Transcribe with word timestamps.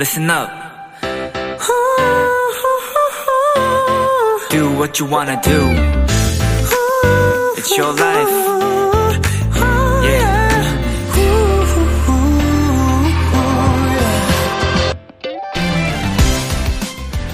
listen 0.00 0.30
up. 0.30 0.48
Do 4.50 4.62
what 4.78 4.98
you 4.98 5.04
wanna 5.06 5.38
do. 5.42 5.60
It's 7.58 7.76
your 7.76 7.92
life. 7.92 8.34
Yeah. 10.02 10.40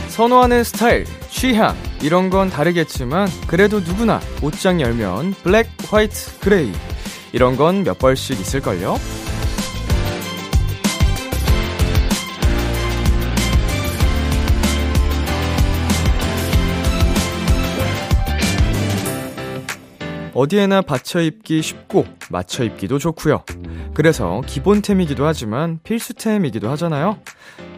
선호하는 0.09 0.65
스타일, 0.65 1.05
취향, 1.31 1.77
이런 2.03 2.31
건 2.31 2.51
다르겠지만 2.51 3.29
그래도 3.47 3.79
누구나 3.79 4.21
옷장 4.43 4.81
열면 4.81 5.35
블랙, 5.45 5.69
화이트, 5.89 6.41
그레이 6.41 6.73
이런 7.33 7.57
건 7.57 7.85
몇 7.85 7.97
벌씩 7.99 8.41
있을걸요? 8.41 8.99
어디에나 20.37 20.83
받쳐 20.83 21.23
입기 21.23 21.63
쉽고 21.63 22.05
맞춰 22.31 22.63
입기도 22.63 22.99
좋고요. 22.99 23.43
그래서 23.95 24.43
기본템이기도 24.47 25.25
하지만 25.25 25.81
필수템이기도 25.83 26.69
하잖아요. 26.71 27.19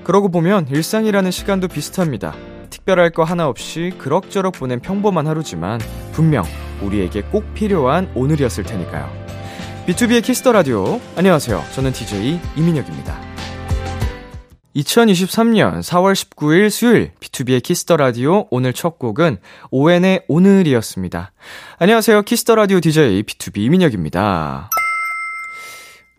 그러고 0.03 0.29
보면 0.29 0.67
일상이라는 0.69 1.31
시간도 1.31 1.69
비슷합니다. 1.69 2.35
특별할 2.71 3.11
거 3.11 3.23
하나 3.23 3.47
없이 3.47 3.93
그럭저럭 3.99 4.55
보낸 4.55 4.81
평범한 4.81 5.29
하루지만 5.29 5.81
분명 6.13 6.45
우리에게 6.83 7.23
꼭 7.23 7.55
필요한 7.55 8.11
오늘이었을 8.15 8.65
테니까요. 8.65 9.09
B2B의 9.87 10.25
키스터 10.25 10.53
라디오. 10.53 11.01
안녕하세요. 11.17 11.63
저는 11.75 11.93
DJ 11.93 12.41
이민혁입니다. 12.57 13.28
2023년 14.79 15.81
4월 15.81 16.13
19일 16.15 16.71
수요일 16.71 17.11
B2B의 17.21 17.63
키스터 17.63 17.97
라디오 17.97 18.47
오늘 18.51 18.73
첫 18.73 18.99
곡은 18.99 19.39
오왠의 19.71 20.25
오늘이었습니다. 20.29 21.33
안녕하세요. 21.79 22.23
Kiss 22.23 22.41
the 22.41 22.55
Radio 22.55 22.79
DJ 22.81 23.23
BTOB 23.25 23.59
이민혁입니다. 23.59 24.71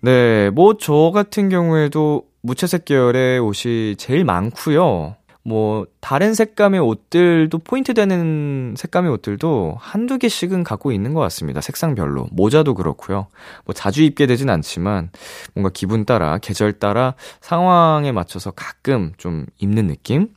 네, 0.02 0.50
뭐 0.50 0.74
저 0.80 1.12
같은 1.14 1.50
경우에도 1.50 2.24
무채색 2.42 2.86
계열의 2.86 3.40
옷이 3.40 3.96
제일 3.98 4.26
많고요. 4.26 5.16
뭐 5.50 5.88
다른 6.00 6.36
색감의 6.36 6.80
옷들도 6.80 7.58
포인트 7.58 7.96
되는 7.96 8.76
색감의 8.78 9.12
옷들도 9.14 9.78
한두 9.80 10.20
개씩은 10.20 10.64
갖고 10.64 10.92
있는 10.92 11.16
것 11.16 11.22
같습니다. 11.22 11.60
색상별로. 11.60 12.28
모자도 12.32 12.76
그렇고요. 12.76 13.26
뭐 13.66 13.74
자주 13.74 14.04
입게 14.04 14.28
되진 14.28 14.52
않지만 14.52 15.10
뭔가 15.56 15.72
기분 15.74 16.06
따라 16.06 16.38
계절 16.38 16.74
따라 16.74 17.16
상황에 17.42 18.12
맞춰서 18.12 18.52
가끔 18.52 19.14
좀 19.18 19.48
입는 19.58 19.88
느낌? 19.88 20.28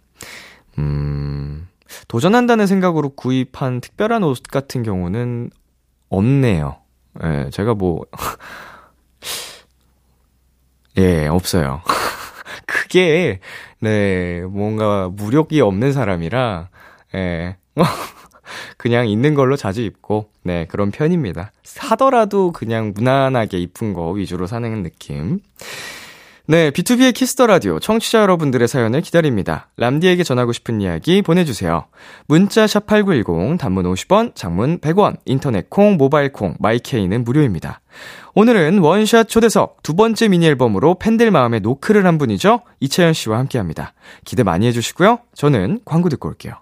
음. 0.78 1.68
도전한다는 2.08 2.66
생각으로 2.66 3.10
구입한 3.10 3.82
특별한 3.82 4.24
옷 4.24 4.42
같은 4.44 4.82
경우는 4.82 5.50
없네요. 6.08 6.78
예, 7.22 7.50
제가 7.52 7.74
뭐 7.74 8.06
예, 10.96 11.26
없어요. 11.26 11.82
그게, 12.92 13.40
네, 13.80 14.42
뭔가 14.42 15.08
무력이 15.08 15.62
없는 15.62 15.94
사람이라, 15.94 16.68
예, 17.14 17.56
뭐, 17.74 17.86
그냥 18.76 19.08
있는 19.08 19.32
걸로 19.32 19.56
자주 19.56 19.80
입고, 19.80 20.28
네, 20.42 20.66
그런 20.66 20.90
편입니다. 20.90 21.52
사더라도 21.64 22.52
그냥 22.52 22.92
무난하게 22.94 23.56
입은 23.60 23.94
거 23.94 24.10
위주로 24.10 24.46
사는 24.46 24.82
느낌. 24.82 25.40
네, 26.46 26.72
비투비의 26.72 27.14
키스 27.14 27.34
더 27.34 27.46
라디오 27.46 27.78
청취자 27.78 28.22
여러분들의 28.22 28.66
사연을 28.66 29.00
기다립니다. 29.00 29.68
람디에게 29.76 30.24
전하고 30.24 30.52
싶은 30.52 30.80
이야기 30.80 31.22
보내주세요. 31.22 31.84
문자 32.26 32.66
샵 32.66 32.84
#8910 32.86 33.60
단문 33.60 33.84
50원, 33.84 34.34
장문 34.34 34.80
100원, 34.80 35.18
인터넷 35.24 35.70
콩, 35.70 35.96
모바일 35.96 36.32
콩, 36.32 36.56
마이케이는 36.58 37.22
무료입니다. 37.22 37.80
오늘은 38.34 38.78
원샷 38.78 39.28
초대석 39.28 39.84
두 39.84 39.94
번째 39.94 40.26
미니 40.28 40.46
앨범으로 40.46 40.96
팬들 40.98 41.30
마음에 41.30 41.60
노크를 41.60 42.06
한 42.06 42.18
분이죠. 42.18 42.62
이채연 42.80 43.12
씨와 43.12 43.38
함께합니다. 43.38 43.94
기대 44.24 44.42
많이 44.42 44.66
해주시고요. 44.66 45.20
저는 45.34 45.80
광고 45.84 46.08
듣고 46.08 46.28
올게요. 46.28 46.54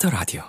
키스 0.00 0.05
더 0.05 0.08
라디오. 0.10 0.42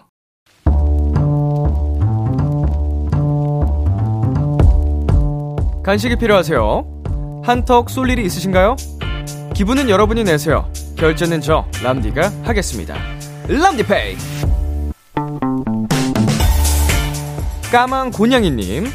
간식이 5.84 6.16
필요하세요? 6.16 7.42
한턱 7.44 7.90
쏠 7.90 8.10
일이 8.10 8.24
있으신가요? 8.26 8.78
기분은 9.54 9.90
여러분이 9.90 10.24
내세요. 10.24 10.72
결제는 10.98 11.42
저 11.42 11.66
람디가 11.84 12.32
하겠습니다. 12.44 12.96
람디페이. 13.48 14.16
까만 17.72 18.12
고양이님. 18.12 18.86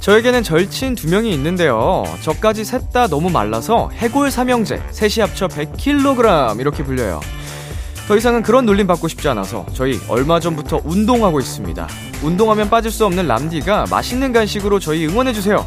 저에게는 0.00 0.42
절친 0.42 0.94
두 0.94 1.10
명이 1.10 1.30
있는데요. 1.34 2.04
저까지 2.22 2.64
셋 2.64 2.90
다 2.90 3.06
너무 3.06 3.28
말라서 3.28 3.90
해골 3.90 4.30
삼형제, 4.30 4.82
셋이 4.90 5.20
합쳐 5.20 5.46
100kg 5.46 6.58
이렇게 6.58 6.82
불려요. 6.82 7.20
더 8.10 8.16
이상은 8.16 8.42
그런 8.42 8.66
놀림 8.66 8.88
받고 8.88 9.06
싶지 9.06 9.28
않아서 9.28 9.64
저희 9.72 10.00
얼마 10.08 10.40
전부터 10.40 10.80
운동하고 10.82 11.38
있습니다. 11.38 11.86
운동하면 12.24 12.68
빠질 12.68 12.90
수 12.90 13.06
없는 13.06 13.28
람디가 13.28 13.84
맛있는 13.88 14.32
간식으로 14.32 14.80
저희 14.80 15.06
응원해주세요. 15.06 15.64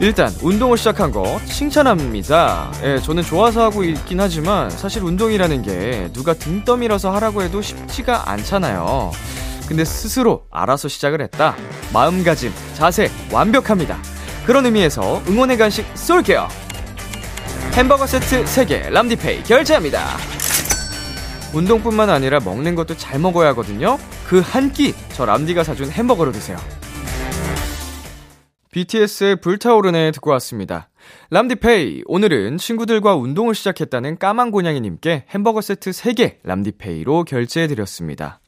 일단 0.00 0.30
운동을 0.42 0.76
시작한 0.76 1.10
거 1.10 1.40
칭찬합니다. 1.46 2.72
예, 2.82 2.98
저는 2.98 3.22
좋아서 3.22 3.62
하고 3.62 3.84
있긴 3.84 4.20
하지만 4.20 4.68
사실 4.68 5.02
운동이라는 5.02 5.62
게 5.62 6.10
누가 6.12 6.34
등 6.34 6.62
떠밀어서 6.62 7.10
하라고 7.14 7.40
해도 7.40 7.62
쉽지가 7.62 8.30
않잖아요. 8.32 9.12
근데 9.66 9.82
스스로 9.86 10.42
알아서 10.50 10.88
시작을 10.88 11.22
했다. 11.22 11.56
마음가짐, 11.90 12.52
자세 12.74 13.10
완벽합니다. 13.32 13.96
그런 14.44 14.66
의미에서 14.66 15.22
응원의 15.26 15.56
간식 15.56 15.86
쏠게요. 15.94 16.48
햄버거 17.72 18.06
세트 18.06 18.44
3개 18.44 18.90
람디페이 18.90 19.44
결제합니다. 19.44 20.18
운동뿐만 21.54 22.10
아니라 22.10 22.40
먹는 22.40 22.74
것도 22.74 22.96
잘 22.96 23.18
먹어야 23.18 23.48
하거든요. 23.50 23.98
그 24.26 24.40
한 24.40 24.72
끼 24.72 24.92
저 25.14 25.24
람디가 25.24 25.64
사준 25.64 25.90
햄버거로 25.90 26.32
드세요. 26.32 26.56
BTS의 28.72 29.36
불타오르네 29.40 30.10
듣고 30.12 30.30
왔습니다. 30.32 30.90
람디페이 31.30 32.02
오늘은 32.06 32.58
친구들과 32.58 33.14
운동을 33.14 33.54
시작했다는 33.54 34.18
까만 34.18 34.50
고냥이님께 34.50 35.24
햄버거 35.30 35.62
세트 35.62 35.90
3개 35.92 36.36
람디페이로 36.42 37.24
결제해 37.24 37.68
드렸습니다. 37.68 38.40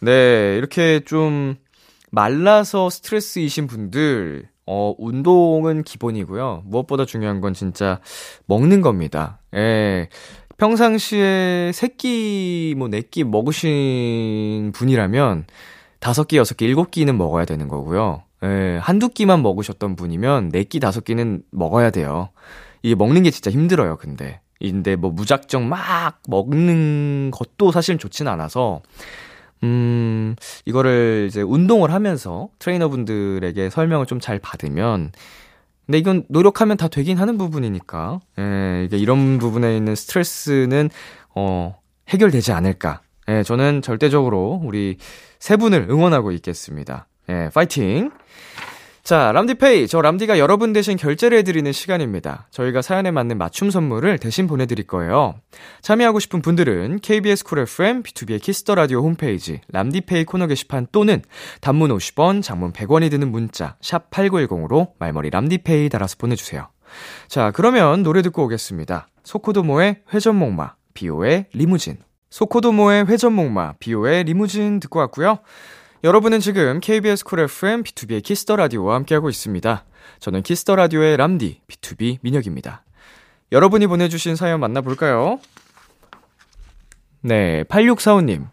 네 0.00 0.56
이렇게 0.56 1.00
좀 1.04 1.54
말라서 2.10 2.90
스트레스이신 2.90 3.68
분들 3.68 4.48
어, 4.66 4.94
운동은 4.98 5.82
기본이고요. 5.82 6.62
무엇보다 6.66 7.04
중요한 7.04 7.40
건 7.40 7.52
진짜 7.54 8.00
먹는 8.46 8.80
겁니다. 8.80 9.40
예. 9.54 10.08
평상시에 10.62 11.72
세끼 11.74 12.76
뭐, 12.78 12.86
네 12.86 13.02
끼 13.02 13.24
먹으신 13.24 14.70
분이라면, 14.72 15.46
다섯 15.98 16.28
끼, 16.28 16.36
여섯 16.36 16.56
끼, 16.56 16.66
일곱 16.66 16.92
끼는 16.92 17.18
먹어야 17.18 17.44
되는 17.44 17.66
거고요. 17.66 18.22
예, 18.44 18.78
한두 18.80 19.08
끼만 19.08 19.42
먹으셨던 19.42 19.96
분이면, 19.96 20.50
네 20.50 20.62
끼, 20.62 20.78
다섯 20.78 21.02
끼는 21.02 21.42
먹어야 21.50 21.90
돼요. 21.90 22.28
이게 22.84 22.94
먹는 22.94 23.24
게 23.24 23.32
진짜 23.32 23.50
힘들어요, 23.50 23.96
근데. 23.96 24.40
근데 24.60 24.94
뭐, 24.94 25.10
무작정 25.10 25.68
막 25.68 26.20
먹는 26.28 27.32
것도 27.32 27.72
사실 27.72 27.98
좋진 27.98 28.28
않아서, 28.28 28.82
음, 29.64 30.36
이거를 30.64 31.26
이제 31.28 31.42
운동을 31.42 31.92
하면서 31.92 32.50
트레이너분들에게 32.60 33.68
설명을 33.68 34.06
좀 34.06 34.20
잘 34.20 34.38
받으면, 34.38 35.10
근데 35.86 35.98
이건 35.98 36.24
노력하면 36.28 36.76
다 36.76 36.88
되긴 36.88 37.18
하는 37.18 37.38
부분이니까, 37.38 38.20
예, 38.38 38.84
이게 38.84 38.96
이런 38.96 39.38
부분에 39.38 39.76
있는 39.76 39.94
스트레스는, 39.94 40.90
어, 41.34 41.76
해결되지 42.08 42.52
않을까. 42.52 43.00
예, 43.28 43.42
저는 43.42 43.82
절대적으로 43.82 44.60
우리 44.64 44.96
세 45.38 45.56
분을 45.56 45.86
응원하고 45.90 46.32
있겠습니다. 46.32 47.06
예, 47.28 47.50
파이팅! 47.52 48.10
자, 49.02 49.32
람디페이. 49.32 49.88
저 49.88 50.00
람디가 50.00 50.38
여러분 50.38 50.72
대신 50.72 50.96
결제를 50.96 51.38
해드리는 51.38 51.72
시간입니다. 51.72 52.46
저희가 52.50 52.82
사연에 52.82 53.10
맞는 53.10 53.36
맞춤 53.36 53.68
선물을 53.68 54.18
대신 54.18 54.46
보내드릴 54.46 54.86
거예요. 54.86 55.34
참여하고 55.80 56.20
싶은 56.20 56.40
분들은 56.40 57.00
KBS 57.00 57.42
쿨 57.42 57.58
FM, 57.58 58.04
비투비의 58.04 58.40
키스 58.40 58.62
더 58.62 58.76
라디오 58.76 59.00
홈페이지, 59.00 59.60
람디페이 59.72 60.24
코너 60.24 60.46
게시판 60.46 60.86
또는 60.92 61.20
단문 61.60 61.90
50원, 61.90 62.44
장문 62.44 62.72
100원이 62.72 63.10
드는 63.10 63.32
문자, 63.32 63.74
샵 63.80 64.08
8910으로 64.10 64.92
말머리 65.00 65.30
람디페이 65.30 65.88
달아서 65.88 66.16
보내주세요. 66.18 66.68
자, 67.26 67.50
그러면 67.50 68.04
노래 68.04 68.22
듣고 68.22 68.44
오겠습니다. 68.44 69.08
소코도모의 69.24 70.02
회전목마, 70.14 70.74
비오의 70.94 71.46
리무진. 71.52 71.98
소코도모의 72.30 73.06
회전목마, 73.06 73.74
비오의 73.80 74.24
리무진 74.24 74.78
듣고 74.78 75.00
왔고요. 75.00 75.40
여러분은 76.04 76.40
지금 76.40 76.80
KBS 76.80 77.24
쿨 77.24 77.38
FM 77.38 77.84
비투비의 77.84 78.24
키스 78.24 78.44
더 78.44 78.56
라디오와 78.56 78.96
함께하고 78.96 79.30
있습니다. 79.30 79.84
저는 80.18 80.42
키스 80.42 80.62
더 80.62 80.74
라디오의 80.74 81.16
람디 81.16 81.60
B2B 81.68 82.18
민혁입니다. 82.22 82.82
여러분이 83.52 83.86
보내주신 83.86 84.34
사연 84.34 84.58
만나볼까요? 84.58 85.38
네, 87.20 87.62
8645님. 87.64 88.48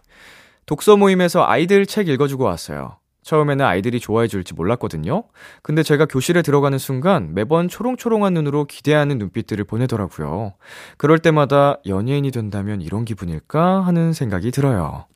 독서 0.67 0.95
모임에서 0.95 1.43
아이들 1.43 1.87
책 1.87 2.07
읽어주고 2.07 2.43
왔어요. 2.43 2.97
처음에는 3.23 3.65
아이들이 3.65 3.99
좋아해 3.99 4.27
줄지 4.27 4.53
몰랐거든요. 4.53 5.23
근데 5.63 5.81
제가 5.81 6.05
교실에 6.05 6.43
들어가는 6.43 6.77
순간 6.77 7.33
매번 7.33 7.67
초롱초롱한 7.67 8.35
눈으로 8.35 8.65
기대하는 8.65 9.17
눈빛들을 9.17 9.63
보내더라고요. 9.65 10.53
그럴 10.97 11.17
때마다 11.17 11.79
연예인이 11.87 12.29
된다면 12.29 12.81
이런 12.81 13.05
기분일까 13.05 13.81
하는 13.81 14.13
생각이 14.13 14.51
들어요. 14.51 15.07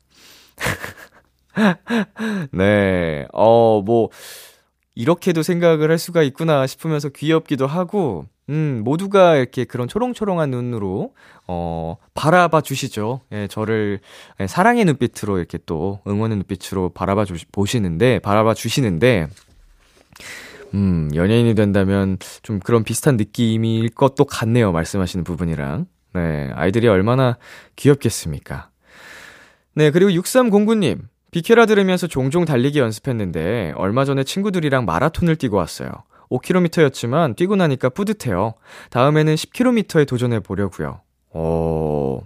네, 2.52 3.26
어, 3.32 3.82
뭐, 3.82 4.10
이렇게도 4.94 5.42
생각을 5.42 5.90
할 5.90 5.98
수가 5.98 6.22
있구나 6.22 6.66
싶으면서 6.66 7.08
귀엽기도 7.08 7.66
하고, 7.66 8.26
음, 8.50 8.82
모두가 8.84 9.36
이렇게 9.36 9.64
그런 9.64 9.88
초롱초롱한 9.88 10.50
눈으로, 10.50 11.14
어, 11.46 11.96
바라봐 12.14 12.60
주시죠. 12.60 13.20
예, 13.32 13.46
저를 13.48 14.00
예, 14.40 14.46
사랑의 14.46 14.84
눈빛으로 14.84 15.38
이렇게 15.38 15.58
또 15.66 16.00
응원의 16.06 16.36
눈빛으로 16.38 16.90
바라봐 16.90 17.24
주, 17.24 17.34
보시는데, 17.50 18.18
바라봐 18.18 18.54
주시는데, 18.54 19.28
음, 20.74 21.08
연예인이 21.14 21.54
된다면 21.54 22.18
좀 22.42 22.58
그런 22.58 22.84
비슷한 22.84 23.16
느낌일 23.16 23.90
것도 23.90 24.24
같네요. 24.24 24.72
말씀하시는 24.72 25.24
부분이랑. 25.24 25.86
네, 26.14 26.50
아이들이 26.54 26.88
얼마나 26.88 27.38
귀엽겠습니까. 27.76 28.70
네, 29.74 29.90
그리고 29.90 30.10
6309님. 30.10 31.00
비케라 31.34 31.66
들으면서 31.66 32.06
종종 32.06 32.44
달리기 32.44 32.78
연습했는데 32.78 33.72
얼마 33.74 34.04
전에 34.04 34.22
친구들이랑 34.22 34.84
마라톤을 34.84 35.34
뛰고 35.34 35.56
왔어요. 35.56 35.90
5km였지만 36.30 37.34
뛰고 37.34 37.56
나니까 37.56 37.88
뿌듯해요. 37.88 38.54
다음에는 38.90 39.34
10km에 39.34 40.06
도전해 40.06 40.38
보려고요. 40.38 41.00
어. 41.30 42.20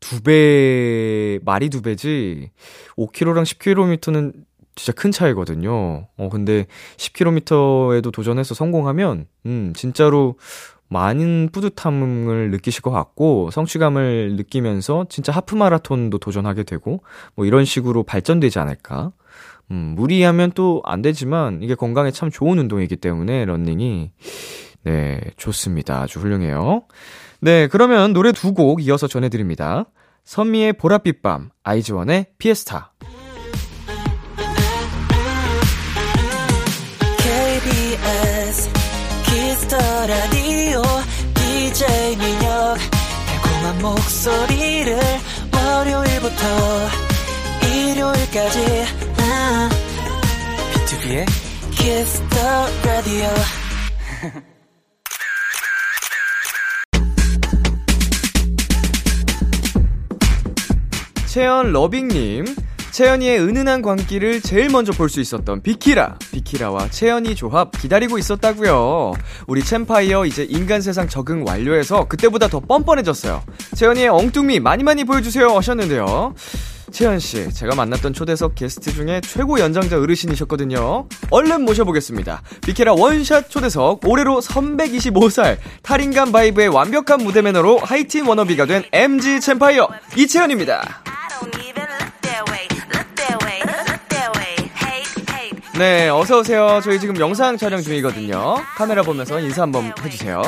두 0.00 0.22
배, 0.22 1.38
말이 1.44 1.70
두 1.70 1.82
배지. 1.82 2.50
5km랑 2.98 3.44
10km는 3.44 4.32
진짜 4.74 4.92
큰 4.92 5.12
차이거든요. 5.12 6.08
어, 6.16 6.28
근데 6.28 6.66
10km에도 6.96 8.12
도전해서 8.12 8.54
성공하면, 8.54 9.26
음, 9.46 9.72
진짜로 9.76 10.34
많은 10.88 11.48
뿌듯함을 11.52 12.50
느끼실 12.52 12.82
것 12.82 12.90
같고 12.90 13.50
성취감을 13.50 14.36
느끼면서 14.36 15.06
진짜 15.08 15.32
하프 15.32 15.54
마라톤도 15.54 16.18
도전하게 16.18 16.62
되고 16.62 17.02
뭐 17.34 17.44
이런 17.46 17.64
식으로 17.64 18.02
발전되지 18.04 18.58
않을까. 18.58 19.12
음, 19.72 19.94
무리하면 19.96 20.52
또 20.52 20.80
안 20.84 21.02
되지만 21.02 21.60
이게 21.62 21.74
건강에 21.74 22.10
참 22.12 22.30
좋은 22.30 22.58
운동이기 22.58 22.96
때문에 22.96 23.44
런닝이 23.46 24.12
네, 24.84 25.20
좋습니다. 25.36 26.02
아주 26.02 26.20
훌륭해요. 26.20 26.82
네, 27.40 27.66
그러면 27.66 28.12
노래 28.12 28.30
두 28.32 28.52
곡 28.54 28.86
이어서 28.86 29.08
전해 29.08 29.28
드립니다. 29.28 29.86
선미의 30.24 30.74
보랏빛 30.74 31.22
밤, 31.22 31.50
아이즈원의 31.64 32.26
피에스타. 32.38 32.92
목소리를 43.80 44.98
월요일부터 45.54 46.88
일요일까지 47.64 48.84
아, 49.18 49.68
비투비의 50.72 51.26
키스 51.72 52.12
더 52.12 52.36
라디오 52.84 53.26
채연 61.26 61.70
러빙님. 61.72 62.65
채연이의 62.96 63.40
은은한 63.40 63.82
광기를 63.82 64.40
제일 64.40 64.70
먼저 64.70 64.90
볼 64.90 65.10
수 65.10 65.20
있었던 65.20 65.60
비키라. 65.60 66.18
비키라와 66.32 66.88
채연이 66.88 67.34
조합 67.36 67.70
기다리고 67.72 68.16
있었다고요. 68.16 69.12
우리 69.46 69.62
챔파이어 69.62 70.24
이제 70.24 70.46
인간 70.48 70.80
세상 70.80 71.06
적응 71.06 71.44
완료해서 71.46 72.06
그때보다 72.08 72.48
더 72.48 72.60
뻔뻔해졌어요. 72.60 73.42
채연이의 73.74 74.08
엉뚱미 74.08 74.60
많이 74.60 74.82
많이 74.82 75.04
보여주세요 75.04 75.48
하셨는데요. 75.48 76.34
채연 76.90 77.18
씨, 77.18 77.52
제가 77.52 77.74
만났던 77.74 78.14
초대석 78.14 78.54
게스트 78.54 78.94
중에 78.94 79.20
최고 79.20 79.60
연장자 79.60 79.98
어르신이셨거든요. 79.98 81.06
얼른 81.30 81.66
모셔보겠습니다. 81.66 82.40
비키라 82.64 82.94
원샷 82.94 83.50
초대석 83.50 84.08
올해로 84.08 84.40
325살 84.40 85.58
탈인간 85.82 86.32
바이브의 86.32 86.68
완벽한 86.68 87.22
무대 87.22 87.42
매너로 87.42 87.78
하이틴 87.78 88.24
워너비가 88.26 88.64
된 88.64 88.84
MZ 88.90 89.40
챔파이어 89.40 89.86
이채연입니다. 90.16 91.02
네, 95.78 96.08
어서 96.08 96.38
오세요. 96.40 96.80
저희 96.82 96.98
지금 96.98 97.18
영상 97.18 97.56
촬영 97.58 97.82
중이거든요. 97.82 98.56
카메라 98.76 99.02
보면서 99.02 99.38
인사 99.40 99.62
한번 99.62 99.92
해주세요. 100.02 100.42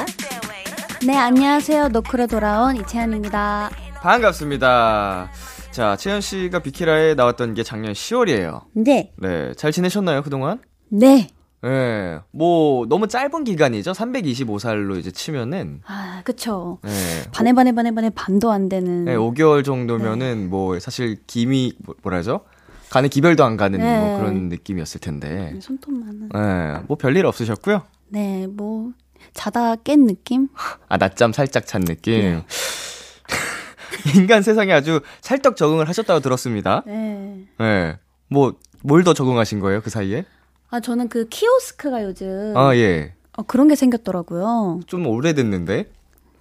네, 1.06 1.16
안녕하세요. 1.16 1.88
노크로 1.88 2.26
돌아온 2.26 2.76
이채연입니다. 2.76 3.70
반갑습니다. 4.00 5.30
자, 5.70 5.97
채연 5.97 6.20
씨가 6.23 6.61
비키라에 6.61 7.14
나왔던 7.14 7.54
게 7.54 7.62
작년 7.62 7.92
10월이에요. 7.92 8.62
네, 8.73 9.12
네, 9.16 9.52
잘 9.54 9.70
지내셨나요 9.70 10.23
그동안? 10.23 10.61
네. 10.88 11.28
네, 11.61 12.18
뭐 12.30 12.87
너무 12.87 13.06
짧은 13.08 13.44
기간이죠. 13.44 13.92
325살로 13.92 14.97
이제 14.99 15.11
치면은 15.11 15.82
아, 15.87 16.23
그쵸. 16.25 16.78
네, 16.85 16.90
반에 17.32 17.52
반에 17.52 17.73
반에 17.73 17.92
반에 17.94 18.11
반도 18.11 18.50
안 18.50 18.68
되는. 18.68 19.04
네, 19.04 19.14
5개월 19.16 19.64
정도면은 19.64 20.49
뭐 20.49 20.78
사실 20.78 21.18
김이 21.26 21.75
뭐- 21.85 21.97
뭐라죠? 22.02 22.42
간에 22.90 23.09
기별도 23.09 23.45
안 23.45 23.57
가는 23.57 23.78
네. 23.78 23.99
뭐 24.00 24.18
그런 24.18 24.49
느낌이었을 24.49 25.00
텐데. 25.00 25.54
손톱 25.61 25.95
많은. 25.95 26.28
네, 26.33 26.83
뭐 26.87 26.97
별일 26.97 27.26
없으셨고요. 27.26 27.83
네, 28.09 28.47
뭐 28.49 28.92
자다 29.35 29.76
깬 29.76 30.07
느낌? 30.07 30.49
아, 30.88 30.97
낮잠 30.97 31.33
살짝 31.33 31.66
잔 31.66 31.83
느낌. 31.83 32.21
네. 32.21 32.45
인간 34.16 34.42
세상에 34.42 34.73
아주 34.73 35.00
찰떡 35.21 35.57
적응을 35.57 35.88
하셨다고 35.88 36.21
들었습니다. 36.21 36.83
네. 36.87 37.45
네. 37.59 37.99
뭐, 38.28 38.54
뭘 38.83 39.02
더 39.04 39.12
적응하신 39.14 39.61
거예요, 39.61 39.80
그 39.83 39.90
사이에? 39.90 40.25
아, 40.71 40.80
저는 40.80 41.09
그 41.09 41.26
키오스크가 41.28 42.02
요즘 42.04 42.54
아, 42.57 42.75
예. 42.76 43.14
어, 43.37 43.42
그런 43.42 43.68
게 43.68 43.75
생겼더라고요. 43.75 44.80
좀 44.87 45.07
오래됐는데? 45.07 45.90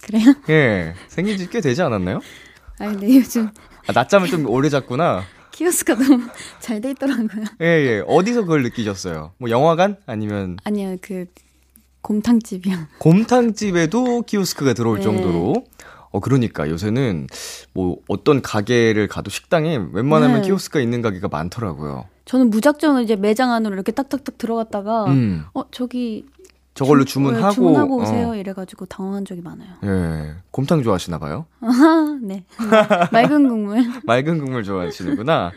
그래요? 0.02 0.34
예. 0.50 0.94
생긴 1.08 1.36
지 1.38 1.48
꽤 1.50 1.60
되지 1.60 1.82
않았나요? 1.82 2.20
아, 2.78 2.86
근데 2.86 3.08
요즘 3.16 3.48
아, 3.86 3.92
낮잠을 3.92 4.28
좀 4.28 4.46
오래 4.48 4.68
잤구나. 4.68 5.22
키오스크가 5.58 6.04
너무 6.04 6.22
잘 6.60 6.80
돼 6.80 6.92
있더라고요. 6.92 7.44
예, 7.60 7.66
예. 7.66 8.02
어디서 8.06 8.42
그걸 8.42 8.62
느끼셨어요? 8.62 9.32
뭐, 9.38 9.50
영화관? 9.50 9.96
아니면, 10.06 10.56
아니요, 10.62 10.96
그 11.02 11.26
곰탕집이요. 12.02 12.76
곰탕집에도 12.98 14.22
키오스크가 14.22 14.74
들어올 14.74 14.98
네. 14.98 15.02
정도로? 15.02 15.64
어, 16.10 16.20
그러니까 16.20 16.70
요새는 16.70 17.26
뭐, 17.74 17.96
어떤 18.06 18.40
가게를 18.40 19.08
가도 19.08 19.30
식당에 19.30 19.80
웬만하면 19.92 20.42
네. 20.42 20.46
키오스크가 20.46 20.80
있는 20.80 21.02
가게가 21.02 21.26
많더라고요. 21.26 22.06
저는 22.24 22.50
무작정 22.50 23.02
이제 23.02 23.16
매장 23.16 23.50
안으로 23.50 23.74
이렇게 23.74 23.90
딱딱딱 23.90 24.38
들어갔다가 24.38 25.06
음. 25.06 25.44
어, 25.54 25.62
저기 25.72 26.24
저걸로 26.78 27.04
주- 27.04 27.14
주문하고. 27.14 27.46
네, 27.48 27.54
주문하고 27.54 27.98
어. 27.98 28.02
오세요. 28.02 28.34
이래가지고 28.34 28.86
당황한 28.86 29.24
적이 29.24 29.42
많아요. 29.42 29.68
예. 29.84 30.34
곰탕 30.50 30.82
좋아하시나 30.82 31.18
봐요? 31.18 31.46
네. 32.22 32.44
맑은 33.12 33.48
국물. 33.48 33.84
맑은 34.04 34.38
국물 34.38 34.64
좋아하시는구나. 34.64 35.52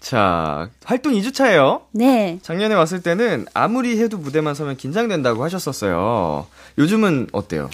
자, 0.00 0.68
활동 0.84 1.12
2주 1.14 1.34
차예요. 1.34 1.82
네. 1.92 2.38
작년에 2.42 2.74
왔을 2.74 3.02
때는 3.02 3.46
아무리 3.54 3.98
해도 4.00 4.18
무대만 4.18 4.54
서면 4.54 4.76
긴장된다고 4.76 5.42
하셨었어요. 5.42 6.46
요즘은 6.78 7.28
어때요? 7.32 7.68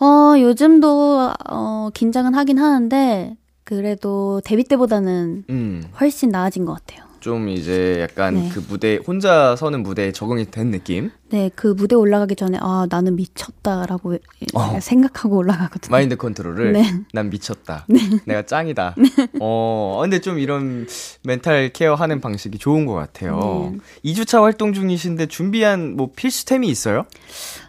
어, 0.00 0.34
요즘도, 0.38 1.32
어, 1.50 1.90
긴장은 1.92 2.34
하긴 2.34 2.58
하는데, 2.58 3.36
그래도 3.64 4.40
데뷔 4.44 4.64
때보다는 4.64 5.44
음, 5.50 5.84
훨씬 6.00 6.30
나아진 6.30 6.64
것 6.64 6.72
같아요. 6.74 7.04
좀 7.20 7.48
이제 7.48 8.00
약간 8.00 8.34
네. 8.34 8.50
그 8.52 8.64
무대 8.68 8.96
혼자 9.06 9.54
서는 9.54 9.82
무대에 9.82 10.10
적응이 10.10 10.50
된 10.50 10.70
느낌? 10.70 11.10
네, 11.28 11.50
그 11.54 11.68
무대 11.68 11.94
올라가기 11.94 12.34
전에 12.34 12.58
아 12.60 12.86
나는 12.90 13.14
미쳤다라고 13.16 14.16
어. 14.54 14.80
생각하고 14.80 15.36
올라가거든요. 15.36 15.90
마인드 15.90 16.16
컨트롤을 16.16 16.72
네. 16.72 16.82
난 17.12 17.30
미쳤다. 17.30 17.86
내가 18.24 18.42
짱이다. 18.42 18.96
어, 19.40 19.98
근데 20.02 20.20
좀 20.20 20.38
이런 20.38 20.86
멘탈 21.22 21.70
케어 21.72 21.94
하는 21.94 22.20
방식이 22.20 22.58
좋은 22.58 22.86
것 22.86 22.94
같아요. 22.94 23.70
네. 23.72 24.12
2주차 24.12 24.42
활동 24.42 24.72
중이신데 24.72 25.26
준비한 25.26 25.96
뭐 25.96 26.10
필수템이 26.16 26.68
있어요? 26.68 27.04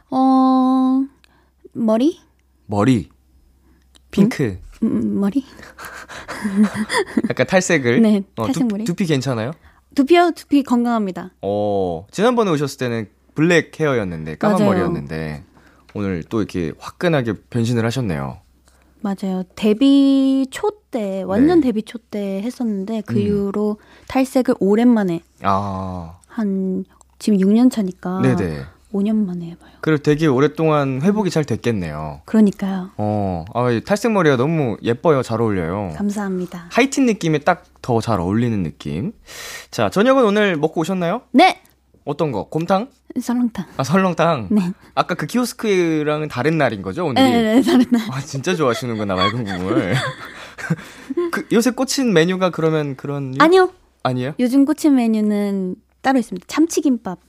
어 0.10 1.03
머리? 1.74 2.20
머리. 2.65 3.10
핑크. 4.12 4.58
음, 4.84 5.20
머리? 5.20 5.44
약간 7.30 7.46
탈색을. 7.48 8.02
네, 8.02 8.24
어, 8.38 8.46
탈색 8.46 8.68
두, 8.68 8.74
머리. 8.74 8.84
두피 8.86 9.06
괜찮아요? 9.06 9.52
두피요? 9.96 10.32
두피 10.36 10.64
건강합니다. 10.64 11.32
어, 11.42 12.08
지난번에 12.12 12.52
오셨을 12.52 12.78
때는 12.78 13.10
블랙 13.36 13.80
헤어였는데, 13.80 14.36
까만 14.38 14.58
맞아요. 14.60 14.72
머리였는데, 14.72 15.44
오늘 15.94 16.24
또 16.30 16.40
이렇게 16.40 16.72
화끈하게 16.80 17.34
변신을 17.50 17.86
하셨네요. 17.86 18.40
맞아요. 19.02 19.44
데뷔 19.56 20.48
초 20.52 20.72
때, 20.92 21.24
완전 21.24 21.60
네. 21.60 21.68
데뷔 21.68 21.84
초 21.84 21.98
때 22.12 22.42
했었는데 22.44 23.02
그 23.06 23.16
음. 23.16 23.20
이후로 23.22 23.78
탈색을 24.10 24.56
오랜만에 24.60 25.22
아, 25.42 26.20
한 26.28 26.84
지금 27.18 27.40
6년 27.40 27.72
차니까 27.72 28.22
네네. 28.22 28.64
5년 28.93 29.25
만에 29.25 29.45
해봐요. 29.51 29.71
그리고 29.81 30.01
되게 30.03 30.27
오랫동안 30.27 31.01
회복이 31.01 31.29
잘 31.29 31.43
됐겠네요. 31.45 32.21
그러니까요. 32.25 32.91
어, 32.98 33.45
아, 33.53 33.71
이 33.71 33.83
탈색 33.83 34.12
머리가 34.12 34.38
너무 34.38 34.77
예뻐요. 34.83 35.21
잘 35.24 35.41
어울려요. 35.41 35.93
감사합니다. 35.95 36.67
하이틴 36.71 37.05
느낌에 37.05 37.39
딱 37.39 37.63
더 37.81 38.00
잘 38.00 38.19
어울리는 38.19 38.62
느낌. 38.63 39.12
자, 39.71 39.89
저녁은 39.89 40.24
오늘 40.24 40.55
먹고 40.55 40.81
오셨나요? 40.81 41.21
네! 41.31 41.62
어떤 42.05 42.31
거? 42.31 42.48
곰탕? 42.48 42.89
설렁탕. 43.19 43.65
아, 43.77 43.83
설렁탕? 43.83 44.48
네. 44.51 44.71
아까 44.95 45.15
그 45.15 45.25
키오스크랑은 45.25 46.27
다른 46.27 46.57
날인 46.60 46.81
거죠, 46.83 47.05
오늘이? 47.05 47.27
네네네, 47.29 47.62
다른 47.63 47.86
날. 47.91 48.01
아, 48.12 48.21
진짜 48.21 48.55
좋아하시는구나, 48.55 49.15
맑은 49.15 49.43
국물. 49.45 49.93
그, 51.31 51.48
요새 51.51 51.71
꽂힌 51.71 52.13
메뉴가 52.13 52.51
그러면 52.51 52.95
그런. 52.95 53.31
류? 53.31 53.38
아니요. 53.43 53.71
아니에요? 54.03 54.33
요즘 54.39 54.65
꽂힌 54.65 54.95
메뉴는 54.95 55.75
따로 56.01 56.19
있습니다. 56.19 56.45
참치김밥. 56.48 57.19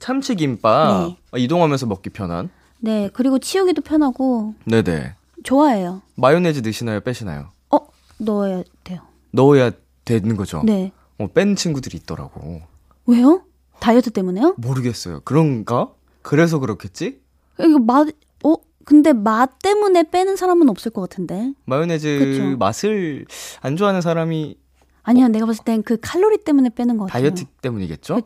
참치김밥. 0.00 1.06
네. 1.08 1.16
아, 1.30 1.38
이동하면서 1.38 1.86
먹기 1.86 2.10
편한. 2.10 2.50
네, 2.80 3.08
그리고 3.12 3.38
치우기도 3.38 3.82
편하고 3.82 4.54
네네. 4.64 5.14
좋아해요. 5.44 6.02
마요네즈 6.16 6.60
넣으시나요, 6.60 7.00
빼시나요? 7.00 7.48
어, 7.70 7.78
넣어야 8.18 8.62
돼요. 8.82 9.00
넣어야 9.30 9.70
되는 10.04 10.36
거죠? 10.36 10.62
네. 10.64 10.90
어, 11.18 11.28
뺀 11.28 11.54
친구들이 11.54 11.98
있더라고. 11.98 12.62
왜요? 13.06 13.42
다이어트 13.78 14.10
때문에요? 14.10 14.54
모르겠어요. 14.58 15.20
그런가? 15.24 15.90
그래서 16.22 16.58
그렇겠지? 16.58 17.20
이거 17.58 17.78
맛, 17.78 18.08
어? 18.44 18.54
근데 18.84 19.12
맛 19.12 19.58
때문에 19.62 20.04
빼는 20.10 20.36
사람은 20.36 20.68
없을 20.68 20.90
것 20.90 21.02
같은데. 21.02 21.52
마요네즈 21.66 22.18
그쵸. 22.18 22.56
맛을 22.58 23.26
안 23.60 23.76
좋아하는 23.76 24.00
사람이 24.00 24.56
아니요, 25.02 25.28
내가 25.28 25.46
봤을 25.46 25.64
땐 25.64 25.82
그 25.82 25.96
칼로리 26.00 26.38
때문에 26.38 26.70
빼는 26.70 26.96
것 26.98 27.06
같아요. 27.06 27.22
다이어트 27.22 27.44
때문이겠죠? 27.62 28.14
아, 28.16 28.20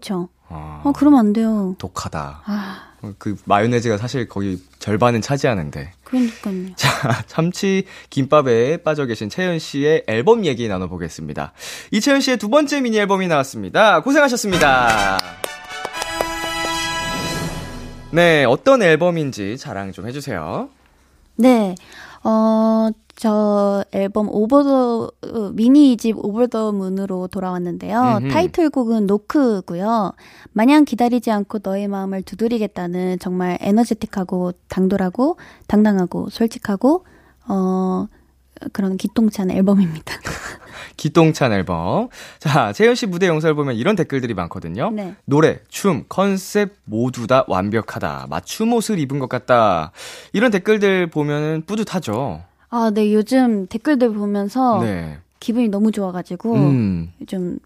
어, 0.55 0.93
그러면 0.95 1.21
안 1.21 1.33
돼요. 1.33 1.75
독하다. 1.79 2.43
아, 2.45 2.93
어, 3.03 3.13
그 3.19 3.37
마요네즈가 3.45 3.97
사실 3.97 4.29
거의 4.29 4.59
절반은 4.79 5.21
차지하는데. 5.21 5.93
그러니까요. 6.05 6.75
자, 6.77 7.23
참치 7.27 7.87
김밥에 8.11 8.79
빠져 8.79 9.07
계신 9.07 9.29
채연 9.29 9.59
씨의 9.59 10.05
앨범 10.07 10.45
얘기 10.45 10.69
나눠보겠습니다. 10.69 11.53
이채연 11.91 12.21
씨의 12.21 12.37
두 12.37 12.49
번째 12.49 12.81
미니 12.81 12.99
앨범이 12.99 13.27
나왔습니다. 13.29 14.01
고생하셨습니다. 14.03 15.19
네, 18.13 18.45
어떤 18.45 18.83
앨범인지 18.83 19.59
자랑 19.59 19.91
좀 19.91 20.07
해주세요. 20.07 20.69
네, 21.37 21.75
어, 22.25 22.89
저 23.17 23.85
앨범 23.93 24.29
오버 24.31 24.65
더, 24.65 25.11
어, 25.23 25.51
미니 25.53 25.95
2집 25.95 26.17
오버 26.17 26.47
더 26.47 26.73
문으로 26.73 27.29
돌아왔는데요. 27.29 28.19
음흠. 28.23 28.29
타이틀곡은 28.31 29.07
노크고요. 29.07 30.13
마냥 30.53 30.85
기다리지 30.85 31.31
않고 31.31 31.59
너의 31.63 31.87
마음을 31.87 32.23
두드리겠다는 32.23 33.19
정말 33.21 33.59
에너제틱하고 33.61 34.53
당돌하고 34.69 35.37
당당하고 35.69 36.29
솔직하고, 36.31 37.05
어, 37.47 38.07
그런 38.73 38.97
기똥찬 38.97 39.51
앨범입니다. 39.51 40.15
기똥찬 40.97 41.53
앨범. 41.53 42.09
자, 42.39 42.73
채연 42.73 42.95
씨 42.95 43.07
무대 43.07 43.27
영상을 43.27 43.55
보면 43.55 43.75
이런 43.75 43.97
댓글들이 43.97 44.35
많거든요. 44.35 44.91
네. 44.91 45.15
노래, 45.25 45.59
춤, 45.69 46.05
컨셉 46.09 46.77
모두 46.85 47.27
다 47.27 47.45
완벽하다. 47.49 48.27
맞춤 48.31 48.73
옷을 48.73 48.99
입은 48.99 49.19
것 49.19 49.29
같다. 49.29 49.93
이런 50.33 50.51
댓글들 50.51 51.09
보면은 51.09 51.63
뿌듯하죠. 51.67 52.43
아, 52.71 52.91
네, 52.93 53.13
요즘 53.13 53.67
댓글들 53.67 54.15
보면서 54.15 54.81
네. 54.83 55.19
기분이 55.41 55.69
너무 55.69 55.93
좋아가지고 55.93 56.55
음, 56.55 57.13
좀 57.27 57.59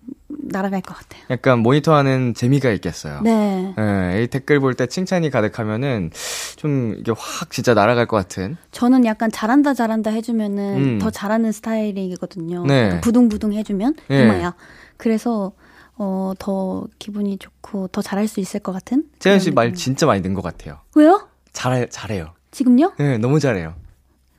날아갈 0.51 0.81
것 0.83 0.97
같아요. 0.97 1.23
약간 1.31 1.61
모니터하는 1.61 2.35
재미가 2.35 2.71
있겠어요. 2.73 3.21
네. 3.23 3.75
네, 3.77 4.23
이 4.23 4.27
댓글 4.27 4.61
볼 4.61 4.75
때 4.75 4.87
칭찬이 4.87 5.31
가득하면은 5.31 6.11
좀 6.57 6.95
이게 6.99 7.13
확 7.17 7.51
진짜 7.51 7.75
날아갈 7.75 8.07
것 8.07 8.17
같은. 8.17 8.57
저는 8.73 9.05
약간 9.05 9.31
잘한다 9.31 9.75
잘한다 9.75 10.11
해주면은 10.11 10.77
음. 10.77 10.99
더 10.99 11.11
잘하는 11.11 11.53
스타일이거든요. 11.53 12.65
네. 12.67 13.01
부둥부둥 13.01 13.53
해주면 13.55 13.95
네. 14.09 14.23
엄마야. 14.23 14.55
그래서 14.97 15.53
어 15.97 16.33
더 16.39 16.87
기분이 17.01 17.39
좋고 17.39 17.89
더 17.89 18.01
잘할 18.03 18.29
수 18.29 18.39
있을 18.41 18.61
것 18.61 18.73
같은. 18.73 19.05
그런 19.21 19.39
씨 19.41 19.51
말. 19.51 19.75
진짜 19.75 20.07
많이 20.07 20.21
는 20.23 20.35
것 20.35 20.43
같아요. 20.43 20.79
왜요? 20.95 21.29
잘해, 21.53 21.89
잘해요. 21.91 22.35
지금요? 22.53 22.93
네, 22.99 23.19
너무 23.19 23.41
잘해요. 23.41 23.75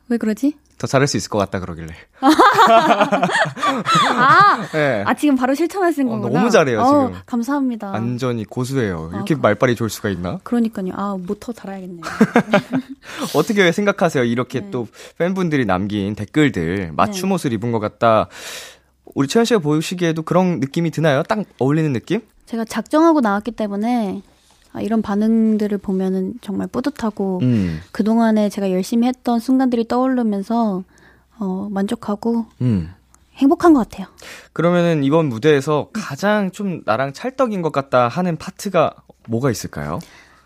왜 0.08 0.18
그러지? 0.18 0.56
더 0.80 0.88
잘할 0.88 1.08
수 1.08 1.18
있을 1.18 1.30
것 1.30 1.38
같다 1.38 1.60
그러길래. 1.60 1.94
아, 4.16 4.68
네. 4.72 5.04
아 5.06 5.14
지금 5.14 5.36
바로 5.36 5.54
실천하신 5.54 6.08
어, 6.08 6.12
거구나. 6.22 6.40
너무 6.40 6.50
잘해요, 6.50 6.80
어, 6.82 7.08
지금. 7.10 7.22
감사합니다. 7.26 7.92
완전히 7.92 8.46
고수예요. 8.46 9.12
이렇게 9.14 9.34
아, 9.34 9.38
그- 9.38 9.42
말빨이 9.42 9.76
좋을 9.76 9.90
수가 9.90 10.10
있나? 10.10 10.40
그러니까요. 10.44 10.92
아, 10.96 11.18
뭐더 11.20 11.52
잘해야겠네요. 11.52 12.02
어떻게 13.36 13.72
생각하세요? 13.72 14.24
이렇게 14.24 14.62
네. 14.62 14.72
또 14.72 14.88
팬분들이 15.18 15.66
남긴 15.66 16.16
댓글들 16.16 16.94
맞춤 16.96 17.34
옷을 17.34 17.52
입은 17.54 17.72
것 17.74 17.80
같다. 17.80 18.30
우리 19.16 19.28
채연 19.28 19.44
씨가 19.46 19.60
보시기에도 19.60 20.22
그런 20.22 20.60
느낌이 20.62 20.92
드나요? 20.92 21.24
딱 21.24 21.40
어울리는 21.58 21.92
느낌? 21.92 22.22
제가 22.46 22.64
작정하고 22.64 23.20
나왔기 23.20 23.52
때문에 23.52 24.22
아, 24.26 24.38
이런 24.82 25.02
반응들을 25.02 25.78
보면은 25.80 26.36
정말 26.42 26.68
뿌듯하고 26.68 27.40
음, 27.42 27.80
그동안에 27.92 28.50
제가 28.50 28.72
열심히 28.72 29.08
했던 29.08 29.40
순간들이 29.40 29.88
떠오르면서 29.88 30.84
어, 31.40 31.68
만족하고 31.72 32.46
음. 32.62 32.94
행복한 33.36 33.74
것 33.74 33.90
같아요. 33.90 34.08
그러면은 34.54 35.04
이번 35.04 35.28
무대에서 35.28 35.90
가장 35.94 36.52
좀 36.52 36.82
나랑 36.86 37.14
찰떡인 37.14 37.62
것 37.62 37.72
같다 37.72 38.08
하는 38.08 38.36
파트가 38.36 38.94
뭐가 39.28 39.50
있을까요? 39.50 40.00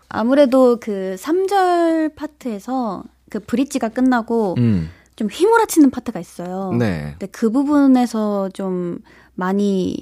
아무래도 0.08 0.78
그 0.80 1.16
3절 1.18 2.14
파트에서 2.14 3.02
그 3.30 3.40
브릿지가 3.40 3.88
끝나고 3.88 4.54
음, 4.58 4.90
좀 5.16 5.28
휘몰아치는 5.28 5.90
파트가 5.90 6.20
있어요. 6.20 6.72
네. 6.78 7.16
근데 7.18 7.26
그 7.26 7.50
부분에서 7.50 8.50
좀 8.50 8.98
많이 9.34 9.96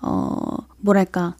어 0.00 0.56
뭐랄까 0.78 1.34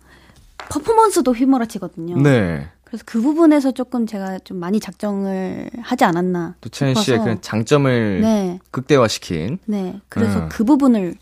퍼포먼스도 0.71 1.33
휘몰아치거든요. 1.33 2.17
네. 2.23 2.69
그래서 2.85 3.05
그 3.07 3.21
부분에서 3.21 3.73
조금 3.73 4.07
제가 4.07 4.39
좀 4.41 4.57
많이 4.57 4.81
작정을 4.81 5.71
하지 5.83 6.05
않았나. 6.05 6.57
또 6.61 6.69
채연 6.69 6.95
씨의. 6.95 7.19
그런 7.19 7.41
장점을 7.41 8.21
네, 8.21 8.59
극대화시킨. 8.71 9.59
네. 9.67 10.00
그래서 10.09 10.41
음. 10.41 10.49
그 10.50 10.65
부분을 10.65 11.15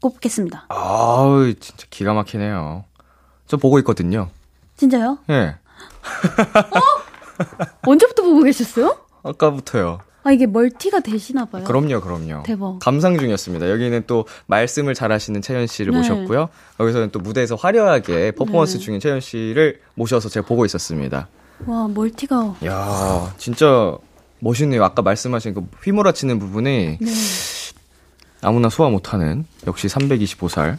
꼽겠습니다. 0.00 0.66
아우, 0.68 1.54
진짜 1.54 1.86
기가 1.88 2.12
막히네요. 2.12 2.84
저 3.46 3.56
보고 3.56 3.78
있거든요. 3.78 4.28
진짜요? 4.76 5.18
예. 5.30 5.56
언제부터 7.86 8.22
보고 8.22 8.42
계셨어요? 8.42 8.98
아까부터요. 9.22 10.00
아 10.24 10.30
이게 10.30 10.46
멀티가 10.46 11.00
되시나 11.00 11.44
봐요. 11.46 11.64
그럼요, 11.64 12.00
그럼요. 12.00 12.44
대박. 12.44 12.78
감상 12.78 13.18
중이었습니다. 13.18 13.70
여기는 13.70 14.04
또 14.06 14.26
말씀을 14.46 14.94
잘하시는 14.94 15.42
채연 15.42 15.66
씨를 15.66 15.92
네. 15.92 15.98
모셨고요. 15.98 16.48
여기서는 16.78 17.10
또 17.10 17.18
무대에서 17.18 17.56
화려하게 17.56 18.32
퍼포먼스 18.32 18.78
네. 18.78 18.84
중인 18.84 19.00
채연 19.00 19.20
씨를 19.20 19.80
모셔서 19.94 20.28
제가 20.28 20.46
보고 20.46 20.64
있었습니다. 20.64 21.28
와 21.66 21.88
멀티가 21.88 22.56
야, 22.64 23.34
진짜 23.36 23.96
멋있네요. 24.40 24.84
아까 24.84 25.02
말씀하신 25.02 25.54
그 25.54 25.68
휘몰아치는 25.84 26.38
부분이 26.38 26.98
네. 27.00 27.10
아무나 28.42 28.68
소화 28.68 28.90
못하는 28.90 29.44
역시 29.66 29.86
325살 29.88 30.78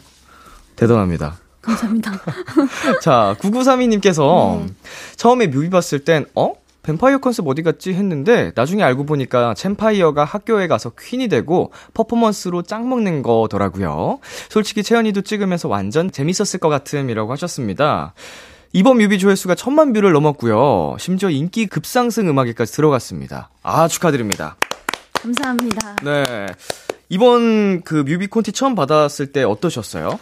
대단합니다. 0.76 1.38
감사합니다. 1.62 2.12
자, 3.00 3.34
9932님께서 3.40 4.60
네. 4.60 4.72
처음에 5.16 5.46
뮤비 5.46 5.70
봤을 5.70 6.04
땐 6.04 6.26
어? 6.34 6.52
뱀파이어 6.84 7.18
컨셉 7.18 7.46
어디 7.48 7.62
갔지 7.62 7.94
했는데 7.94 8.52
나중에 8.54 8.82
알고 8.82 9.06
보니까 9.06 9.54
챔파이어가 9.54 10.24
학교에 10.24 10.68
가서 10.68 10.90
퀸이 10.90 11.28
되고 11.28 11.72
퍼포먼스로 11.94 12.62
짱 12.62 12.88
먹는 12.88 13.22
거더라고요. 13.22 14.20
솔직히 14.48 14.82
채연이도 14.82 15.22
찍으면서 15.22 15.68
완전 15.68 16.10
재밌었을 16.12 16.60
것 16.60 16.68
같음이라고 16.68 17.32
하셨습니다. 17.32 18.14
이번 18.72 18.98
뮤비 18.98 19.18
조회수가 19.18 19.54
천만 19.54 19.92
뷰를 19.92 20.12
넘었고요. 20.12 20.96
심지어 20.98 21.30
인기 21.30 21.66
급상승 21.66 22.28
음악에까지 22.28 22.72
들어갔습니다. 22.72 23.50
아, 23.62 23.88
축하드립니다. 23.88 24.56
감사합니다. 25.12 25.96
네. 26.02 26.46
이번 27.08 27.82
그 27.82 28.02
뮤비 28.06 28.26
콘티 28.26 28.52
처음 28.52 28.74
받았을 28.74 29.28
때 29.28 29.42
어떠셨어요? 29.44 30.18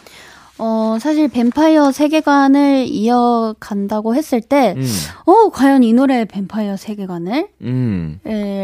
어, 0.59 0.97
사실 0.99 1.27
뱀파이어 1.27 1.91
세계관을 1.91 2.85
이어간다고 2.87 4.15
했을 4.15 4.39
때, 4.41 4.75
음. 4.77 4.85
어, 5.25 5.49
과연 5.49 5.83
이 5.83 5.93
노래 5.93 6.25
뱀파이어 6.25 6.77
세계관을? 6.77 7.47
음. 7.61 8.19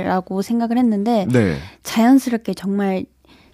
라고 0.05 0.41
생각을 0.41 0.77
했는데, 0.77 1.25
네. 1.31 1.57
자연스럽게 1.83 2.53
정말 2.53 3.05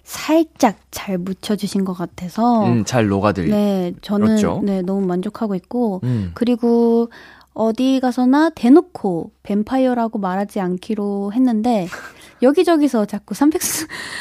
살짝 0.04 0.76
잘 0.90 1.18
묻혀주신 1.18 1.84
것 1.84 1.92
같아서, 1.94 2.64
음, 2.66 2.84
잘 2.84 3.08
녹아들. 3.08 3.48
네, 3.48 3.92
저는 4.02 4.26
그렇죠. 4.26 4.60
네, 4.62 4.82
너무 4.82 5.04
만족하고 5.06 5.54
있고, 5.56 6.00
음. 6.04 6.30
그리고 6.34 7.10
어디 7.54 8.00
가서나 8.00 8.50
대놓고 8.50 9.30
뱀파이어라고 9.42 10.18
말하지 10.18 10.60
않기로 10.60 11.32
했는데, 11.32 11.88
여기저기서 12.42 13.06
자꾸 13.06 13.34
300, 13.34 13.62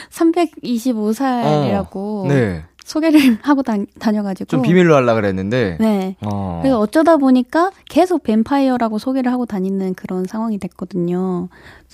325살이라고 0.09 1.95
어, 1.95 2.25
네. 2.27 2.63
소개를 2.85 3.39
하고 3.41 3.63
다, 3.63 3.73
다녀가지고. 3.99 4.47
좀 4.47 4.61
비밀로 4.61 4.95
하려 4.95 5.15
그랬는데. 5.15 5.77
네. 5.79 6.15
어. 6.21 6.59
그래서 6.61 6.79
어쩌다 6.79 7.17
보니까 7.17 7.71
계속 7.89 8.23
뱀파이어라고 8.23 8.99
소개를 8.99 9.31
하고 9.31 9.45
다니는 9.45 9.95
그런 9.95 10.25
상황이 10.25 10.57
됐거든요. 10.59 11.49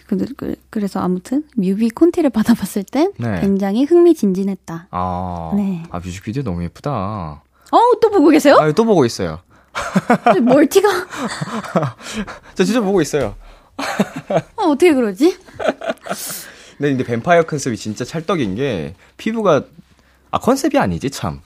그, 0.05 0.17
그, 0.35 0.55
그래서 0.69 0.99
아무튼 0.99 1.45
뮤비 1.55 1.89
콘티를 1.89 2.29
받아봤을 2.31 2.83
때 2.83 3.09
네. 3.17 3.39
굉장히 3.39 3.85
흥미진진했다. 3.85 4.89
아. 4.91 5.51
네. 5.55 5.83
아, 5.89 5.99
뮤직비디오 5.99 6.43
너무 6.43 6.63
예쁘다. 6.63 6.91
어, 6.91 7.79
또 8.01 8.09
보고 8.09 8.29
계세요? 8.29 8.57
아, 8.59 8.69
또 8.73 8.83
보고 8.83 9.05
있어요. 9.05 9.39
멀티가 10.41 10.89
저 12.55 12.63
진짜 12.65 12.81
보고 12.81 13.01
있어요. 13.01 13.35
어, 14.57 14.63
어떻게 14.63 14.93
그러지? 14.93 15.37
네, 16.79 16.89
근데 16.89 17.05
뱀파이어 17.05 17.43
컨셉이 17.43 17.77
진짜 17.77 18.03
찰떡인 18.03 18.55
게 18.55 18.95
피부가 19.15 19.63
아 20.31 20.39
컨셉이 20.39 20.77
아니지 20.77 21.09
참. 21.09 21.41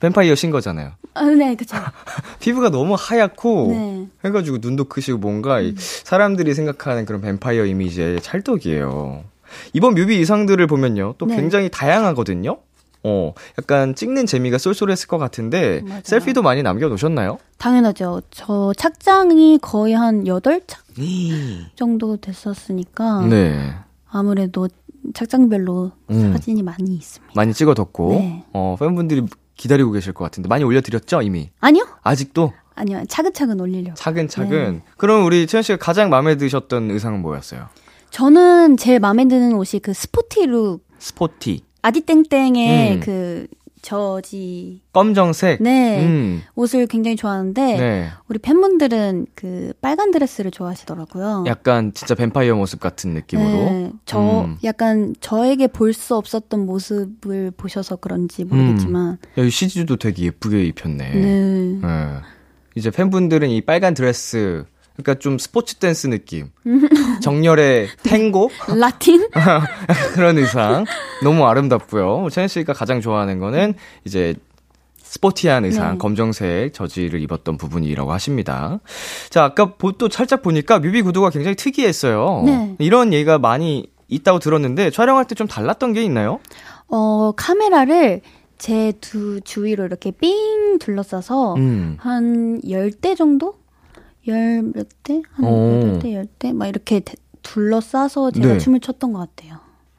뱀파이어신 0.00 0.50
거잖아요. 0.50 0.92
아, 1.14 1.24
네, 1.24 1.54
그쵸. 1.54 1.74
피부가 2.40 2.68
너무 2.68 2.94
하얗고 2.98 3.68
네. 3.70 4.06
해가지고 4.26 4.58
눈도 4.60 4.84
크시고 4.84 5.16
뭔가 5.18 5.60
이 5.60 5.74
사람들이 5.78 6.52
생각하는 6.52 7.06
그런 7.06 7.22
뱀파이어 7.22 7.64
이미지의 7.64 8.20
찰떡이에요. 8.20 9.24
이번 9.72 9.94
뮤비 9.94 10.16
의상들을 10.16 10.66
보면요, 10.66 11.14
또 11.16 11.24
네. 11.24 11.36
굉장히 11.36 11.70
다양하거든요. 11.70 12.58
어, 13.04 13.32
약간 13.58 13.94
찍는 13.94 14.26
재미가 14.26 14.58
쏠쏠했을 14.58 15.06
것 15.08 15.16
같은데 15.16 15.80
맞아요. 15.86 16.00
셀피도 16.04 16.42
많이 16.42 16.62
남겨놓으셨나요? 16.62 17.38
당연하죠. 17.56 18.20
저 18.32 18.72
착장이 18.76 19.60
거의 19.62 19.94
한 19.94 20.24
8착 20.24 20.76
정도 21.76 22.16
됐었으니까 22.16 23.26
네, 23.26 23.72
아무래도 24.10 24.68
착장별로 25.14 25.92
음. 26.10 26.32
사진이 26.32 26.62
많이 26.62 26.94
있습니다. 26.94 27.32
많이 27.34 27.52
찍어뒀고 27.52 28.08
네. 28.10 28.44
어, 28.52 28.76
팬분들이 28.78 29.22
기다리고 29.56 29.90
계실 29.92 30.12
것 30.12 30.24
같은데 30.24 30.48
많이 30.48 30.64
올려드렸죠 30.64 31.22
이미? 31.22 31.50
아니요? 31.60 31.86
아직도 32.02 32.52
아니요. 32.74 33.02
차근차근 33.08 33.58
올리려고. 33.60 33.94
차근차근. 33.94 34.72
네. 34.74 34.82
그럼 34.98 35.24
우리 35.24 35.46
채연 35.46 35.62
씨가 35.62 35.78
가장 35.78 36.10
마음에 36.10 36.36
드셨던 36.36 36.90
의상은 36.90 37.22
뭐였어요? 37.22 37.68
저는 38.10 38.76
제일 38.76 39.00
마음에 39.00 39.26
드는 39.26 39.54
옷이 39.54 39.80
그 39.82 39.92
스포티 39.92 40.46
룩 40.46 40.80
스포티, 40.98 41.62
아디땡땡의 41.82 42.94
음. 42.94 43.00
그 43.00 43.46
저지 43.86 44.80
검정색. 44.92 45.62
네 45.62 46.04
음, 46.04 46.42
옷을 46.56 46.88
굉장히 46.88 47.14
좋아하는데 47.14 47.62
네. 47.78 48.08
우리 48.26 48.40
팬분들은 48.40 49.26
그 49.36 49.72
빨간 49.80 50.10
드레스를 50.10 50.50
좋아하시더라고요. 50.50 51.44
약간 51.46 51.94
진짜 51.94 52.16
뱀파이어 52.16 52.56
모습 52.56 52.80
같은 52.80 53.14
느낌으로. 53.14 53.48
네, 53.48 53.92
저 54.04 54.44
음. 54.44 54.56
약간 54.64 55.14
저에게 55.20 55.68
볼 55.68 55.92
수 55.92 56.16
없었던 56.16 56.66
모습을 56.66 57.52
보셔서 57.56 57.94
그런지 57.96 58.44
모르겠지만 58.44 59.18
여기 59.38 59.50
CG도 59.50 59.96
되게 59.96 60.24
예쁘게 60.24 60.64
입혔네. 60.64 61.10
네. 61.14 61.78
네. 61.80 61.88
이제 62.74 62.90
팬분들은 62.90 63.48
이 63.50 63.60
빨간 63.60 63.94
드레스, 63.94 64.64
그러니까 64.96 65.14
좀 65.18 65.38
스포츠 65.38 65.76
댄스 65.76 66.06
느낌, 66.08 66.50
정열의 67.22 67.88
탱고 68.02 68.50
라틴? 68.78 69.28
그런 70.14 70.38
의상 70.38 70.84
너무 71.22 71.44
아름답고요. 71.46 72.28
채연 72.30 72.48
씨가 72.48 72.72
가장 72.72 73.00
좋아하는 73.00 73.38
거는 73.38 73.74
이제 74.04 74.34
스포티한 74.98 75.64
의상, 75.64 75.92
네. 75.92 75.98
검정색 75.98 76.74
저지를 76.74 77.20
입었던 77.22 77.56
부분이라고 77.56 78.12
하십니다. 78.12 78.80
자, 79.30 79.44
아까 79.44 79.74
보- 79.76 79.92
또 79.92 80.08
살짝 80.10 80.42
보니까 80.42 80.78
뮤비 80.80 81.00
구도가 81.00 81.30
굉장히 81.30 81.54
특이했어요. 81.54 82.42
네. 82.44 82.74
이런 82.80 83.12
얘기가 83.12 83.38
많이 83.38 83.88
있다고 84.08 84.40
들었는데 84.40 84.90
촬영할 84.90 85.24
때 85.26 85.34
좀 85.34 85.46
달랐던 85.46 85.92
게 85.92 86.02
있나요? 86.02 86.40
어 86.88 87.32
카메라를 87.36 88.20
제 88.58 88.92
두 89.00 89.40
주위로 89.42 89.84
이렇게 89.84 90.10
삥 90.10 90.78
둘러싸서 90.80 91.54
음. 91.54 91.96
한 92.00 92.60
10대 92.62 93.16
정도? 93.16 93.54
열 94.28 94.62
몇 94.74 94.86
대? 95.02 95.22
한 95.32 95.44
오. 95.44 95.76
여덟 95.76 95.98
대, 95.98 96.14
열 96.14 96.26
대? 96.38 96.52
막 96.52 96.66
이렇게 96.66 97.00
대- 97.00 97.14
둘러싸서 97.42 98.32
제가 98.32 98.46
네. 98.54 98.58
춤을 98.58 98.80
췄던 98.80 99.12
것 99.12 99.18
같아요. 99.20 99.58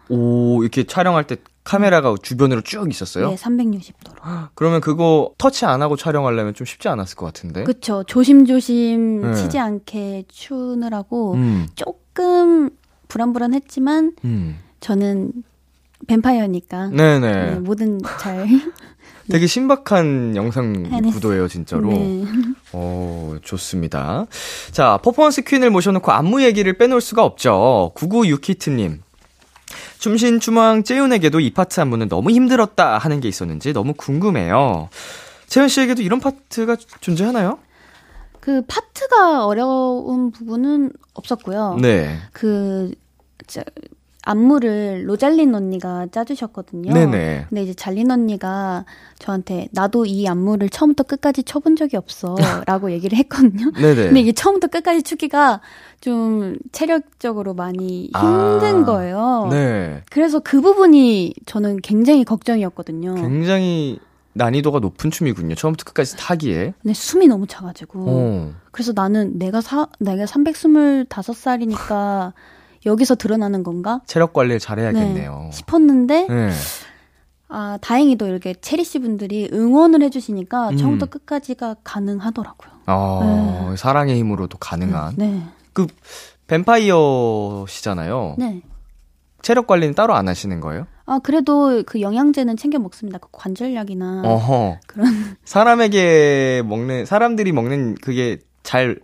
오, 0.09 0.61
이렇게 0.63 0.83
촬영할 0.85 1.25
때 1.25 1.37
카메라가 1.63 2.15
주변으로 2.21 2.61
쭉 2.61 2.89
있었어요? 2.89 3.29
네, 3.29 3.35
360도로. 3.35 4.49
그러면 4.55 4.79
그거 4.81 5.31
터치 5.37 5.65
안 5.65 5.81
하고 5.81 5.95
촬영하려면 5.97 6.53
좀 6.53 6.65
쉽지 6.65 6.87
않았을 6.87 7.15
것 7.17 7.25
같은데. 7.25 7.63
그쵸. 7.65 8.03
조심조심 8.07 9.21
네. 9.21 9.33
치지 9.33 9.59
않게 9.59 10.25
추느라고 10.29 11.33
음, 11.33 11.67
조금 11.75 12.69
불안불안했지만 13.09 14.13
음. 14.23 14.59
저는 14.79 15.31
뱀파이어니까 16.07 16.87
네네. 16.89 17.19
네, 17.31 17.59
뭐든 17.59 17.99
잘 18.19 18.47
되게 19.29 19.47
신박한 19.47 20.35
영상 20.35 20.85
해냈어요. 20.85 21.11
구도예요, 21.13 21.47
진짜로. 21.47 21.89
네. 21.89 22.25
오, 22.73 23.37
좋습니다. 23.43 24.25
자, 24.71 24.97
퍼포먼스 25.03 25.41
퀸을 25.43 25.69
모셔놓고 25.69 26.11
안무 26.11 26.43
얘기를 26.43 26.77
빼놓을 26.77 27.01
수가 27.01 27.23
없죠. 27.23 27.91
99유키트님. 27.95 28.99
춤신춤왕 29.99 30.83
채연에게도 30.83 31.39
이 31.39 31.51
파트 31.51 31.79
안무는 31.81 32.07
너무 32.07 32.31
힘들었다 32.31 32.97
하는 32.97 33.19
게 33.19 33.27
있었는지 33.27 33.73
너무 33.73 33.93
궁금해요. 33.93 34.89
채연 35.47 35.67
씨에게도 35.67 36.01
이런 36.01 36.19
파트가 36.19 36.77
존재하나요? 37.01 37.59
그 38.39 38.61
파트가 38.67 39.45
어려운 39.45 40.31
부분은 40.31 40.91
없었고요. 41.13 41.79
네. 41.81 42.17
그 42.31 42.91
자, 43.45 43.61
안무를 44.27 45.07
로잘린 45.07 45.55
언니가 45.55 46.05
짜주셨거든요. 46.11 46.93
네네. 46.93 47.45
근데 47.47 47.63
이제 47.63 47.73
잘린 47.73 48.11
언니가 48.11 48.83
저한테 49.19 49.69
나도 49.71 50.05
이 50.05 50.27
안무를 50.27 50.67
처음부터 50.69 51.03
끝까지 51.03 51.43
쳐본 51.43 51.77
적이 51.77 51.95
없어라고 51.95 52.91
얘기를 52.91 53.17
했거든요. 53.19 53.71
네네. 53.79 53.95
근데 53.95 54.19
이게 54.19 54.33
처음부터 54.33 54.67
끝까지 54.67 55.03
추기가 55.03 55.61
좀 56.01 56.57
체력적으로 56.73 57.53
많이 57.53 58.11
힘든 58.13 58.81
아, 58.81 58.85
거예요. 58.85 59.47
네. 59.49 60.03
그래서 60.11 60.39
그 60.39 60.59
부분이 60.59 61.33
저는 61.45 61.77
굉장히 61.81 62.25
걱정이었거든요. 62.25 63.15
굉장히 63.15 63.99
난이도가 64.33 64.79
높은 64.79 65.09
춤이군요. 65.09 65.55
처음부터 65.55 65.85
끝까지 65.85 66.17
타기에. 66.17 66.73
근데 66.81 66.93
숨이 66.93 67.27
너무 67.27 67.47
차가지고. 67.47 68.03
어. 68.05 68.51
그래서 68.71 68.91
나는 68.93 69.39
내가 69.39 69.61
사, 69.61 69.87
내가 69.99 70.25
325살이니까 70.25 72.33
여기서 72.85 73.15
드러나는 73.15 73.63
건가? 73.63 74.01
체력 74.05 74.33
관리를 74.33 74.59
잘해야겠네요. 74.59 75.39
네, 75.45 75.51
싶었는데, 75.51 76.27
네. 76.27 76.51
아, 77.49 77.77
다행히도 77.81 78.27
이렇게 78.27 78.53
체리 78.53 78.83
씨 78.83 78.99
분들이 78.99 79.49
응원을 79.51 80.01
해주시니까 80.03 80.69
음. 80.69 80.77
처음부터 80.77 81.05
끝까지가 81.07 81.77
가능하더라고요. 81.83 82.71
어, 82.87 83.73
사랑의 83.77 84.17
힘으로도 84.17 84.57
가능한. 84.57 85.15
네. 85.17 85.43
그 85.73 85.87
뱀파이어시잖아요. 86.47 88.35
네. 88.37 88.61
체력 89.41 89.67
관리는 89.67 89.93
따로 89.95 90.15
안 90.15 90.27
하시는 90.27 90.59
거예요? 90.59 90.87
아, 91.05 91.19
그래도 91.19 91.83
그 91.85 92.01
영양제는 92.01 92.57
챙겨 92.57 92.79
먹습니다. 92.79 93.17
그 93.17 93.29
관절약이나. 93.31 94.23
어허. 94.25 94.79
그런. 94.87 95.07
사람에게 95.45 96.63
먹는 96.65 97.05
사람들이 97.05 97.53
먹는 97.53 97.95
그게 98.01 98.39
잘 98.63 98.99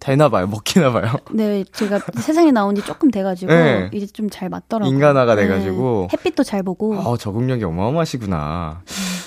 되나 0.00 0.28
봐요. 0.28 0.46
먹히나 0.46 0.90
봐요. 0.92 1.12
네, 1.32 1.62
제가 1.72 2.00
세상에 2.20 2.50
나온 2.50 2.74
지 2.74 2.82
조금 2.82 3.10
돼가지고, 3.10 3.52
네. 3.52 3.90
이제 3.92 4.06
좀 4.06 4.28
잘 4.30 4.48
맞더라고요. 4.48 4.92
인간화가 4.92 5.34
네. 5.34 5.42
돼가지고. 5.46 6.08
햇빛도 6.12 6.42
잘 6.42 6.62
보고. 6.62 6.94
어, 6.96 7.16
적응력이 7.16 7.62
어마어마하시구나. 7.64 8.82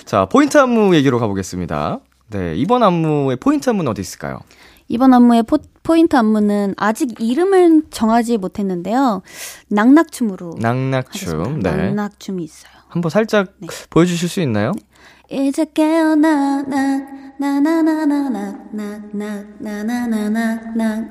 자, 0.05 0.25
포인트 0.25 0.57
안무 0.57 0.95
얘기로 0.95 1.19
가보겠습니다. 1.19 1.99
네, 2.31 2.55
이번 2.55 2.83
안무의 2.83 3.37
포인트 3.37 3.69
안무는 3.69 3.91
어디 3.91 4.01
있을까요? 4.01 4.39
이번 4.87 5.13
안무의 5.13 5.43
포, 5.43 5.57
포인트 5.83 6.15
안무는 6.15 6.73
아직 6.77 7.19
이름을 7.21 7.83
정하지 7.91 8.37
못했는데요. 8.37 9.21
낙낙춤으로. 9.69 10.55
낙낙춤. 10.59 11.59
네. 11.61 11.71
낙낙춤이 11.71 12.43
있어요. 12.43 12.71
한번 12.89 13.09
살짝 13.09 13.53
네. 13.59 13.67
보여주실 13.89 14.29
수 14.29 14.41
있나요? 14.41 14.71
이제 15.29 15.65
깨어나 15.73 16.61
나 16.63 17.01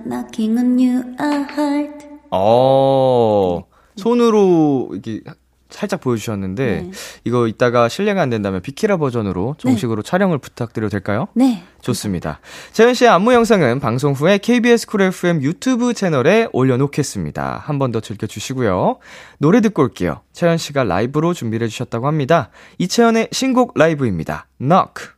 knocking 0.07 0.59
on 0.59 0.79
your 0.79 1.45
heart. 1.57 2.07
어, 2.31 3.63
손으로 3.97 4.91
이렇게 4.93 5.21
살짝 5.69 6.01
보여주셨는데 6.01 6.83
네. 6.83 6.91
이거 7.25 7.47
이따가 7.47 7.89
실례가 7.89 8.21
안 8.21 8.29
된다면 8.31 8.61
비키라 8.61 8.99
버전으로 8.99 9.55
네. 9.57 9.63
정식으로 9.63 10.03
네. 10.03 10.09
촬영을 10.11 10.39
부탁드려도 10.39 10.91
될까요? 10.91 11.29
네. 11.35 11.63
좋습니다. 11.81 12.41
채연 12.73 12.93
씨의 12.95 13.11
안무 13.11 13.33
영상은 13.33 13.81
방송 13.81 14.13
후에 14.13 14.39
KBS 14.39 14.87
쿨 14.87 15.01
FM 15.03 15.43
유튜브 15.43 15.95
채널에 15.95 16.49
올려놓겠습니다. 16.53 17.63
한 17.65 17.79
번 17.79 17.91
더 17.93 18.01
즐겨주시고요. 18.01 18.99
노래 19.39 19.61
듣고 19.63 19.83
올게요. 19.83 20.21
채연 20.33 20.59
씨가 20.59 20.85
라이브로 20.85 21.33
준비를 21.35 21.65
해주셨다고 21.67 22.07
합니다. 22.07 22.51
이채연의 22.79 23.29
신곡 23.33 23.73
라이브입니다. 23.77 24.47
Knock. 24.61 25.09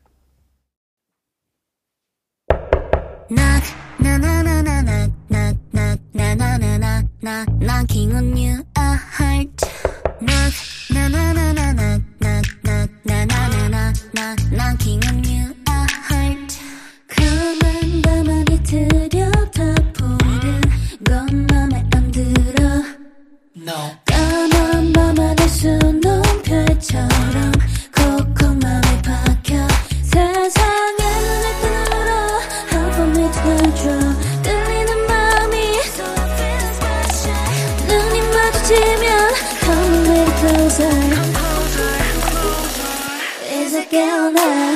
펼처럼 26.44 27.52
콕콕 27.92 28.58
맘에 28.58 29.02
박혀 29.02 29.66
세상 30.02 30.73
together. 43.94 44.73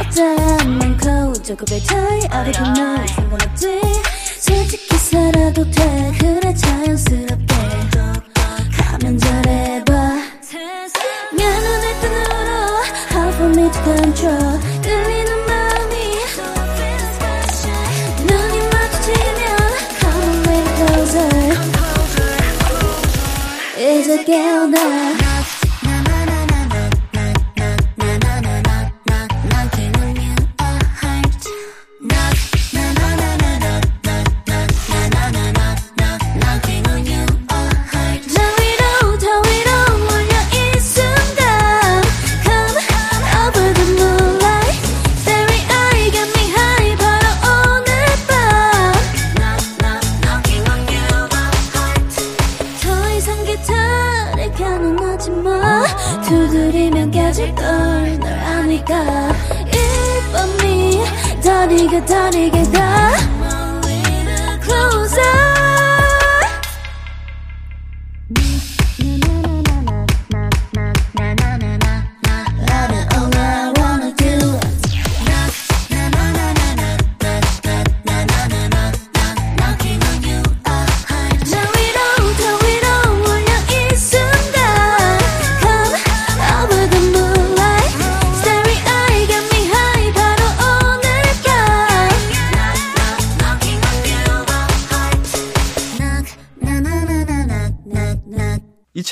어쩌면 0.00 0.78
많고 0.78 1.32
조금의 1.42 1.82
차이 1.84 2.20
아래도 2.30 2.62
널 2.74 3.06
상관없지. 3.08 3.80
솔직히 4.38 4.96
살아도 4.96 5.68
돼. 5.70 6.12
그래 6.20 6.54
자연스럽게. 6.54 7.54
가면 8.76 9.18
잘해봐. 9.18 9.92
내 11.36 11.44
눈을 11.44 12.00
뜨느라 12.00 12.82
How 13.10 13.28
for 13.34 13.50
me 13.50 13.70
to 13.70 13.82
control. 13.84 14.60
끌리는 14.82 15.46
마음이 15.46 15.94
눈이 18.26 18.56
마주치면 18.68 19.46
Come 20.00 20.22
a 20.22 20.38
little 20.46 20.72
closer. 20.76 21.58
이제 23.78 24.24
깨어나 24.24 25.17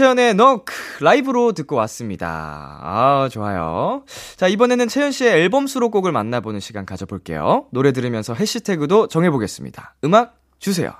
이채연의 0.07 0.37
Knock 0.37 0.65
라이브로 1.01 1.53
듣고 1.53 1.75
왔습니다. 1.77 2.79
아, 2.83 3.29
좋아요. 3.31 4.05
자, 4.37 4.47
이번에는 4.47 4.87
채연 4.87 5.11
씨의 5.11 5.33
앨범 5.33 5.67
수록곡을 5.67 6.13
만나보는 6.13 6.61
시간 6.61 6.87
가져볼게요. 6.87 7.67
노래 7.73 7.93
들으면서 7.93 8.33
해시태그도 8.33 9.09
정해보겠습니다. 9.09 9.97
음악 10.05 10.37
주세요. 10.61 10.93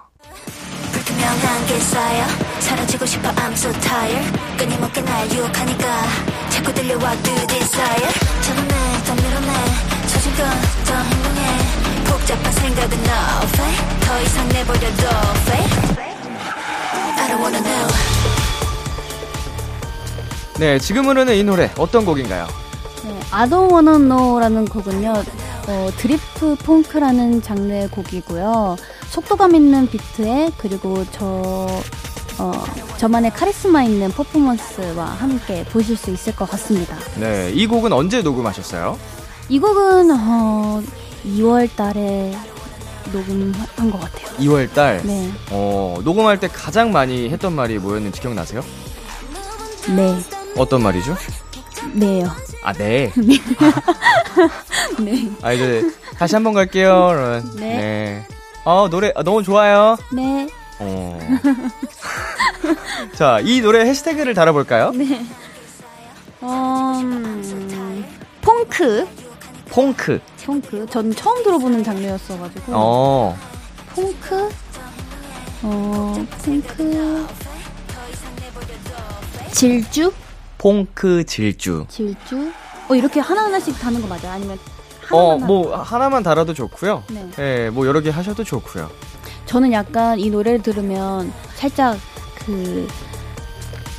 복잡한 12.27 12.53
생각은 12.53 12.99
no 12.99 13.47
fake 13.47 14.01
더 14.01 14.21
이상 14.21 14.49
내버려둬 14.49 15.09
fake 15.47 15.97
I 17.19 17.29
don't 17.29 17.41
wanna 17.41 17.61
know 17.63 18.46
네, 20.59 20.79
지금 20.79 21.07
흐르는 21.07 21.35
이 21.35 21.45
노래 21.45 21.71
어떤 21.77 22.05
곡인가요? 22.05 22.47
네, 23.05 23.21
I 23.31 23.49
don't 23.49 23.71
wanna 23.71 23.99
know라는 23.99 24.65
곡은요, 24.67 25.13
어, 25.69 25.91
드리프 25.99 26.57
펑크라는 26.65 27.43
장르의 27.43 27.89
곡이고요. 27.89 28.77
속도감 29.11 29.55
있는 29.55 29.87
비트에 29.87 30.51
그리고 30.57 31.05
저, 31.13 31.69
어, 32.39 32.53
저만의 32.97 33.33
카리스마 33.33 33.83
있는 33.85 34.11
퍼포먼스와 34.13 35.05
함께 35.05 35.65
보실 35.67 35.97
수 35.97 36.11
있을 36.11 36.35
것 36.35 36.49
같습니다. 36.51 36.97
네, 37.17 37.51
이 37.53 37.67
곡은 37.67 37.93
언제 37.93 38.23
녹음하셨어요? 38.23 38.99
이 39.51 39.59
곡은 39.59 40.11
어, 40.11 40.83
2월 41.27 41.69
달에 41.77 42.35
녹음한 43.13 43.91
것 43.91 44.01
같아요. 44.01 44.27
2월 44.39 44.73
달. 44.73 45.03
네, 45.05 45.31
어, 45.51 45.99
녹음할 46.03 46.41
때 46.41 46.49
가장 46.49 46.93
많이 46.93 47.29
했던 47.29 47.53
말이 47.55 47.79
뭐였는지 47.79 48.21
기억나세요? 48.23 48.63
네, 49.95 50.19
어떤 50.57 50.83
말이죠? 50.83 51.17
네요. 51.93 52.31
아, 52.63 52.73
네. 52.73 53.13
네, 54.99 55.31
아, 55.43 55.53
이제 55.53 55.83
다시 56.19 56.35
한번 56.35 56.55
갈게요. 56.55 57.43
네. 57.57 57.77
네. 57.77 58.27
어, 58.65 58.89
노래 58.91 59.13
아, 59.15 59.23
너무 59.23 59.43
좋아요. 59.43 59.97
네, 60.13 60.49
어. 60.79 61.19
자, 63.15 63.41
이 63.43 63.61
노래 63.61 63.81
해시태그를 63.87 64.35
달아볼까요? 64.35 64.91
네. 64.93 65.25
어, 66.41 67.01
음, 67.03 68.05
펑크. 68.43 69.07
퐁크. 69.71 70.21
펑크. 70.45 70.87
전 70.91 71.15
처음 71.15 71.43
들어보는 71.43 71.85
장르였어가지고. 71.85 72.73
어, 72.73 73.37
퐁크? 73.95 74.49
어, 75.63 76.27
퐁크. 76.45 77.27
질주? 79.53 80.13
퐁크 80.59 81.25
질주. 81.27 81.87
질주? 81.89 82.51
어, 82.89 82.95
이렇게 82.95 83.21
하나하나씩 83.21 83.79
다는 83.79 84.01
거 84.01 84.07
맞아요? 84.09 84.31
아니면 84.33 84.59
어, 85.11 85.31
하나만 85.33 85.47
뭐 85.47 85.77
하나만 85.77 86.23
달아도 86.23 86.55
좋고요. 86.55 87.03
네. 87.09 87.29
예, 87.39 87.71
뭐 87.71 87.87
여러 87.87 88.01
개 88.01 88.11
하셔도 88.11 88.43
좋고요. 88.45 88.91
저는 89.47 89.73
약간 89.73 90.19
이 90.19 90.31
노래를 90.31 90.63
들으면 90.63 91.33
살짝 91.55 91.99
그, 92.45 92.89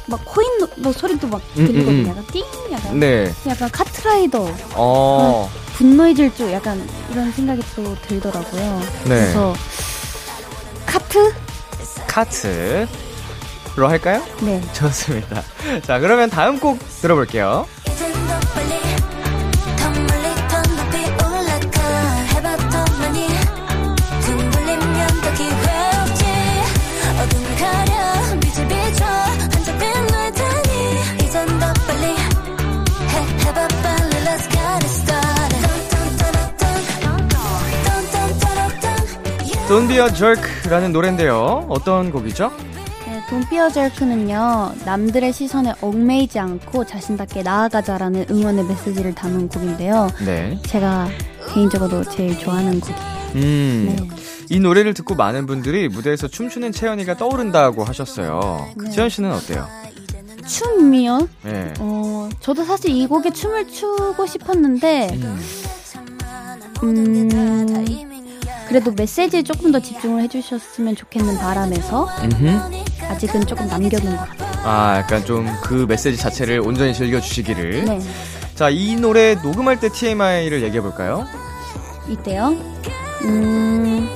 막 0.08 0.20
코인 0.26 0.60
노- 0.60 0.68
뭐 0.78 0.92
소리도 0.92 1.28
막 1.28 1.42
음, 1.58 1.66
들리거든요. 1.68 1.90
음, 1.92 2.06
음. 2.06 2.08
약간 2.10 2.26
띵! 2.32 2.44
약간. 2.72 3.00
네. 3.00 3.34
약간 3.48 3.70
카트라이더, 3.72 4.48
어. 4.76 5.50
분노의 5.76 6.16
질주 6.16 6.52
약간 6.52 6.86
이런 7.12 7.32
생각이 7.32 7.62
또 7.76 7.96
들더라고요. 8.08 8.80
네. 9.04 9.10
그래서 9.10 9.54
카트? 10.86 11.34
카트로 12.08 13.88
할까요? 13.88 14.24
네. 14.42 14.60
좋습니다. 14.74 15.44
자, 15.84 16.00
그러면 16.00 16.32
다음 16.32 16.60
곡 16.60 16.80
들어볼게요. 17.02 17.68
Don't 39.70 39.90
be 39.90 39.98
a 39.98 40.08
jerk라는 40.16 40.94
노래인데요. 40.94 41.66
어떤 41.68 42.10
곡이죠? 42.10 42.67
A 43.30 43.72
Jerk는요, 43.74 44.74
남들의 44.86 45.34
시선에 45.34 45.74
얽매이지 45.82 46.40
않고 46.40 46.86
자신답게 46.86 47.44
나아가자라는 47.44 48.28
응원의 48.32 48.66
메시지를 48.66 49.14
담은 49.14 49.50
곡인데요. 49.50 50.08
네. 50.26 50.58
제가 50.66 51.10
개인적으로 51.54 52.04
제일 52.06 52.38
좋아하는 52.38 52.80
곡이에요. 52.80 53.18
음. 53.36 53.96
네. 53.98 54.08
이 54.50 54.60
노래를 54.60 54.94
듣고 54.94 55.16
많은 55.16 55.46
분들이 55.46 55.90
무대에서 55.90 56.30
춤추는 56.30 56.72
채연이가 56.72 57.18
떠오른다고 57.18 57.84
하셨어요. 57.84 58.70
네. 58.78 58.90
채연 58.92 59.10
씨는 59.10 59.32
어때요? 59.32 59.68
춤이요? 60.48 61.28
네. 61.44 61.74
어, 61.80 62.30
저도 62.40 62.64
사실 62.64 62.92
이 62.92 63.06
곡에 63.08 63.32
춤을 63.32 63.68
추고 63.68 64.26
싶었는데, 64.26 65.10
음. 65.14 65.40
음, 66.84 68.17
그래도 68.68 68.92
메시지에 68.92 69.44
조금 69.44 69.72
더 69.72 69.80
집중을 69.80 70.22
해주셨으면 70.24 70.96
좋겠는 70.96 71.38
바람에서 71.38 72.08
음흠. 72.24 72.60
아직은 73.10 73.46
조금 73.46 73.66
남겨둔 73.68 74.16
것 74.16 74.28
같아요. 74.30 74.48
아, 74.64 74.98
약간 74.98 75.24
좀 75.26 75.48
그 75.64 75.86
메시지 75.88 76.18
자체를 76.18 76.60
온전히 76.60 76.94
즐겨주시기를. 76.94 77.86
네, 77.86 78.00
자, 78.56 78.70
이 78.70 78.96
노래 78.96 79.36
녹음할 79.36 79.80
때 79.80 79.90
TMI를 79.90 80.62
얘기해볼까요? 80.64 81.26
이때요. 82.10 82.56
음, 83.24 84.10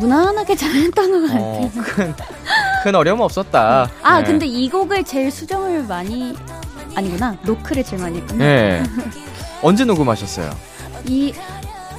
무난하게 0.00 0.56
잘했던 0.56 1.10
것 1.12 1.20
같아요. 1.28 1.42
어, 1.42 1.70
큰, 1.82 2.14
큰 2.84 2.94
어려움 2.94 3.20
없었다. 3.20 3.90
아, 4.02 4.18
네. 4.18 4.24
근데 4.24 4.46
이 4.46 4.68
곡을 4.68 5.04
제일 5.04 5.30
수정을 5.30 5.84
많이, 5.84 6.34
아니구나. 6.94 7.36
노크를 7.42 7.84
제일 7.84 8.02
많이 8.02 8.18
했구나. 8.18 8.38
네. 8.44 8.82
언제 9.62 9.84
녹음하셨어요? 9.84 10.50
이 11.06 11.34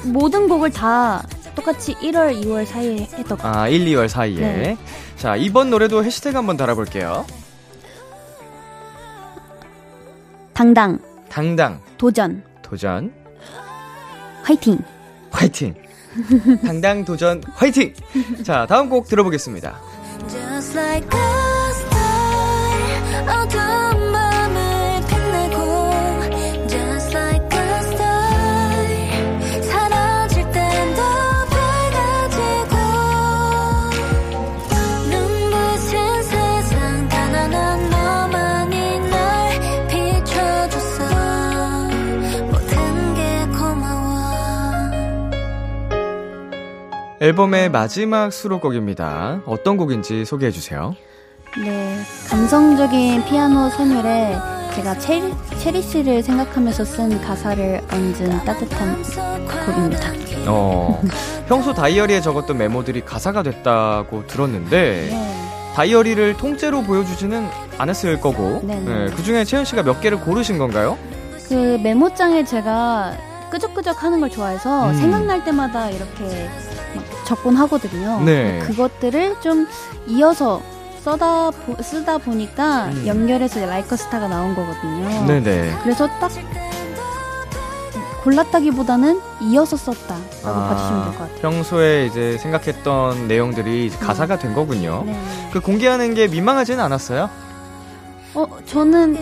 모든 0.04 0.48
곡을 0.48 0.70
다 0.70 1.22
똑같이 1.54 1.94
1월, 1.94 2.42
2월 2.44 2.66
사이에 2.66 3.08
했던 3.16 3.38
거. 3.38 3.48
아, 3.48 3.68
1, 3.68 3.84
2월 3.86 4.08
사이에. 4.08 4.40
네. 4.40 4.76
자, 5.16 5.36
이번 5.36 5.70
노래도 5.70 6.04
해시태그 6.04 6.36
한번 6.36 6.56
달아볼게요. 6.56 7.24
당당, 10.52 10.98
당당, 11.28 11.80
도전, 11.98 12.42
도전, 12.62 13.12
화이팅. 14.44 14.78
화이팅! 15.30 15.74
당당, 16.64 17.04
도전, 17.04 17.42
화이팅! 17.54 17.92
자, 18.44 18.66
다음 18.66 18.88
곡 18.88 19.08
들어보겠습니다. 19.08 19.80
앨범의 47.24 47.70
마지막 47.70 48.34
수록곡입니다. 48.34 49.40
어떤 49.46 49.78
곡인지 49.78 50.26
소개해 50.26 50.52
주세요. 50.52 50.94
네, 51.56 51.96
감성적인 52.28 53.24
피아노 53.24 53.70
선율에 53.70 54.36
제가 54.74 54.98
체리, 54.98 55.32
체리 55.58 55.80
씨를 55.80 56.22
생각하면서 56.22 56.84
쓴 56.84 57.18
가사를 57.22 57.80
얹은 57.90 58.44
따뜻한 58.44 59.02
곡입니다. 59.64 60.12
어, 60.48 61.00
평소 61.48 61.72
다이어리에 61.72 62.20
적었던 62.20 62.58
메모들이 62.58 63.00
가사가 63.06 63.42
됐다고 63.42 64.26
들었는데, 64.26 65.08
네, 65.10 65.72
다이어리를 65.74 66.36
통째로 66.36 66.82
보여주지는 66.82 67.48
않았을 67.78 68.20
거고, 68.20 68.60
네네. 68.66 69.12
그 69.16 69.22
중에 69.22 69.44
채연 69.44 69.64
씨가 69.64 69.82
몇 69.82 69.98
개를 70.02 70.20
고르신 70.20 70.58
건가요? 70.58 70.98
그 71.48 71.80
메모장에 71.82 72.44
제가 72.44 73.14
끄적끄적 73.48 74.02
하는 74.02 74.20
걸 74.20 74.28
좋아해서 74.28 74.90
음. 74.90 74.94
생각날 74.96 75.42
때마다 75.42 75.88
이렇게 75.88 76.50
막 77.24 77.26
적곤 77.26 77.56
하거든요. 77.56 78.20
네. 78.22 78.58
그것들을 78.66 79.40
좀 79.40 79.66
이어서 80.06 80.60
써다 81.02 81.50
보- 81.50 81.82
쓰다 81.82 82.18
보니까 82.18 82.86
음. 82.86 83.06
연결해서 83.06 83.64
라이커 83.64 83.96
스타가 83.96 84.28
나온 84.28 84.54
거거든요. 84.54 85.26
네네. 85.26 85.78
그래서 85.82 86.06
딱 86.20 86.30
골랐다기보다는 88.22 89.20
이어서 89.42 89.76
썼다라고 89.76 90.42
봐주시면 90.42 91.02
될 91.04 91.12
것 91.12 91.18
같아요. 91.18 91.40
평소에 91.42 92.06
이제 92.06 92.38
생각했던 92.38 93.28
내용들이 93.28 93.86
이제 93.86 93.96
가사가 93.98 94.38
된 94.38 94.54
거군요. 94.54 95.02
네. 95.06 95.18
그 95.52 95.60
공개하는 95.60 96.14
게 96.14 96.26
민망하지는 96.28 96.82
않았어요? 96.82 97.28
어, 98.34 98.46
저는 98.66 99.14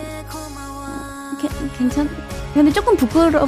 게- 1.41 1.49
괜찮. 1.77 2.09
근데 2.53 2.71
조금 2.71 2.95
부끄러. 2.95 3.47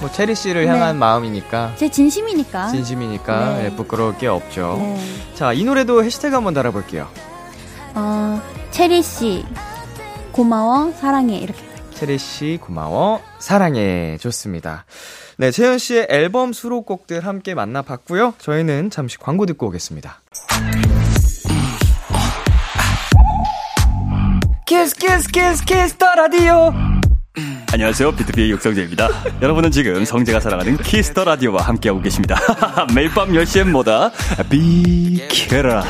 뭐 0.00 0.10
체리 0.12 0.34
씨를 0.34 0.64
네. 0.64 0.68
향한 0.70 0.96
마음이니까 0.98 1.72
제 1.76 1.88
진심이니까. 1.90 2.68
진심이니까 2.68 3.54
네. 3.56 3.64
예, 3.66 3.70
부끄러울 3.76 4.16
게 4.16 4.28
없죠. 4.28 4.76
네. 4.78 4.98
자, 5.34 5.52
이 5.52 5.64
노래도 5.64 6.04
해시태그 6.04 6.34
한번 6.34 6.54
달아볼게요. 6.54 7.08
어, 7.94 8.40
체리 8.70 9.02
씨 9.02 9.44
고마워 10.32 10.92
사랑해 10.92 11.38
이렇게. 11.38 11.60
체리 11.94 12.16
씨 12.18 12.58
고마워 12.62 13.20
사랑해 13.40 14.18
좋습니다. 14.20 14.84
네, 15.36 15.50
채연 15.50 15.78
씨의 15.78 16.06
앨범 16.10 16.52
수록곡들 16.52 17.24
함께 17.26 17.54
만나봤고요. 17.54 18.34
저희는 18.38 18.90
잠시 18.90 19.18
광고 19.18 19.46
듣고 19.46 19.66
오겠습니다. 19.68 20.20
Kiss 24.66 24.94
Kiss 24.96 25.28
Kiss 25.28 25.64
Kiss 25.64 25.96
the 25.96 26.14
Radio 26.14 26.72
안녕하세요. 27.70 28.12
비투비의 28.12 28.50
육성재입니다. 28.52 29.08
여러분은 29.42 29.70
지금 29.70 30.04
성재가 30.04 30.40
사랑하는 30.40 30.78
Kiss 30.78 31.04
the 31.04 31.24
Radio와 31.24 31.62
함께하고 31.62 32.00
계십니다. 32.00 32.36
매일 32.94 33.10
밤 33.10 33.30
10시엔 33.30 33.70
뭐다? 33.70 34.10
비키라. 34.48 35.84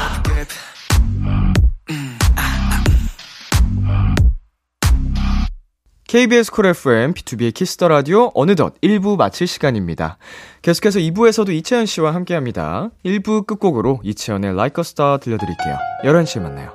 KBS 6.09 6.51
쿨 6.51 6.67
FM, 6.67 7.13
B2B의 7.15 7.55
키스터 7.55 7.87
라디오 7.87 8.31
어느덧 8.35 8.75
1부 8.81 9.17
마칠 9.17 9.47
시간입니다. 9.47 10.17
계속해서 10.63 10.99
2부에서도 11.01 11.51
이채연 11.51 11.87
씨와 11.87 12.15
함께 12.15 12.35
합니다. 12.35 12.91
1부 13.05 13.47
끝곡으로 13.47 14.01
이채연의 14.03 14.51
Like 14.53 14.81
a 14.81 14.83
Star 14.83 15.21
들려드릴게요. 15.21 15.77
11시에 16.05 16.41
만나요. 16.41 16.75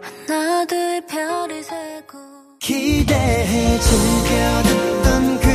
하나 0.00 0.64
둘 0.64 1.02
세고 1.08 1.47
기대해 2.68 3.78
즐겨듣던 3.80 5.40
그 5.40 5.47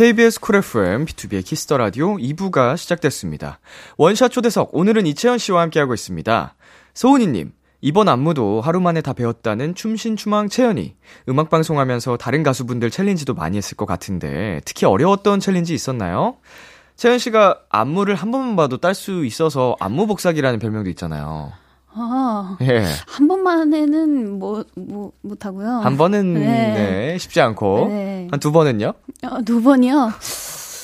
KBS 0.00 0.40
쿨 0.40 0.56
FM, 0.56 1.04
B2B의 1.04 1.44
키스터 1.44 1.76
라디오 1.76 2.16
2부가 2.16 2.74
시작됐습니다. 2.78 3.60
원샷 3.98 4.30
초대석, 4.30 4.70
오늘은 4.72 5.06
이채연 5.06 5.36
씨와 5.36 5.60
함께하고 5.60 5.92
있습니다. 5.92 6.54
소은이님, 6.94 7.52
이번 7.82 8.08
안무도 8.08 8.62
하루 8.62 8.80
만에 8.80 9.02
다 9.02 9.12
배웠다는 9.12 9.74
춤신춤왕 9.74 10.48
채연이. 10.48 10.96
음악방송 11.28 11.78
하면서 11.78 12.16
다른 12.16 12.42
가수분들 12.42 12.90
챌린지도 12.90 13.34
많이 13.34 13.58
했을 13.58 13.76
것 13.76 13.84
같은데, 13.84 14.62
특히 14.64 14.86
어려웠던 14.86 15.38
챌린지 15.38 15.74
있었나요? 15.74 16.38
채연 16.96 17.18
씨가 17.18 17.60
안무를 17.68 18.14
한 18.14 18.30
번만 18.30 18.56
봐도 18.56 18.78
딸 18.78 18.94
수 18.94 19.26
있어서 19.26 19.76
안무 19.80 20.06
복사기라는 20.06 20.60
별명도 20.60 20.88
있잖아요. 20.88 21.52
아, 21.92 22.56
예. 22.62 22.84
한 23.06 23.26
번만에는 23.26 24.38
뭐, 24.38 24.64
뭐, 24.76 25.12
못하고요. 25.22 25.68
한 25.68 25.96
번은, 25.96 26.34
네. 26.34 26.40
네, 26.40 27.18
쉽지 27.18 27.40
않고. 27.40 27.88
네. 27.88 28.28
한두 28.30 28.52
번은요? 28.52 28.92
어, 29.24 29.42
두 29.44 29.62
번이요. 29.62 30.12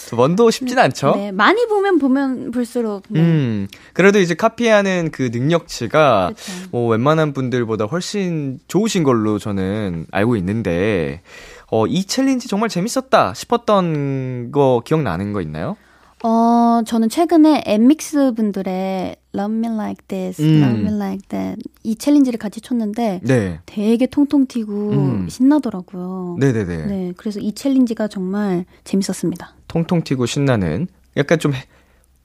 두 0.09 0.15
번도 0.15 0.51
쉽진 0.53 0.79
않죠? 0.79 1.17
네, 1.17 1.33
많이 1.33 1.67
보면 1.67 1.99
보면 1.99 2.51
볼수록. 2.53 3.03
네. 3.09 3.21
음, 3.21 3.69
그래도 3.93 4.21
이제 4.21 4.35
카피하는 4.35 5.11
그 5.13 5.31
능력치가 5.33 6.29
그쵸. 6.29 6.53
뭐 6.71 6.89
웬만한 6.89 7.33
분들보다 7.33 7.87
훨씬 7.87 8.61
좋으신 8.69 9.03
걸로 9.03 9.39
저는 9.41 10.07
알고 10.13 10.37
있는데, 10.37 11.23
어, 11.71 11.87
이 11.89 12.05
챌린지 12.05 12.47
정말 12.47 12.69
재밌었다 12.69 13.35
싶었던 13.35 14.53
거 14.53 14.83
기억나는 14.85 15.33
거 15.33 15.41
있나요? 15.41 15.77
어, 16.23 16.83
저는 16.87 17.09
최근에 17.09 17.65
엔믹스 17.67 18.33
분들의 18.35 19.17
Love 19.37 19.55
Me 19.55 19.69
Like 19.69 20.03
This, 20.09 20.41
음. 20.43 20.63
Love 20.63 20.81
Me 20.81 20.95
Like 20.95 21.29
That 21.29 21.63
이 21.83 21.97
챌린지를 21.97 22.39
같이 22.39 22.61
췄는데 22.61 23.21
네. 23.23 23.61
되게 23.67 24.07
통통 24.07 24.47
튀고 24.47 24.93
음. 24.93 25.29
신나더라고요. 25.29 26.37
네네네. 26.41 26.87
네, 26.87 27.13
그래서 27.17 27.39
이 27.41 27.53
챌린지가 27.53 28.09
정말 28.09 28.65
재밌었습니다. 28.85 29.55
통통 29.69 30.03
튀고 30.03 30.27
신나는 30.27 30.87
약간 31.17 31.39
좀 31.39 31.53
해- 31.55 31.65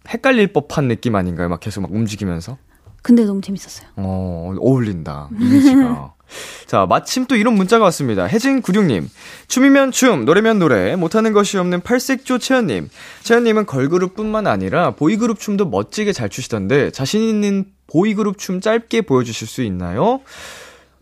헷갈릴 0.09 0.53
법한 0.53 0.87
느낌 0.87 1.15
아닌가요? 1.15 1.49
막 1.49 1.59
계속 1.59 1.81
막 1.81 1.91
움직이면서. 1.91 2.57
근데 3.03 3.25
너무 3.25 3.41
재밌었어요. 3.41 3.87
어, 3.97 4.53
어울린다. 4.59 5.29
이미지가. 5.39 6.13
자, 6.65 6.85
마침 6.87 7.25
또 7.25 7.35
이런 7.35 7.53
문자가 7.55 7.85
왔습니다. 7.85 8.27
혜진96님. 8.27 9.07
춤이면 9.47 9.91
춤, 9.91 10.25
노래면 10.25 10.59
노래, 10.59 10.95
못하는 10.95 11.33
것이 11.33 11.57
없는 11.57 11.81
팔색조 11.81 12.39
채연님. 12.39 12.89
채연님은 13.23 13.65
걸그룹 13.65 14.15
뿐만 14.15 14.47
아니라 14.47 14.91
보이그룹 14.91 15.39
춤도 15.39 15.65
멋지게 15.65 16.13
잘 16.13 16.29
추시던데, 16.29 16.91
자신 16.91 17.21
있는 17.21 17.65
보이그룹 17.87 18.37
춤 18.37 18.61
짧게 18.61 19.01
보여주실 19.01 19.47
수 19.47 19.63
있나요? 19.63 20.21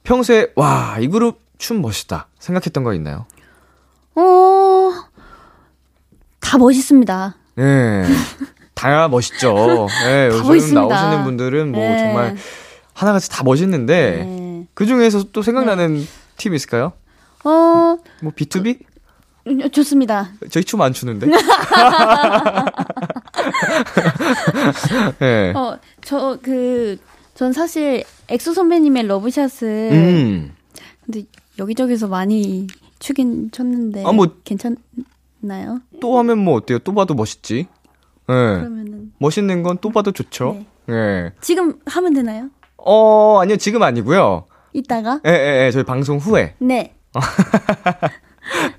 평소에, 0.04 0.48
와, 0.56 0.98
이 1.00 1.08
그룹 1.08 1.42
춤 1.58 1.82
멋있다. 1.82 2.28
생각했던 2.40 2.84
거 2.84 2.94
있나요? 2.94 3.26
어, 4.16 4.92
다 6.40 6.58
멋있습니다. 6.58 7.36
네. 7.56 8.06
다 8.74 9.08
멋있죠. 9.10 9.88
네, 10.06 10.30
다 10.32 10.36
요즘 10.36 10.48
멋있습니다. 10.48 10.82
나오시는 10.88 11.24
분들은 11.26 11.72
뭐 11.72 11.82
네. 11.82 11.98
정말 12.00 12.38
하나같이 12.94 13.30
다 13.30 13.44
멋있는데, 13.44 14.24
네. 14.26 14.49
그 14.74 14.86
중에서 14.86 15.24
또 15.32 15.42
생각나는 15.42 16.06
팀 16.38 16.54
있을까요? 16.54 16.94
어, 17.44 17.98
뭐 18.22 18.32
BTOB? 18.36 18.80
음, 19.48 19.72
좋습니다. 19.72 20.30
저희 20.52 20.64
춤 20.64 20.82
안 20.82 20.94
추는데. 20.94 21.28
네. 25.20 25.54
어, 25.56 25.78
저, 26.04 26.38
그, 26.42 26.98
전 27.36 27.54
사실 27.54 28.04
엑소 28.28 28.54
선배님의 28.54 29.08
Love 29.08 29.38
Shot을 29.38 29.90
음. 29.92 30.52
근데 31.06 31.24
여기저기서 31.58 32.08
많이 32.08 32.68
추긴 33.00 33.50
췄는데 33.52 34.04
아, 34.06 34.12
뭐- 34.12 34.28
괜찮나요? 34.44 35.80
또 36.02 36.18
하면 36.20 36.38
뭐 36.40 36.56
어때요? 36.56 36.80
또 36.80 36.94
봐도 36.94 37.14
멋있지. 37.14 37.68
네. 38.28 38.36
그러면은 38.36 39.14
멋있는 39.18 39.64
건 39.64 39.78
또 39.82 39.90
봐도 39.90 40.12
좋죠. 40.12 40.64
네. 40.86 41.32
지금 41.42 41.80
하면 41.86 42.14
되나요? 42.14 42.50
어, 42.78 43.40
아니요. 43.42 43.58
지금 43.58 43.84
아니고요. 43.84 44.46
이따가? 44.74 45.20
예, 45.26 45.30
예, 45.32 45.66
예. 45.66 45.72
저희 45.72 45.84
방송 45.84 46.18
후에. 46.18 46.56
네. 46.60 46.96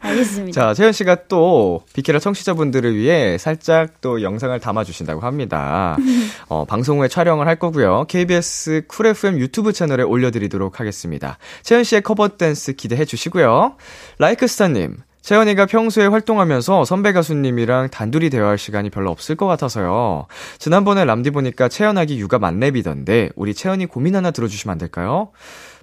알겠습니다. 0.01 0.61
자, 0.61 0.75
채연 0.75 0.93
씨가 0.93 1.29
또 1.29 1.83
비키라 1.93 2.19
청취자분들을 2.19 2.97
위해 2.97 3.39
살짝 3.39 4.01
또 4.01 4.23
영상을 4.23 4.59
담아 4.59 4.85
주신다고 4.85 5.21
합니다. 5.21 5.97
어, 6.49 6.65
방송 6.65 6.99
후에 6.99 7.09
촬영을 7.09 7.47
할 7.47 7.57
거고요. 7.57 8.05
KBS 8.09 8.83
쿨 8.89 9.07
FM 9.07 9.39
유튜브 9.39 9.73
채널에 9.73 10.03
올려 10.03 10.31
드리도록 10.31 10.81
하겠습니다. 10.81 11.39
채연 11.63 11.85
씨의 11.85 12.03
커버 12.03 12.29
댄스 12.29 12.73
기대해 12.73 13.05
주시고요. 13.05 13.77
라이크스타 14.19 14.69
님. 14.69 14.97
채연이가 15.23 15.67
평소에 15.67 16.07
활동하면서 16.07 16.85
선배 16.85 17.13
가수님이랑 17.13 17.91
단둘이 17.91 18.31
대화할 18.31 18.57
시간이 18.59 18.91
별로 18.91 19.11
없을 19.11 19.37
것 19.37 19.47
같아서요. 19.47 20.27
지난번에 20.59 21.05
람디 21.05 21.31
보니까 21.31 21.69
채연하기 21.69 22.19
육아 22.19 22.39
만렙이던데 22.39 23.31
우리 23.37 23.55
채연이 23.55 23.87
고민 23.87 24.17
하나 24.17 24.31
들어주시면 24.31 24.73
안 24.73 24.79
될까요? 24.79 25.31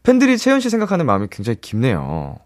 팬들이 0.04 0.38
채연 0.38 0.60
씨 0.60 0.69
생각하는 0.69 1.06
마음이 1.06 1.28
굉장히 1.30 1.58
깊네요. 1.62 2.38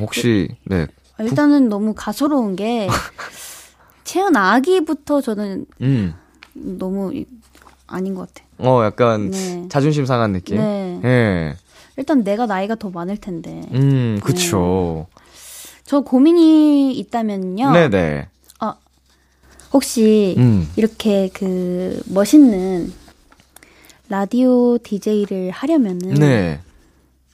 혹시 0.00 0.48
네 0.64 0.86
아, 1.18 1.22
일단은 1.22 1.68
너무 1.68 1.94
가소로운 1.94 2.56
게 2.56 2.88
채연 4.04 4.34
아기부터 4.36 5.20
저는 5.20 5.66
음. 5.82 6.14
너무 6.54 7.14
이- 7.14 7.26
아닌 7.86 8.14
것 8.14 8.28
같아. 8.32 8.46
어, 8.58 8.84
약간 8.84 9.30
네. 9.30 9.66
자존심 9.68 10.06
상한 10.06 10.32
느낌? 10.32 10.56
네. 10.56 11.00
예. 11.04 11.54
일단 11.96 12.24
내가 12.24 12.46
나이가 12.46 12.74
더 12.74 12.88
많을 12.90 13.16
텐데. 13.18 13.60
음, 13.72 14.18
그쵸. 14.24 15.06
저 15.84 16.00
고민이 16.00 16.92
있다면요. 16.98 17.72
네네. 17.72 18.28
혹시 19.72 20.34
음. 20.38 20.68
이렇게 20.76 21.30
그 21.32 22.02
멋있는 22.06 22.92
라디오 24.08 24.78
DJ를 24.78 25.50
하려면은 25.50 26.14
네. 26.14 26.60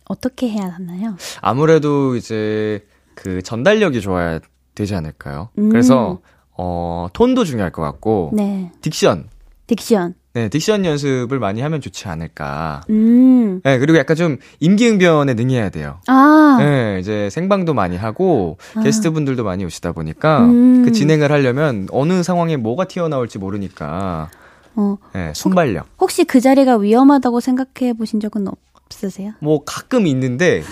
어떻게 0.04 0.48
해야 0.48 0.66
하나요? 0.66 1.16
아무래도 1.40 2.14
이제 2.14 2.86
그 3.14 3.42
전달력이 3.42 4.00
좋아야 4.00 4.38
되지 4.74 4.94
않을까요? 4.94 5.48
음. 5.58 5.70
그래서, 5.70 6.20
어, 6.56 7.08
톤도 7.12 7.44
중요할 7.44 7.72
것 7.72 7.82
같고, 7.82 8.30
네. 8.32 8.70
딕션. 8.80 9.24
딕션. 9.66 10.14
네, 10.38 10.48
딕션 10.48 10.84
연습을 10.84 11.40
많이 11.40 11.60
하면 11.62 11.80
좋지 11.80 12.06
않을까. 12.06 12.82
음. 12.90 13.60
네, 13.64 13.78
그리고 13.78 13.98
약간 13.98 14.16
좀 14.16 14.36
임기응변에 14.60 15.34
능해야 15.34 15.70
돼요. 15.70 15.98
아. 16.06 16.58
네, 16.60 16.98
이제 17.00 17.28
생방도 17.28 17.74
많이 17.74 17.96
하고 17.96 18.56
아. 18.76 18.82
게스트 18.82 19.10
분들도 19.10 19.42
많이 19.42 19.64
오시다 19.64 19.90
보니까 19.90 20.44
음. 20.44 20.84
그 20.84 20.92
진행을 20.92 21.32
하려면 21.32 21.88
어느 21.90 22.22
상황에 22.22 22.56
뭐가 22.56 22.84
튀어나올지 22.84 23.38
모르니까 23.38 24.30
어. 24.76 24.96
네, 25.12 25.32
순발력. 25.34 25.86
혹시 25.98 26.22
그 26.22 26.40
자리가 26.40 26.76
위험하다고 26.76 27.40
생각해 27.40 27.94
보신 27.94 28.20
적은 28.20 28.46
없 28.46 28.58
으세요? 29.04 29.32
뭐 29.40 29.62
가끔 29.64 30.06
있는데 30.06 30.62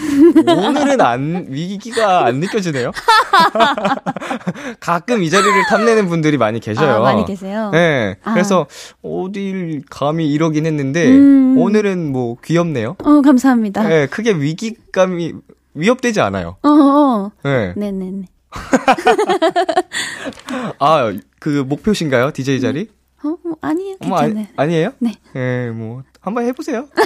오늘은 0.46 1.00
안 1.00 1.46
위기가 1.48 2.26
안 2.26 2.40
느껴지네요. 2.40 2.92
가끔 4.80 5.22
이 5.22 5.30
자리를 5.30 5.52
탐내는 5.68 6.08
분들이 6.08 6.36
많이 6.36 6.60
계셔요. 6.60 6.96
아, 6.96 7.00
많이 7.00 7.24
계세요? 7.24 7.70
네. 7.72 8.16
아. 8.24 8.32
그래서 8.32 8.66
어딜 9.02 9.82
감히 9.88 10.30
이러긴 10.32 10.66
했는데 10.66 11.08
음. 11.08 11.56
오늘은 11.58 12.12
뭐 12.12 12.36
귀엽네요. 12.44 12.96
어, 13.04 13.20
감사합니다. 13.22 13.86
네, 13.88 14.06
크게 14.06 14.32
위기감이 14.32 15.32
위협되지 15.74 16.20
않아요. 16.20 16.56
어, 16.62 16.68
어. 16.68 17.30
네. 17.44 17.72
네네네. 17.76 18.26
아, 20.78 21.12
그 21.38 21.64
목표신가요? 21.68 22.32
DJ 22.32 22.60
자리? 22.60 22.88
어, 23.24 23.36
뭐, 23.42 23.56
아니에요. 23.60 23.96
어머, 24.00 24.20
괜찮아요. 24.20 24.46
아니, 24.56 24.56
아니 24.56 24.74
에요? 24.74 24.92
네. 24.98 25.14
네, 25.32 25.70
뭐 25.70 26.02
한번 26.20 26.44
해보세요. 26.44 26.86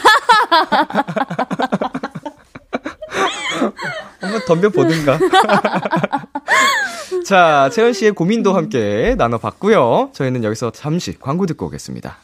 한번 4.21 4.41
덤벼 4.47 4.69
보든가. 4.71 5.19
자, 7.27 7.71
채연 7.73 7.93
씨의 7.93 8.13
고민도 8.13 8.55
함께 8.55 9.15
나눠봤고요. 9.17 10.11
저희는 10.13 10.45
여기서 10.45 10.71
잠시 10.73 11.19
광고 11.19 11.47
듣고 11.47 11.67
오겠습니다. 11.67 12.17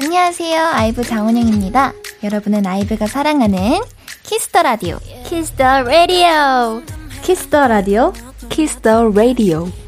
안녕하세요. 0.00 0.66
아이브 0.72 1.02
장원영입니다. 1.04 1.92
여러분은 2.24 2.66
아이브가 2.66 3.06
사랑하는 3.06 3.80
키스터 4.22 4.62
라디오. 4.62 4.98
키스터 5.24 5.82
라디오. 5.82 6.82
키스더 7.22 7.68
라디오, 7.68 8.12
키스더 8.48 9.08
라디오. 9.08 9.64
키스 9.64 9.81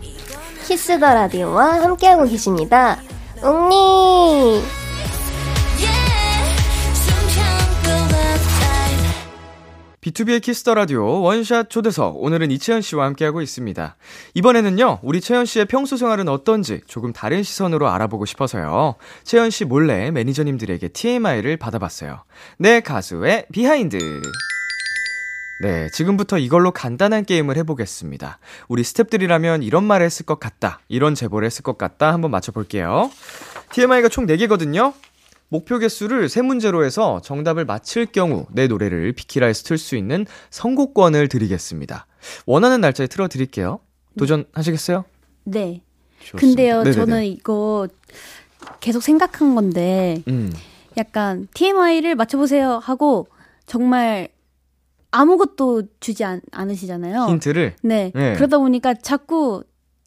the 0.98 1.12
Radio와 1.12 1.82
함께하고 1.82 2.24
계십니다. 2.24 2.98
웅니. 3.42 4.62
B2B의 10.00 10.42
키스터 10.42 10.74
라디오 10.74 11.20
원샷 11.22 11.70
초대석 11.70 12.22
오늘은 12.22 12.50
이채연 12.50 12.82
씨와 12.82 13.06
함께하고 13.06 13.40
있습니다. 13.40 13.96
이번에는요 14.34 15.00
우리 15.02 15.20
채연 15.20 15.46
씨의 15.46 15.66
평소 15.66 15.96
생활은 15.96 16.28
어떤지 16.28 16.80
조금 16.86 17.12
다른 17.12 17.42
시선으로 17.42 17.88
알아보고 17.88 18.26
싶어서요. 18.26 18.96
채연 19.22 19.50
씨 19.50 19.64
몰래 19.64 20.10
매니저님들에게 20.10 20.88
TMI를 20.88 21.56
받아봤어요. 21.56 22.22
내 22.58 22.80
가수의 22.80 23.46
behind. 23.52 23.98
네, 25.64 25.88
지금부터 25.88 26.36
이걸로 26.36 26.72
간단한 26.72 27.24
게임을 27.24 27.56
해보겠습니다. 27.56 28.38
우리 28.68 28.82
스탭들이라면 28.82 29.62
이런 29.62 29.84
말을 29.84 30.04
했을 30.04 30.26
것 30.26 30.38
같다, 30.38 30.80
이런 30.88 31.14
제보를 31.14 31.46
했을 31.46 31.62
것 31.62 31.78
같다 31.78 32.12
한번 32.12 32.30
맞춰볼게요. 32.32 33.10
TMI가 33.70 34.10
총 34.10 34.26
4개거든요. 34.26 34.92
목표 35.48 35.78
개수를 35.78 36.28
세 36.28 36.42
문제로 36.42 36.84
해서 36.84 37.22
정답을 37.24 37.64
맞힐 37.64 38.04
경우 38.04 38.44
내 38.52 38.66
노래를 38.66 39.14
비키라에서 39.14 39.62
틀 39.62 39.78
수 39.78 39.96
있는 39.96 40.26
선곡권을 40.50 41.28
드리겠습니다. 41.28 42.06
원하는 42.44 42.82
날짜에 42.82 43.06
틀어드릴게요. 43.06 43.80
도전하시겠어요? 44.18 45.06
네. 45.44 45.80
좋습니다. 46.18 46.46
근데요, 46.46 46.76
네네네. 46.82 46.92
저는 46.92 47.24
이거 47.24 47.88
계속 48.80 49.02
생각한 49.02 49.54
건데, 49.54 50.22
음, 50.28 50.52
약간 50.98 51.48
TMI를 51.54 52.16
맞춰보세요 52.16 52.78
하고, 52.82 53.28
정말 53.64 54.28
아무것도 55.14 55.84
주지 56.00 56.24
않, 56.24 56.40
않으시잖아요. 56.50 57.26
힌트를. 57.28 57.74
네. 57.82 58.10
네. 58.14 58.34
그러다 58.34 58.58
보니까 58.58 58.94
자꾸 58.94 59.62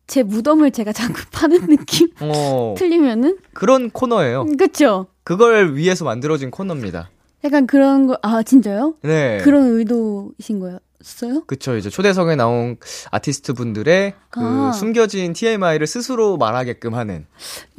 제 0.05 0.23
무덤을 0.23 0.71
제가 0.71 0.91
자꾸 0.91 1.13
파는 1.31 1.67
느낌? 1.67 2.09
어, 2.19 2.75
틀리면은? 2.77 3.37
그런 3.53 3.89
코너예요. 3.89 4.45
그쵸? 4.57 5.07
그걸 5.23 5.75
위해서 5.75 6.05
만들어진 6.05 6.51
코너입니다. 6.51 7.09
약간 7.43 7.67
그런 7.67 8.07
거, 8.07 8.17
아, 8.21 8.43
진짜요? 8.43 8.95
네. 9.03 9.39
그런 9.43 9.67
의도이신 9.77 10.59
거 10.59 10.79
였어요? 11.07 11.43
그쵸. 11.45 11.77
이제 11.77 11.89
초대석에 11.89 12.35
나온 12.35 12.75
아티스트 13.11 13.53
분들의 13.53 14.13
그 14.29 14.39
아. 14.41 14.71
숨겨진 14.73 15.33
TMI를 15.33 15.87
스스로 15.87 16.37
말하게끔 16.37 16.93
하는 16.93 17.25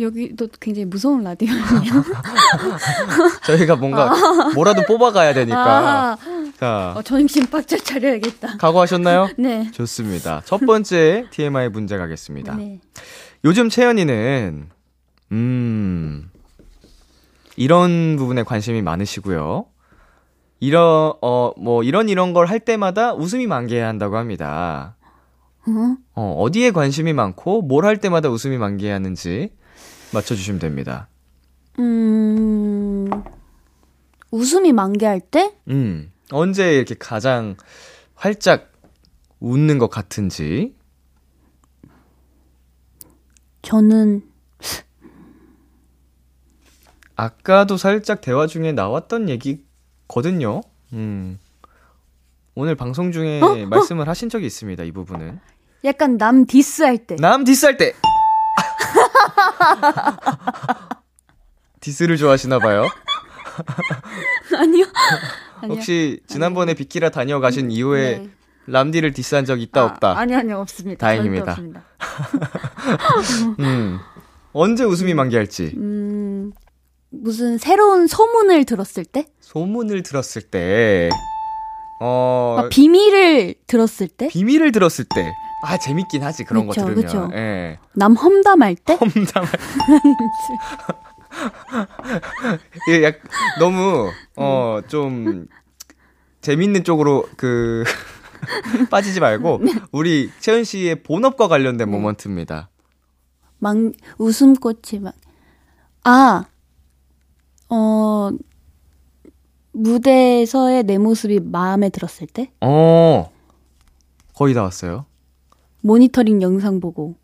여기도 0.01 0.49
굉장히 0.61 0.87
무서운 0.87 1.23
라디오네요. 1.23 2.05
저희가 3.47 3.77
뭔가 3.77 4.13
뭐라도 4.55 4.83
뽑아가야 4.87 5.35
되니까. 5.35 5.59
아, 5.59 6.17
자, 6.59 6.95
어, 6.97 7.03
정신 7.03 7.47
빡짝 7.47 7.85
차려야겠다. 7.85 8.57
각오하셨나요? 8.57 9.29
네. 9.39 9.71
좋습니다. 9.73 10.43
첫 10.45 10.59
번째 10.65 11.27
TMI 11.31 11.69
문제 11.69 11.99
가겠습니다. 11.99 12.55
네. 12.57 12.81
요즘 13.45 13.69
채연이는 13.69 14.69
음 15.33 16.31
이런 17.57 18.17
부분에 18.17 18.43
관심이 18.43 18.83
많으시고요. 18.83 19.67
이런 20.61 21.13
어 21.23 21.53
뭐 21.57 21.83
이런 21.83 22.09
이런 22.09 22.33
걸 22.33 22.47
할 22.47 22.61
때마다 22.61 23.15
웃음이 23.15 23.47
만개해야 23.47 23.87
한다고 23.89 24.17
합니다. 24.17 24.97
어? 25.67 25.97
어 26.15 26.33
어디에 26.39 26.71
관심이 26.73 27.13
많고 27.13 27.63
뭘 27.63 27.85
할 27.85 27.99
때마다 27.99 28.29
웃음이 28.29 28.59
만개해야 28.59 28.95
하는지 28.97 29.53
맞춰 30.13 30.35
주시면 30.35 30.59
됩니다. 30.61 31.09
음, 31.79 33.09
웃음이 34.31 34.73
만개할 34.73 35.21
때? 35.21 35.55
음 35.69 36.11
언제 36.33 36.75
이렇게 36.75 36.95
가장 36.99 37.57
활짝 38.15 38.73
웃는 39.41 39.79
것 39.79 39.89
같은지 39.91 40.75
저는, 43.63 44.23
아까도 47.17 47.77
살짝 47.77 48.21
대화 48.23 48.47
중에 48.47 48.73
나왔던 48.73 49.29
얘기 49.29 49.65
거든요. 50.09 50.63
음. 50.93 51.39
오늘 52.55 52.75
방송 52.75 53.13
중에 53.13 53.41
어? 53.41 53.55
말씀을 53.69 54.09
하신 54.09 54.29
적이 54.29 54.47
있습니다. 54.47 54.83
이 54.85 54.91
부분은. 54.93 55.39
약간 55.85 56.17
남 56.19 56.45
디스할 56.47 56.99
때. 57.07 57.17
남 57.17 57.45
디스할 57.45 57.77
때. 57.77 57.95
디스를 61.81 62.17
좋아하시나 62.17 62.59
봐요. 62.59 62.89
아니요. 64.59 64.87
아니요. 65.61 65.75
혹시 65.75 66.21
지난번에 66.27 66.75
비키라 66.75 67.11
다녀가신 67.11 67.71
이후에 67.71 68.19
네. 68.19 68.31
람디를 68.67 69.13
디스한 69.13 69.45
적 69.45 69.61
있다 69.61 69.85
없다. 69.85 70.11
아, 70.11 70.19
아니, 70.19 70.35
아니요, 70.35 70.59
없습니다. 70.59 71.07
다행입니다. 71.07 71.53
없습니다. 71.53 71.85
음. 73.61 73.99
언제 74.53 74.85
웃음이 74.85 75.15
만개할지. 75.15 75.73
음, 75.77 76.53
무슨 77.11 77.59
새로운 77.59 78.07
소문을 78.07 78.65
들었을 78.65 79.05
때? 79.05 79.27
소문을 79.41 80.03
들었을 80.03 80.43
때. 80.43 81.09
어. 82.01 82.57
막 82.59 82.69
비밀을 82.69 83.55
들었을 83.67 84.09
때? 84.09 84.29
비밀을 84.29 84.73
들었을 84.73 85.05
때. 85.05 85.33
아, 85.63 85.77
재밌긴 85.77 86.23
하지, 86.23 86.45
그런 86.45 86.69
그쵸, 86.69 86.83
거 86.83 86.87
들으면. 86.87 87.05
그쵸. 87.05 87.31
예. 87.35 87.79
남 87.95 88.15
험담할 88.15 88.77
때? 88.77 88.95
험담을. 88.95 89.49
이게 92.89 93.03
약, 93.03 93.17
너무, 93.59 94.09
어, 94.37 94.81
좀, 94.87 95.49
재밌는 96.43 96.85
쪽으로, 96.85 97.29
그, 97.37 97.83
빠지지 98.91 99.19
말고, 99.19 99.63
우리 99.91 100.31
채은 100.39 100.63
씨의 100.63 101.03
본업과 101.03 101.49
관련된 101.49 101.91
모먼트입니다. 101.91 102.71
망, 103.59 103.91
웃음꽃이 104.19 105.01
막, 105.01 105.15
아, 106.05 106.45
어, 107.69 108.31
무대에서의 109.73 110.85
내 110.85 110.99
모습이 110.99 111.41
마음에 111.41 111.89
들었을 111.89 112.27
때? 112.27 112.51
어, 112.61 113.31
거의 114.35 114.55
다 114.55 114.63
왔어요. 114.63 115.07
모니터링 115.83 116.43
영상 116.43 116.81
보고. 116.81 117.17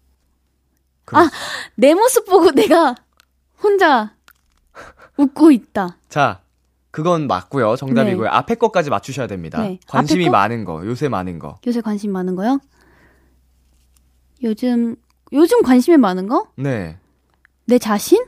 그럼- 1.04 1.24
아, 1.24 1.30
내 1.74 1.94
모습 1.94 2.26
보고 2.26 2.50
내가 2.52 2.94
혼자 3.62 4.14
웃고 5.16 5.50
있다. 5.50 5.98
자, 6.08 6.40
그건 6.90 7.26
맞고요. 7.26 7.76
정답이고요. 7.76 8.24
네. 8.24 8.28
앞에 8.30 8.54
것까지 8.54 8.90
맞추셔야 8.90 9.26
됩니다. 9.26 9.60
네. 9.62 9.78
관심이? 9.88 10.28
많은 10.28 10.64
거, 10.64 10.84
요새 10.86 11.08
많은 11.08 11.38
거. 11.38 11.58
요새 11.66 11.80
관심 11.80 12.12
많은 12.12 12.36
거요? 12.36 12.60
요즘, 14.42 14.96
요즘 15.32 15.62
관심이 15.62 15.96
많은 15.96 16.28
거? 16.28 16.48
네. 16.56 16.98
내 17.66 17.78
자신? 17.78 18.24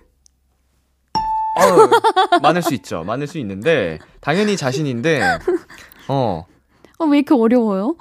어, 1.57 2.39
많을 2.43 2.63
수 2.63 2.75
있죠. 2.75 3.03
많을 3.05 3.27
수 3.27 3.39
있는데, 3.39 3.99
당연히 4.21 4.57
자신인데, 4.57 5.21
어, 6.09 6.47
어, 6.99 7.05
왜 7.07 7.19
이렇게 7.19 7.35
어려워요? 7.35 7.97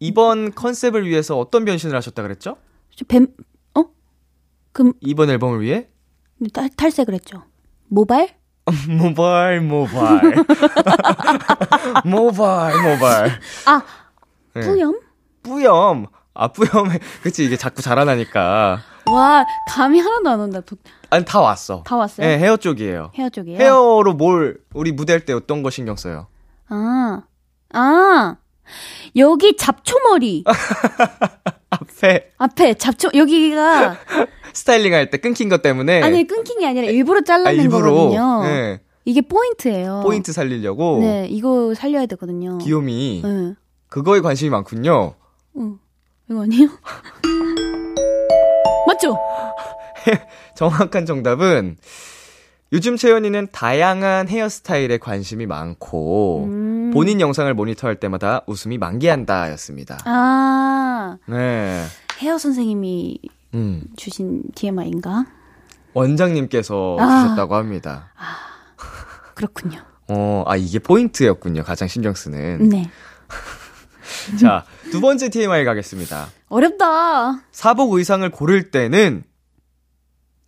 이번 0.00 0.54
컨셉을 0.54 1.06
위해서 1.06 1.38
어떤 1.38 1.64
변신을 1.64 1.96
하셨다 1.96 2.22
그랬죠? 2.22 2.56
저 2.94 3.04
뱀, 3.06 3.26
어? 3.74 3.84
그럼, 4.72 4.92
이번 5.00 5.30
앨범을 5.30 5.60
위해? 5.60 5.88
탈, 6.52 6.68
탈색을 6.68 7.14
했죠. 7.14 7.44
모발? 7.88 8.36
모발, 8.88 9.60
모발. 9.60 10.20
모발, 12.04 12.82
모발. 12.82 13.40
아, 13.66 13.82
네. 14.54 14.60
뿌염? 14.62 15.00
뿌염. 15.42 16.06
아, 16.34 16.48
뿌염에, 16.48 16.98
그치, 17.22 17.44
이게 17.44 17.56
자꾸 17.56 17.80
자라나니까. 17.82 18.80
와, 19.14 19.46
감이 19.68 20.00
하나도 20.00 20.28
안 20.28 20.40
온다. 20.40 20.60
도- 20.60 20.76
아니, 21.10 21.24
다 21.24 21.40
왔어. 21.40 21.82
다 21.86 21.96
왔어요? 21.96 22.26
네, 22.26 22.38
헤어 22.38 22.56
쪽이에요. 22.56 23.12
헤어 23.14 23.28
쪽이에요? 23.28 23.58
헤어로 23.58 24.14
뭘, 24.14 24.58
우리 24.74 24.92
무대할 24.92 25.24
때 25.24 25.32
어떤 25.32 25.62
거 25.62 25.70
신경 25.70 25.96
써요? 25.96 26.26
아, 26.68 27.22
아, 27.72 28.36
여기 29.16 29.56
잡초머리. 29.56 30.44
앞에 31.70 32.30
앞에 32.38 32.74
잡초, 32.74 33.10
여기가, 33.14 33.96
스타일링 34.54 34.94
할 34.94 35.10
때 35.10 35.18
끊긴 35.18 35.48
것 35.48 35.62
때문에. 35.62 36.02
아니, 36.02 36.26
끊긴 36.26 36.58
게 36.60 36.66
아니라 36.66 36.86
일부러 36.88 37.18
아, 37.20 37.22
잘라낸 37.24 37.60
일부러. 37.60 37.92
거거든요. 37.92 38.42
네, 38.44 38.80
이게 39.04 39.20
포인트예요. 39.20 40.00
포인트 40.04 40.32
살리려고. 40.32 40.98
네, 41.00 41.26
이거 41.30 41.74
살려야 41.74 42.06
되거든요. 42.06 42.58
귀요미. 42.58 43.22
네. 43.24 43.54
그거에 43.88 44.20
관심이 44.20 44.50
많군요. 44.50 45.14
어, 45.54 45.78
이거 46.30 46.42
아니에요? 46.42 46.68
맞죠? 48.94 49.18
정확한 50.54 51.06
정답은 51.06 51.76
요즘 52.72 52.96
채연이는 52.96 53.48
다양한 53.52 54.28
헤어스타일에 54.28 54.98
관심이 54.98 55.46
많고 55.46 56.44
음. 56.44 56.90
본인 56.92 57.20
영상을 57.20 57.52
모니터할 57.54 57.96
때마다 57.96 58.42
웃음이 58.46 58.78
만개한다 58.78 59.50
였습니다. 59.52 59.98
아, 60.04 61.16
네. 61.26 61.84
헤어 62.18 62.38
선생님이 62.38 63.18
음. 63.54 63.84
주신 63.96 64.42
TMI인가? 64.54 65.26
원장님께서 65.92 66.96
아. 66.98 67.22
주셨다고 67.22 67.54
합니다. 67.54 68.12
그렇군요. 69.34 69.80
어, 70.08 70.44
아, 70.46 70.56
이게 70.56 70.78
포인트였군요. 70.78 71.62
가장 71.62 71.88
신경 71.88 72.14
쓰는. 72.14 72.68
네. 72.68 72.90
자, 74.40 74.64
두 74.90 75.00
번째 75.00 75.28
TMI 75.28 75.64
가겠습니다. 75.64 76.28
어렵다. 76.54 77.42
사복 77.50 77.94
의상을 77.94 78.28
고를 78.30 78.70
때는 78.70 79.24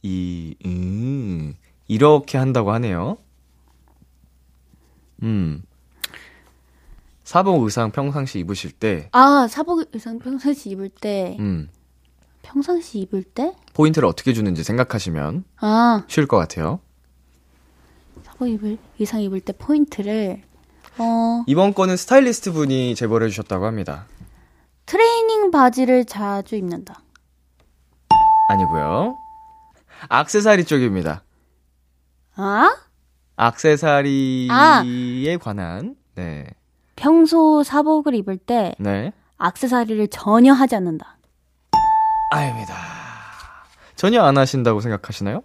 이, 0.03 0.55
음, 0.65 1.55
이렇게 1.89 2.39
한다고 2.39 2.71
하네요. 2.75 3.19
음. 5.25 5.65
사복 7.25 7.65
의상 7.65 7.91
평상시 7.91 8.39
입으실 8.39 8.71
때, 8.71 9.09
아, 9.11 9.49
사복 9.51 9.83
의상 9.93 10.21
평상시 10.21 10.71
입을 10.71 10.91
때, 10.91 11.37
음, 11.41 11.69
평상시 12.43 13.01
입을 13.01 13.25
때? 13.25 13.57
포인트를 13.75 14.07
어떻게 14.07 14.33
주는지 14.33 14.63
생각하시면 14.63 15.43
아, 15.57 16.05
쉬울 16.07 16.29
것 16.29 16.37
같아요. 16.37 16.79
사복 18.23 18.49
입을, 18.49 18.79
의상 19.01 19.23
입을 19.23 19.41
때 19.41 19.53
포인트를, 19.53 20.43
어, 20.99 21.43
이번 21.49 21.75
거는 21.75 21.97
스타일리스트 21.97 22.53
분이 22.53 22.95
제보를 22.95 23.27
해 23.27 23.31
주셨다고 23.31 23.67
합니다. 23.67 24.07
트레이닝 24.87 25.51
바지를 25.51 26.05
자주 26.05 26.55
입는다. 26.55 27.01
아니고요. 28.49 29.16
악세사리 30.09 30.64
쪽입니다. 30.64 31.24
아? 32.37 32.76
악세사리에 33.37 34.49
아. 34.51 35.39
관한, 35.41 35.97
네. 36.14 36.47
평소 36.95 37.62
사복을 37.62 38.14
입을 38.14 38.39
때 38.39 38.74
네. 38.78 39.12
악세사리를 39.39 40.09
전혀 40.09 40.53
하지 40.53 40.76
않는다. 40.76 41.18
아닙니다. 42.30 42.74
전혀 43.97 44.22
안 44.22 44.39
하신다고 44.39 44.80
생각하시나요? 44.80 45.43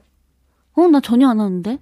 어, 0.74 0.88
나 0.88 1.02
전혀 1.02 1.28
안 1.28 1.40
하는데? 1.40 1.80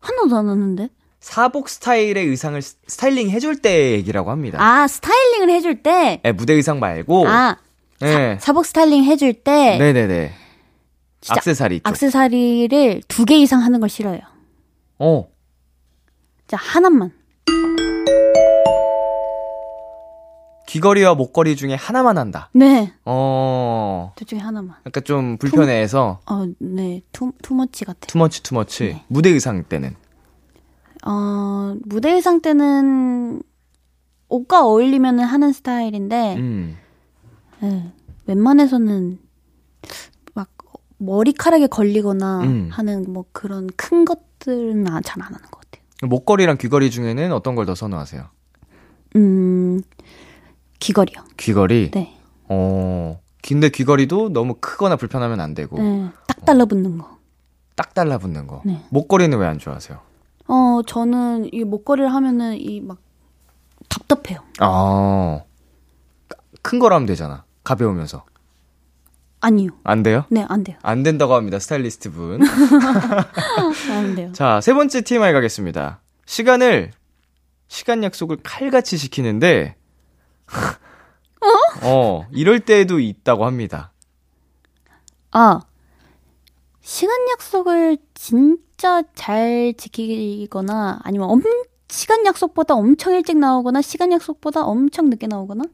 하나도 0.00 0.36
안 0.36 0.48
하는데? 0.48 0.88
사복 1.20 1.68
스타일의 1.68 2.26
의상을 2.26 2.60
스- 2.62 2.76
스타일링 2.86 3.30
해줄 3.30 3.56
때 3.60 3.92
얘기라고 3.92 4.30
합니다. 4.30 4.58
아, 4.60 4.86
스타일링을 4.86 5.50
해줄 5.50 5.82
때? 5.82 6.20
네, 6.22 6.32
무대 6.32 6.54
의상 6.54 6.80
말고. 6.80 7.28
아, 7.28 7.56
네. 8.00 8.38
사복 8.40 8.64
스타일링 8.64 9.04
해줄 9.04 9.34
때? 9.34 9.76
네네네. 9.78 10.32
악세사리 11.28 11.80
쪽. 11.80 11.88
악세사리를 11.88 13.02
두 13.08 13.26
개 13.26 13.36
이상 13.36 13.62
하는 13.62 13.80
걸 13.80 13.90
싫어요. 13.90 14.20
어. 14.98 15.28
자, 16.46 16.56
하나만. 16.56 17.12
귀걸이와 20.66 21.14
목걸이 21.16 21.56
중에 21.56 21.74
하나만 21.74 22.16
한다. 22.16 22.48
네. 22.54 22.92
어. 23.04 24.12
둘 24.16 24.26
중에 24.26 24.38
하나만. 24.38 24.76
약간 24.86 25.02
좀 25.04 25.36
불편해해서 25.36 26.20
어, 26.26 26.46
네. 26.60 27.02
too, 27.12 27.32
too 27.42 27.60
much 27.60 27.84
같아. 27.84 28.06
Too 28.06 28.21
much 28.21 28.42
too 28.44 28.59
much. 28.59 28.84
네. 28.84 29.04
무대 29.08 29.30
의상 29.30 29.64
때는. 29.64 29.96
어, 31.06 31.74
무대 31.84 32.12
의상 32.12 32.40
때는 32.40 33.42
옷과 34.28 34.64
어울리면 34.64 35.20
하는 35.20 35.52
스타일인데, 35.52 36.36
음. 36.36 36.76
네, 37.60 37.92
웬만해서는 38.26 39.18
막 40.34 40.48
머리카락에 40.98 41.66
걸리거나 41.66 42.40
음. 42.42 42.68
하는 42.70 43.04
뭐 43.08 43.24
그런 43.32 43.68
큰 43.76 44.04
것들은 44.04 44.86
아, 44.88 45.00
잘안 45.00 45.26
하는 45.34 45.40
것 45.50 45.60
같아요. 45.60 45.84
목걸이랑 46.08 46.58
귀걸이 46.58 46.90
중에는 46.90 47.32
어떤 47.32 47.54
걸 47.54 47.66
더 47.66 47.74
선호하세요? 47.74 48.24
음, 49.16 49.82
귀걸이요. 50.78 51.24
귀걸이. 51.36 51.90
네. 51.92 52.16
어. 52.48 53.20
근데 53.42 53.70
귀걸이도 53.70 54.28
너무 54.32 54.54
크거나 54.60 54.96
불편하면 54.96 55.40
안 55.40 55.54
되고 55.54 55.78
네. 55.78 56.10
딱 56.28 56.44
달라붙는 56.44 56.98
거. 56.98 57.18
딱 57.74 57.94
달라붙는 57.94 58.46
거. 58.46 58.62
네. 58.66 58.82
목걸이는 58.90 59.38
왜 59.38 59.46
안 59.46 59.58
좋아하세요? 59.58 59.98
어, 60.50 60.82
저는 60.86 61.52
이 61.52 61.64
목걸이를 61.64 62.12
하면은 62.12 62.56
이 62.58 62.80
막 62.80 62.98
답답해요. 63.88 64.40
아. 64.60 65.42
큰 66.62 66.78
거로 66.78 66.94
하면 66.94 67.06
되잖아. 67.06 67.44
가벼우면서. 67.64 68.24
아니요. 69.40 69.70
안 69.84 70.02
돼요? 70.02 70.24
네, 70.30 70.44
안 70.48 70.62
돼요. 70.62 70.76
안 70.82 71.02
된다고 71.02 71.34
합니다. 71.34 71.58
스타일리스트 71.58 72.10
분. 72.12 72.40
안 73.90 74.14
돼요. 74.14 74.30
자, 74.32 74.60
세 74.60 74.74
번째 74.74 75.00
TMI 75.00 75.32
가겠습니다. 75.32 76.00
시간을, 76.26 76.92
시간 77.68 78.04
약속을 78.04 78.38
칼같이 78.42 78.98
지키는데, 78.98 79.76
어? 81.82 82.26
이럴 82.32 82.60
때도 82.60 83.00
있다고 83.00 83.46
합니다. 83.46 83.92
아, 85.32 85.60
시간 86.82 87.16
약속을 87.32 87.98
진짜 88.14 89.02
잘 89.14 89.74
지키거나 89.76 91.00
아니면 91.02 91.28
엄, 91.30 91.42
시간 91.88 92.24
약속보다 92.24 92.74
엄청 92.74 93.12
일찍 93.14 93.36
나오거나 93.38 93.82
시간 93.82 94.12
약속보다 94.12 94.64
엄청 94.64 95.10
늦게 95.10 95.26
나오거나 95.26 95.64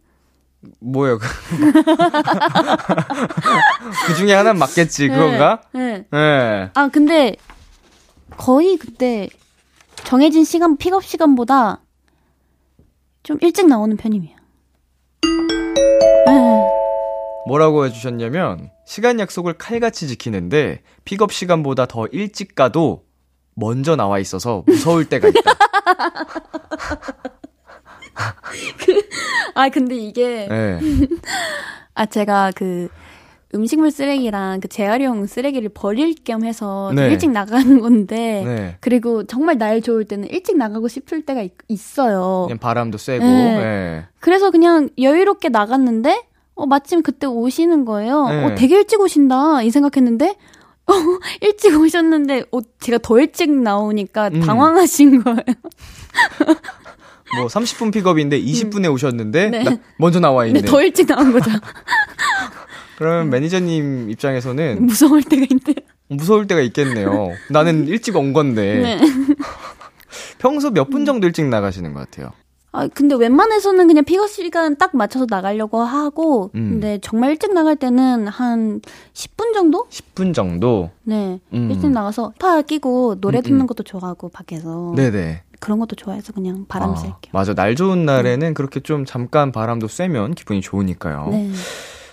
뭐예요? 0.80 1.18
그 1.18 1.26
중에 4.16 4.32
하나는 4.34 4.58
맞겠지, 4.58 5.08
그건가? 5.08 5.60
네. 5.72 6.06
네. 6.10 6.18
예. 6.18 6.70
아, 6.74 6.88
근데 6.88 7.36
거의 8.36 8.76
그때 8.76 9.28
정해진 10.04 10.42
시간 10.44 10.76
픽업 10.76 11.04
시간보다 11.04 11.80
좀 13.22 13.38
일찍 13.42 13.68
나오는 13.68 13.96
편이에요. 13.96 14.36
네. 16.26 16.66
뭐라고 17.46 17.86
해주셨냐면, 17.86 18.70
시간 18.86 19.18
약속을 19.18 19.54
칼같이 19.54 20.06
지키는데, 20.06 20.80
픽업 21.04 21.32
시간보다 21.32 21.86
더 21.86 22.06
일찍 22.12 22.54
가도 22.54 23.04
먼저 23.54 23.96
나와 23.96 24.18
있어서 24.20 24.62
무서울 24.66 25.04
때가 25.10 25.28
있다. 25.28 25.52
아, 29.54 29.68
근데 29.70 29.96
이게 29.96 30.48
예. 30.50 30.78
아, 31.94 32.06
제가 32.06 32.52
그 32.54 32.88
음식물 33.54 33.90
쓰레기랑 33.90 34.60
그 34.60 34.68
재활용 34.68 35.26
쓰레기를 35.26 35.70
버릴 35.70 36.14
겸 36.24 36.44
해서 36.44 36.88
좀 36.90 36.96
네. 36.96 37.10
일찍 37.10 37.30
나가는 37.30 37.80
건데 37.80 38.42
네. 38.44 38.76
그리고 38.80 39.24
정말 39.24 39.58
날 39.58 39.80
좋을 39.80 40.04
때는 40.04 40.28
일찍 40.28 40.56
나가고 40.58 40.86
싶을 40.88 41.22
때가 41.22 41.42
있, 41.42 41.52
있어요. 41.68 42.44
그냥 42.46 42.58
바람도 42.58 42.98
쐬고, 42.98 43.24
네. 43.24 43.56
예. 43.58 44.06
그래서 44.20 44.50
그냥 44.50 44.90
여유롭게 45.00 45.48
나갔는데 45.48 46.25
어, 46.56 46.66
마침 46.66 47.02
그때 47.02 47.26
오시는 47.26 47.84
거예요. 47.84 48.28
네. 48.28 48.44
어, 48.44 48.54
되게 48.56 48.76
일찍 48.78 49.00
오신다 49.00 49.62
이 49.62 49.70
생각했는데 49.70 50.36
어, 50.88 50.92
일찍 51.40 51.78
오셨는데 51.78 52.46
어, 52.52 52.58
제가 52.80 52.98
더 53.02 53.18
일찍 53.20 53.50
나오니까 53.50 54.28
음. 54.28 54.40
당황하신 54.40 55.22
거예요. 55.22 55.36
뭐 57.36 57.46
30분 57.48 57.92
픽업인데 57.92 58.40
20분에 58.40 58.92
오셨는데 58.92 59.50
네. 59.50 59.62
나- 59.64 59.76
먼저 59.98 60.20
나와 60.20 60.46
있네. 60.46 60.60
근데 60.60 60.70
더 60.70 60.82
일찍 60.82 61.06
나온 61.06 61.32
거죠. 61.32 61.50
그러면 62.96 63.28
매니저님 63.30 64.10
입장에서는 64.10 64.86
무서울 64.86 65.22
때가 65.22 65.44
있대. 65.50 65.74
무서울 66.08 66.46
때가 66.46 66.60
있겠네요. 66.62 67.32
나는 67.50 67.86
일찍 67.88 68.16
온 68.16 68.32
건데 68.32 68.98
네. 68.98 69.00
평소 70.38 70.70
몇 70.70 70.88
분 70.88 71.04
정도 71.04 71.26
일찍 71.26 71.44
나가시는 71.46 71.92
것 71.92 72.00
같아요. 72.08 72.30
아, 72.76 72.88
근데 72.92 73.14
웬만해서는 73.14 73.86
그냥 73.86 74.04
픽업 74.04 74.28
시간 74.28 74.76
딱 74.76 74.94
맞춰서 74.94 75.26
나가려고 75.28 75.80
하고, 75.80 76.50
음. 76.54 76.72
근데 76.72 76.98
정말 77.00 77.30
일찍 77.30 77.54
나갈 77.54 77.74
때는 77.74 78.28
한 78.28 78.82
10분 79.14 79.54
정도? 79.54 79.86
10분 79.88 80.34
정도. 80.34 80.90
네. 81.02 81.40
음. 81.54 81.70
일찍 81.70 81.90
나가서 81.90 82.34
파 82.38 82.60
끼고 82.60 83.20
노래 83.20 83.38
음, 83.38 83.42
듣는 83.42 83.60
음. 83.62 83.66
것도 83.66 83.82
좋아하고, 83.82 84.28
밖에서. 84.28 84.92
네네. 84.94 85.42
그런 85.58 85.78
것도 85.78 85.96
좋아해서 85.96 86.34
그냥 86.34 86.66
바람 86.68 86.90
아, 86.90 86.96
쐴게요. 86.96 87.30
맞아. 87.32 87.54
날 87.54 87.76
좋은 87.76 88.04
날에는 88.04 88.52
그렇게 88.52 88.80
좀 88.80 89.06
잠깐 89.06 89.52
바람도 89.52 89.88
쐬면 89.88 90.34
기분이 90.34 90.60
좋으니까요. 90.60 91.28
네. 91.30 91.50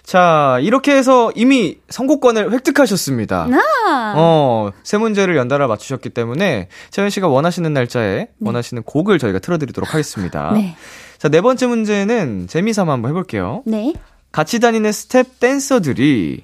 자, 0.04 0.58
이렇게 0.62 0.94
해서 0.94 1.32
이미 1.34 1.78
선곡권을 1.90 2.52
획득하셨습니다. 2.52 3.48
아, 3.88 4.14
어, 4.18 4.72
세 4.84 4.98
문제를 4.98 5.38
연달아 5.38 5.68
맞추셨기 5.68 6.10
때문에 6.10 6.68
채연 6.92 7.10
씨가 7.10 7.30
원하시는 7.30 7.72
날짜에 7.72 8.28
원하시는 8.42 8.84
곡을 8.84 9.18
저희가 9.18 9.40
틀어드리도록 9.40 9.94
하겠습니다. 9.94 10.52
네. 10.56 10.76
자, 11.18 11.30
네 11.30 11.40
번째 11.40 11.68
문제는 11.68 12.48
재미삼아 12.50 12.92
한번 12.92 13.10
해볼게요. 13.12 13.64
네. 13.66 13.94
같이 14.34 14.60
다니는 14.60 14.92
스텝 14.92 15.40
댄서들이 15.40 16.44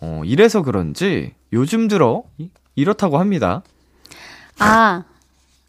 어, 0.00 0.22
이래서 0.24 0.62
그런지 0.62 1.34
요즘 1.52 1.88
들어 1.88 2.22
이- 2.38 2.48
이렇다고 2.74 3.18
합니다. 3.18 3.62
아, 4.58 5.04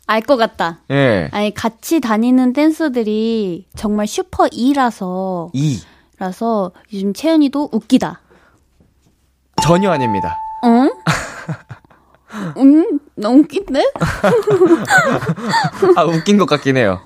알 0.08 0.22
것 0.22 0.38
같다. 0.38 0.80
예. 0.90 1.30
아니, 1.32 1.54
같이 1.54 2.00
다니는 2.00 2.54
댄서들이 2.54 3.68
정말 3.76 4.08
슈퍼 4.08 4.48
E라서, 4.52 5.50
이 5.54 5.80
라서 6.26 6.72
요즘 6.94 7.14
채연이도 7.16 7.70
웃기다. 7.72 8.22
전혀 9.64 9.90
아닙니다. 9.90 10.38
응? 10.64 10.92
응? 12.58 13.00
너무 13.16 13.40
웃긴데? 13.40 13.84
아 15.98 16.04
웃긴 16.04 16.38
것 16.38 16.46
같긴 16.46 16.78
해요. 16.78 17.02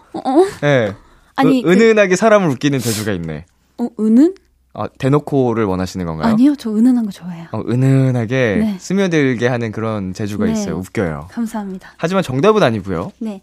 예. 0.64 0.94
아니, 1.38 1.62
으- 1.62 1.64
그- 1.64 1.72
은은하게 1.72 2.18
사람을 2.18 2.50
웃기는 2.50 2.78
재주가 2.80 3.14
있네. 3.14 3.46
어, 3.78 3.88
은은? 3.98 4.36
아, 4.74 4.90
대놓고를 5.00 5.64
원하시는 5.64 6.06
건가요? 6.06 6.34
아니요, 6.34 6.58
저 6.58 6.72
은은한 6.72 7.06
거 7.06 7.12
좋아해요. 7.12 7.48
어, 7.54 7.62
은은하게 7.62 8.56
네. 8.60 8.76
스며들게 8.78 9.48
하는 9.48 9.72
그런 9.72 10.14
재주가 10.14 10.44
네. 10.44 10.52
있어요. 10.52 10.76
웃겨요. 10.76 11.30
감사합니다. 11.32 11.94
하지만 11.96 12.22
정답은 12.22 12.64
아니고요. 12.64 13.14
네. 13.20 13.42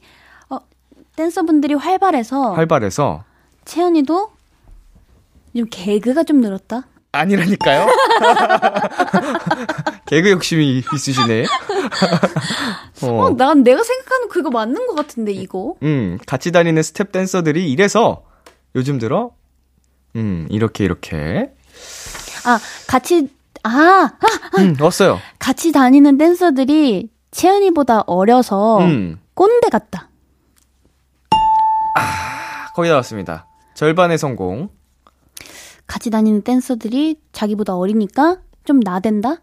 어, 0.51 0.59
댄서분들이 1.17 1.73
활발해서 1.73 2.53
활발해서 2.53 3.25
채연이도 3.65 4.32
좀 5.57 5.67
개그가 5.71 6.25
좀 6.25 6.41
늘었다. 6.41 6.87
아니라니까요. 7.13 7.87
개그 10.07 10.31
욕심이 10.31 10.83
있으시네. 10.95 11.45
어, 13.03 13.07
어. 13.07 13.37
난 13.37 13.63
내가 13.63 13.83
생각하는 13.83 14.29
그 14.29 14.41
이거 14.41 14.51
맞는 14.51 14.87
것 14.87 14.95
같은데, 14.95 15.33
이거? 15.33 15.75
음, 15.83 16.19
같이 16.27 16.53
다니는 16.53 16.83
스텝 16.83 17.13
댄서들이 17.13 17.71
이래서 17.71 18.25
요즘 18.75 18.99
들어, 18.99 19.33
음, 20.17 20.47
이렇게, 20.51 20.85
이렇게. 20.85 21.53
아, 22.47 22.59
같이, 22.87 23.29
아, 23.63 23.71
아, 23.71 24.13
음, 24.59 24.77
왔어요. 24.81 25.19
같이 25.39 25.73
다니는 25.73 26.17
댄서들이 26.17 27.11
채연이보다 27.31 28.05
어려서 28.07 28.79
음, 28.79 29.19
꼰대 29.35 29.69
같다. 29.69 30.09
거의 32.75 32.91
다 32.91 32.97
왔습니다. 32.97 33.47
절반의 33.75 34.17
성공. 34.17 34.71
같이 35.93 36.09
다니는 36.09 36.41
댄서들이 36.41 37.17
자기보다 37.33 37.77
어리니까 37.77 38.39
좀 38.65 38.81
나댄다? 38.81 39.43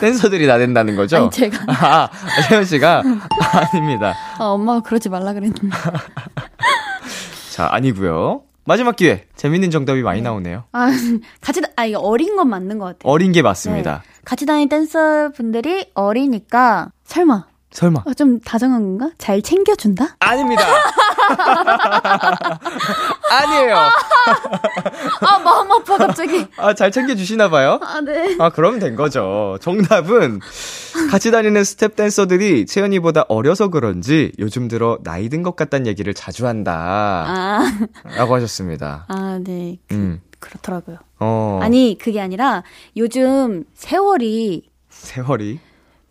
댄서들이 0.00 0.48
나댄다는 0.48 0.96
거죠? 0.96 1.18
아니, 1.18 1.30
제가. 1.30 1.56
아, 1.70 2.10
세현 2.48 2.64
씨가? 2.64 3.04
아닙니다. 3.72 4.16
아, 4.40 4.46
엄마가 4.46 4.80
그러지 4.80 5.08
말라 5.08 5.32
그랬는데. 5.34 5.68
자, 7.54 7.68
아니고요 7.70 8.42
마지막 8.64 8.96
기회. 8.96 9.28
재밌는 9.36 9.70
정답이 9.70 10.02
많이 10.02 10.20
나오네요. 10.20 10.64
아, 10.72 10.90
같이, 11.40 11.60
다, 11.60 11.68
아, 11.76 11.84
이거 11.84 12.00
어린 12.00 12.34
건 12.34 12.48
맞는 12.48 12.78
것 12.78 12.86
같아요. 12.86 13.12
어린 13.12 13.30
게 13.30 13.40
맞습니다. 13.40 14.02
같이 14.24 14.46
다니는 14.46 14.68
댄서 14.68 15.30
분들이 15.30 15.92
어리니까, 15.94 16.90
설마, 17.04 17.46
설마. 17.70 18.02
어, 18.06 18.14
좀 18.14 18.40
다정한 18.40 18.82
건가? 18.82 19.10
잘 19.18 19.42
챙겨준다? 19.42 20.16
아닙니다. 20.20 20.62
아니에요. 23.30 23.76
아, 23.76 25.38
마음 25.44 25.70
아파, 25.72 25.98
갑자기. 25.98 26.46
아, 26.56 26.74
잘 26.74 26.90
챙겨주시나 26.90 27.50
봐요? 27.50 27.78
아, 27.82 28.00
네. 28.00 28.36
아, 28.38 28.48
그러면 28.50 28.80
된 28.80 28.96
거죠. 28.96 29.58
정답은 29.60 30.40
같이 31.10 31.30
다니는 31.30 31.62
스텝 31.64 31.94
댄서들이 31.96 32.64
채연이보다 32.66 33.26
어려서 33.28 33.68
그런지 33.68 34.32
요즘 34.38 34.68
들어 34.68 34.98
나이 35.04 35.28
든 35.28 35.42
것 35.42 35.54
같다는 35.54 35.86
얘기를 35.86 36.14
자주 36.14 36.46
한다. 36.48 36.72
아, 37.28 37.60
라고 38.16 38.34
하셨습니다. 38.34 39.04
아, 39.08 39.38
네. 39.44 39.78
음. 39.92 40.20
그렇더라고요. 40.40 40.96
어. 41.20 41.60
아니, 41.62 41.96
그게 42.00 42.20
아니라, 42.20 42.62
요즘 42.96 43.64
세월이, 43.74 44.68
세월이. 44.90 45.60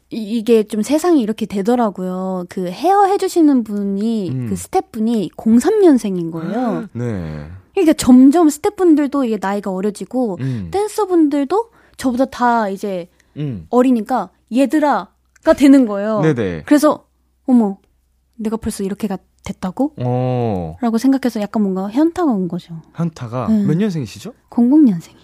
이- 0.10 0.38
이게 0.38 0.64
좀 0.64 0.82
세상이 0.82 1.22
이렇게 1.22 1.46
되더라고요. 1.46 2.46
그 2.50 2.68
헤어 2.68 3.06
해주시는 3.06 3.64
분이, 3.64 4.30
음. 4.30 4.46
그 4.50 4.56
스태프분이 4.56 5.32
03년생인 5.36 6.32
거예요. 6.32 6.88
네. 6.94 7.50
그러니까 7.74 7.94
점점 7.94 8.50
스태프분들도 8.50 9.26
이게 9.26 9.38
나이가 9.40 9.72
어려지고, 9.72 10.38
음. 10.40 10.70
댄서분들도 10.72 11.72
저보다 11.98 12.26
다 12.26 12.70
이제 12.70 13.10
음. 13.38 13.68
어리니까 13.70 14.30
얘들아가 14.56 15.54
되는 15.58 15.86
거예요. 15.86 16.22
네네. 16.22 16.64
그래서 16.66 17.06
어머 17.46 17.78
내가 18.36 18.56
벌써 18.58 18.84
이렇게가 18.84 19.18
됐다고? 19.44 19.94
어. 20.04 20.76
라고 20.82 20.98
생각해서 20.98 21.42
약간 21.42 21.64
뭔가 21.64 21.90
현타가 21.90 22.32
온 22.32 22.48
거죠. 22.48 22.82
현타가 22.96 23.48
네. 23.50 23.64
몇 23.66 23.76
년생이시죠? 23.78 24.34
00년생이요. 24.50 25.18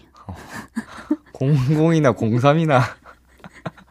00이나 1.33 2.15
03이나. 2.15 2.81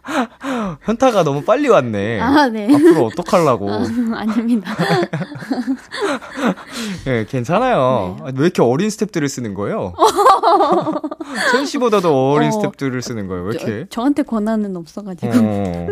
현타가 0.82 1.22
너무 1.22 1.42
빨리 1.42 1.68
왔네. 1.68 2.20
아, 2.20 2.48
네. 2.48 2.74
앞으로 2.74 3.06
어떡하려고. 3.12 3.70
아, 3.70 3.84
아닙니다. 4.14 4.74
예, 7.06 7.24
괜찮아요. 7.28 8.16
네. 8.18 8.24
아, 8.24 8.32
왜 8.34 8.44
이렇게 8.44 8.62
어린 8.62 8.90
스텝들을 8.90 9.28
쓰는 9.28 9.54
거예요? 9.54 9.94
채연 11.52 11.66
씨보다도 11.66 12.32
어린 12.32 12.48
어. 12.48 12.52
스텝들을 12.52 13.00
쓰는 13.02 13.28
거예요. 13.28 13.44
왜 13.44 13.54
이렇게? 13.54 13.86
저, 13.90 14.02
한테 14.02 14.22
권한은 14.22 14.76
없어가지고. 14.76 15.32
어, 15.34 15.86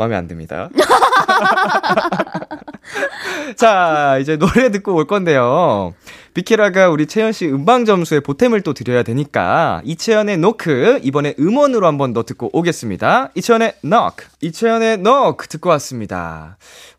마음에 0.00 0.16
안 0.16 0.26
듭니다. 0.26 0.70
자, 3.56 4.16
이제 4.18 4.38
노래 4.38 4.70
듣고 4.70 4.94
올 4.94 5.06
건데요. 5.06 5.92
비키라가 6.32 6.88
우리 6.88 7.06
채연 7.06 7.32
씨 7.32 7.46
음방 7.46 7.84
점수에 7.84 8.20
보탬을 8.20 8.62
또 8.62 8.72
드려야 8.72 9.02
되니까 9.02 9.82
이채연의 9.84 10.38
노크 10.38 11.00
이번에 11.02 11.34
음원으로 11.38 11.86
한번 11.86 12.14
더 12.14 12.22
듣고 12.22 12.48
오겠습니다. 12.52 13.32
이채연의 13.34 13.74
노크, 13.82 14.24
이채연의 14.40 14.98
노크 14.98 15.48
듣고 15.48 15.68
왔습니다. 15.70 16.56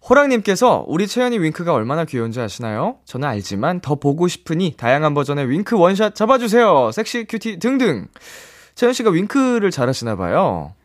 호랑님께서 0.08 0.86
우리 0.88 1.08
채연이 1.08 1.40
윙크가 1.40 1.74
얼마나 1.74 2.06
귀여운지 2.06 2.40
아시나요? 2.40 2.98
저는 3.06 3.28
알지만 3.28 3.80
더 3.80 3.96
보고 3.96 4.28
싶으니 4.28 4.76
다양한 4.78 5.16
버전의 5.16 5.50
윙크 5.50 5.76
원샷 5.76 6.14
잡아주세요. 6.14 6.92
섹시 6.92 7.26
cutie 7.28 7.58
등등. 7.58 8.08
채연 8.76 8.94
씨가 8.94 9.10
윙크를 9.10 9.72
잘하시나 9.72 10.18
봐요. 10.18 10.76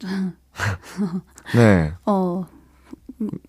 네. 1.54 1.92
어, 2.06 2.46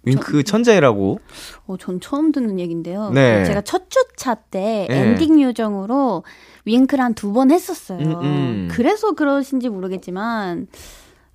윙크 0.03 0.43
천재라고. 0.43 1.19
어, 1.67 1.77
전 1.77 1.99
처음 1.99 2.31
듣는 2.31 2.59
얘긴데요. 2.59 3.09
네. 3.11 3.45
제가 3.45 3.61
첫 3.61 3.89
주차 3.89 4.35
때 4.35 4.85
네. 4.89 4.97
엔딩 4.97 5.41
요정으로 5.41 6.23
윙크를 6.65 7.03
한 7.03 7.13
두 7.13 7.31
번 7.33 7.51
했었어요. 7.51 7.99
음, 7.99 8.21
음. 8.23 8.67
그래서 8.71 9.13
그러신지 9.13 9.69
모르겠지만, 9.69 10.67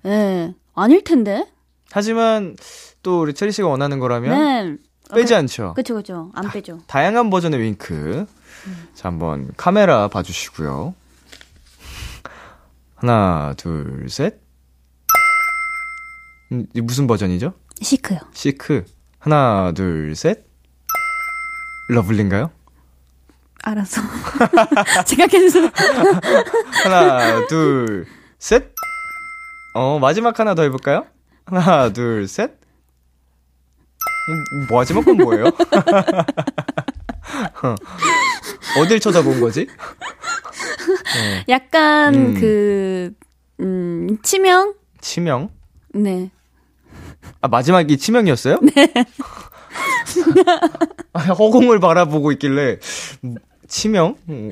예, 0.05 0.53
아닐 0.73 1.03
텐데. 1.03 1.47
하지만 1.91 2.55
또 3.03 3.21
우리 3.21 3.33
체리 3.33 3.51
씨가 3.51 3.67
원하는 3.67 3.99
거라면 3.99 4.77
네. 4.79 5.15
빼지 5.15 5.33
그- 5.33 5.37
않죠. 5.37 5.73
그쵸, 5.75 5.95
그쵸. 5.95 6.31
안 6.33 6.49
빼죠. 6.51 6.79
다양한 6.87 7.29
버전의 7.29 7.59
윙크. 7.59 8.25
자, 8.93 9.09
한번 9.09 9.49
카메라 9.57 10.07
봐주시고요. 10.07 10.93
하나, 12.95 13.53
둘, 13.57 14.07
셋. 14.09 14.40
음, 16.51 16.65
무슨 16.83 17.07
버전이죠? 17.07 17.53
시크요. 17.81 18.19
시크. 18.33 18.83
하나, 19.19 19.71
둘, 19.73 20.15
셋. 20.15 20.45
러블린가요? 21.89 22.51
알았어. 23.63 24.01
생각해주세요. 25.05 25.69
하나, 26.83 27.45
둘, 27.47 28.05
셋. 28.39 28.73
어, 29.75 29.99
마지막 29.99 30.37
하나 30.39 30.55
더 30.55 30.63
해볼까요? 30.63 31.05
하나, 31.45 31.93
둘, 31.93 32.27
셋. 32.27 32.51
음, 34.29 34.67
마지막 34.69 35.05
건 35.05 35.17
뭐예요? 35.17 35.45
어딜 38.77 38.99
쳐다본 38.99 39.39
거지? 39.39 39.67
약간 41.49 42.13
음. 42.15 42.33
그, 42.39 43.13
음, 43.59 44.17
치명? 44.23 44.73
치명? 44.99 45.49
네. 45.93 46.31
아, 47.41 47.47
마지막이 47.47 47.97
치명이었어요? 47.97 48.59
네. 48.75 48.91
아, 51.13 51.19
허공을 51.19 51.79
바라보고 51.79 52.31
있길래, 52.33 52.77
음, 53.23 53.35
치명? 53.67 54.15
음, 54.29 54.49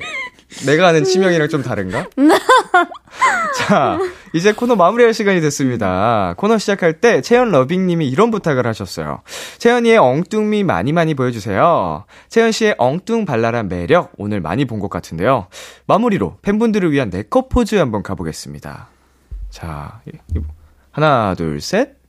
내가 0.66 0.88
아는 0.88 1.04
치명이랑 1.04 1.48
좀 1.48 1.62
다른가? 1.62 2.06
자, 3.56 3.98
이제 4.32 4.52
코너 4.52 4.76
마무리할 4.76 5.12
시간이 5.14 5.40
됐습니다. 5.40 6.34
코너 6.36 6.58
시작할 6.58 7.00
때 7.00 7.20
채연 7.20 7.50
러빙님이 7.50 8.08
이런 8.08 8.30
부탁을 8.30 8.66
하셨어요. 8.66 9.20
채연이의 9.58 9.98
엉뚱미 9.98 10.64
많이 10.64 10.92
많이 10.92 11.14
보여주세요. 11.14 12.04
채연 12.28 12.50
씨의 12.52 12.76
엉뚱 12.78 13.24
발랄한 13.26 13.68
매력 13.68 14.12
오늘 14.16 14.40
많이 14.40 14.64
본 14.64 14.80
것 14.80 14.88
같은데요. 14.88 15.46
마무리로 15.86 16.38
팬분들을 16.42 16.90
위한 16.92 17.10
네컷 17.10 17.48
포즈 17.50 17.74
한번 17.76 18.02
가보겠습니다. 18.02 18.88
자, 19.50 20.00
이- 20.06 20.12
이- 20.36 20.40
하나, 20.92 21.34
둘, 21.36 21.60
셋. 21.60 21.99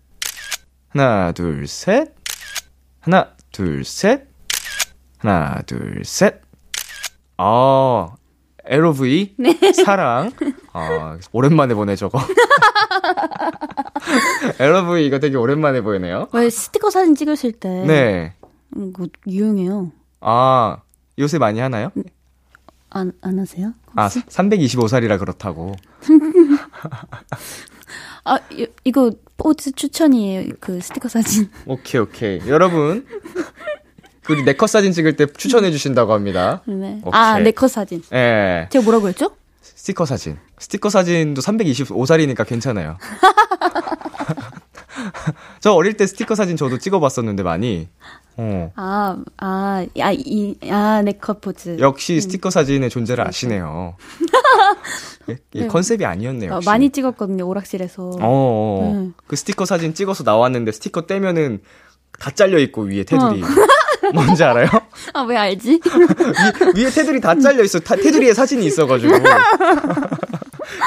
하나, 0.93 1.31
둘, 1.31 1.67
셋. 1.67 2.13
하나, 2.99 3.29
둘, 3.51 3.85
셋. 3.85 4.27
하나, 5.19 5.61
둘, 5.65 6.03
셋. 6.03 6.41
아, 7.37 8.13
LOV? 8.65 9.35
사랑. 9.85 10.31
아, 10.73 11.17
오랜만에 11.31 11.73
보네, 11.73 11.95
저거. 11.95 12.19
LOV 14.59 15.05
이거 15.05 15.19
되게 15.19 15.37
오랜만에 15.37 15.81
보이네요. 15.81 16.27
왜 16.33 16.49
스티커 16.49 16.89
사진 16.89 17.15
찍으실 17.15 17.53
때. 17.53 17.69
네. 17.85 18.33
음, 18.75 18.91
그거 18.91 19.07
유용해요. 19.27 19.91
아, 20.19 20.77
요새 21.19 21.37
많이 21.37 21.59
하나요? 21.59 21.91
안, 22.89 23.13
안 23.21 23.39
하세요? 23.39 23.73
아, 23.95 24.09
325살이라 24.09 25.19
그렇다고. 25.19 25.73
아, 28.23 28.37
이, 28.51 28.67
이거 28.83 29.11
포즈 29.37 29.71
추천이에요. 29.71 30.53
그 30.59 30.79
스티커 30.81 31.07
사진. 31.09 31.49
오케이, 31.65 32.01
오케이. 32.01 32.41
여러분. 32.47 33.05
그 34.23 34.33
우리 34.33 34.43
네컷 34.43 34.69
사진 34.69 34.91
찍을 34.91 35.15
때 35.15 35.25
추천해 35.25 35.71
주신다고 35.71 36.13
합니다. 36.13 36.61
네. 36.65 36.99
오케이. 37.03 37.19
아, 37.19 37.39
네컷 37.39 37.71
사진. 37.71 38.03
예. 38.13 38.67
제가 38.71 38.83
뭐라고 38.83 39.07
했죠? 39.07 39.31
스티커 39.61 40.05
사진. 40.05 40.37
스티커 40.59 40.89
사진도 40.89 41.41
325살이니까 41.41 42.45
괜찮아요. 42.47 42.97
저 45.59 45.73
어릴 45.73 45.97
때 45.97 46.05
스티커 46.07 46.35
사진 46.35 46.57
저도 46.57 46.77
찍어봤었는데 46.77 47.43
많이. 47.43 47.89
어. 48.37 48.71
아, 48.75 49.17
아, 49.37 49.85
아, 49.99 50.11
이, 50.13 50.55
아, 50.69 51.01
네컷 51.03 51.41
포즈. 51.41 51.77
역시 51.79 52.19
스티커 52.21 52.49
사진의 52.49 52.89
존재를 52.89 53.27
아시네요. 53.27 53.95
예, 55.29 55.37
예, 55.55 55.61
네. 55.61 55.67
컨셉이 55.67 56.05
아니었네요. 56.05 56.51
어, 56.51 56.55
역시. 56.55 56.65
많이 56.65 56.89
찍었거든요, 56.89 57.47
오락실에서. 57.47 58.03
어, 58.03 58.19
어. 58.21 58.93
네. 58.95 59.09
그 59.27 59.35
스티커 59.35 59.65
사진 59.65 59.93
찍어서 59.93 60.23
나왔는데 60.23 60.71
스티커 60.71 61.05
떼면은 61.05 61.61
다 62.19 62.31
잘려 62.31 62.57
있고 62.59 62.83
위에 62.83 63.03
테두리. 63.03 63.43
뭔지 64.13 64.43
알아요? 64.43 64.67
아, 65.13 65.21
왜 65.21 65.37
알지? 65.37 65.79
위, 66.75 66.85
에 66.85 66.89
테두리 66.89 67.21
다 67.21 67.37
잘려 67.37 67.63
있어. 67.63 67.79
다, 67.79 67.95
테두리에 67.95 68.33
사진이 68.33 68.65
있어가지고. 68.65 69.13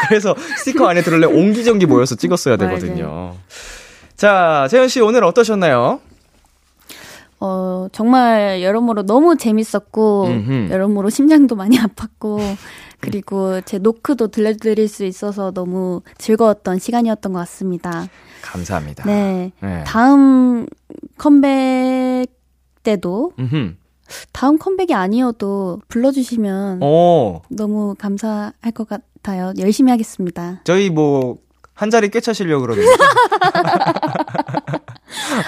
그래서 0.08 0.34
스티커 0.58 0.88
안에 0.88 1.02
들을래 1.02 1.26
옹기종기 1.26 1.86
모여서 1.86 2.16
찍었어야 2.16 2.56
되거든요. 2.56 3.34
자, 4.16 4.66
재현 4.70 4.88
씨 4.88 5.00
오늘 5.00 5.24
어떠셨나요? 5.24 6.00
어, 7.46 7.88
정말 7.92 8.62
여러모로 8.62 9.02
너무 9.02 9.36
재밌었고, 9.36 10.24
음흠. 10.28 10.68
여러모로 10.70 11.10
심장도 11.10 11.56
많이 11.56 11.76
아팠고, 11.78 12.40
그리고 13.00 13.60
제 13.60 13.76
노크도 13.76 14.28
들려드릴 14.28 14.88
수 14.88 15.04
있어서 15.04 15.50
너무 15.50 16.00
즐거웠던 16.16 16.78
시간이었던 16.78 17.34
것 17.34 17.38
같습니다. 17.40 18.08
감사합니다. 18.40 19.04
네. 19.04 19.52
네. 19.60 19.84
다음 19.86 20.66
컴백 21.18 22.28
때도, 22.82 23.32
음흠. 23.38 23.74
다음 24.32 24.56
컴백이 24.56 24.94
아니어도 24.94 25.82
불러주시면 25.88 26.78
어, 26.82 27.42
너무 27.50 27.94
감사할 27.98 28.72
것 28.74 28.88
같아요. 28.88 29.52
열심히 29.58 29.90
하겠습니다. 29.90 30.62
저희 30.64 30.88
뭐, 30.88 31.36
한 31.74 31.90
자리 31.90 32.08
꿰차시려고 32.08 32.62
그러는데. 32.62 32.88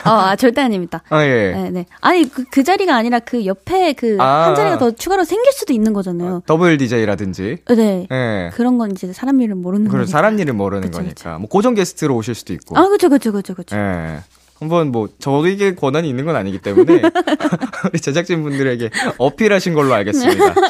어, 0.04 0.10
아, 0.10 0.36
절대 0.36 0.60
아닙니다. 0.60 1.02
아, 1.08 1.24
예. 1.24 1.52
네, 1.52 1.70
네. 1.70 1.86
아니, 2.00 2.28
그, 2.28 2.44
그 2.50 2.62
자리가 2.64 2.94
아니라 2.94 3.18
그 3.20 3.46
옆에 3.46 3.92
그 3.92 4.16
아. 4.20 4.46
한 4.46 4.54
자리가 4.54 4.78
더 4.78 4.90
추가로 4.90 5.24
생길 5.24 5.52
수도 5.52 5.72
있는 5.72 5.92
거잖아요. 5.92 6.42
더블 6.46 6.76
DJ라든지. 6.76 7.58
네. 7.68 8.06
예. 8.10 8.50
그런 8.54 8.78
건 8.78 8.92
이제 8.92 9.12
사람 9.12 9.40
이름 9.40 9.62
모르는 9.62 9.84
그리고 9.86 9.98
거니까. 9.98 10.10
사람 10.10 10.38
일을 10.38 10.52
모르는 10.54 10.82
그쵸, 10.90 10.98
거니까. 10.98 11.38
뭐, 11.38 11.48
고정 11.48 11.74
게스트로 11.74 12.14
오실 12.14 12.34
수도 12.34 12.52
있고. 12.52 12.78
아, 12.78 12.88
그쵸, 12.88 13.08
그쵸, 13.08 13.32
그쵸, 13.32 13.54
그쵸. 13.54 13.76
예. 13.76 14.20
한번 14.58 14.90
뭐 14.90 15.08
저에게 15.18 15.74
권한이 15.74 16.08
있는 16.08 16.24
건 16.24 16.34
아니기 16.34 16.58
때문에 16.58 17.02
우리 17.92 18.00
제작진 18.00 18.42
분들에게 18.42 18.90
어필하신 19.18 19.74
걸로 19.74 19.92
알겠습니다. 19.94 20.54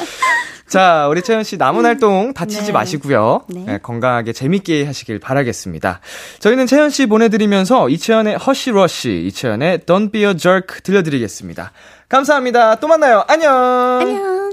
자, 0.67 1.07
우리 1.09 1.21
채연 1.21 1.43
씨 1.43 1.57
남은 1.57 1.85
활동 1.85 2.33
다치지 2.33 2.67
네. 2.67 2.71
마시고요. 2.73 3.45
네. 3.47 3.65
예, 3.69 3.77
건강하게 3.81 4.33
재밌게 4.33 4.85
하시길 4.85 5.19
바라겠습니다. 5.19 6.01
저희는 6.39 6.67
채연 6.67 6.89
씨 6.89 7.05
보내드리면서 7.05 7.89
이채연의 7.89 8.37
허쉬 8.37 8.71
러쉬, 8.71 9.25
이채연의 9.27 9.79
Don't 9.79 10.11
Be 10.11 10.25
a 10.25 10.37
Jerk 10.37 10.81
들려드리겠습니다. 10.83 11.71
감사합니다. 12.09 12.75
또 12.75 12.87
만나요. 12.87 13.23
안녕. 13.27 13.53
안녕. 14.01 14.46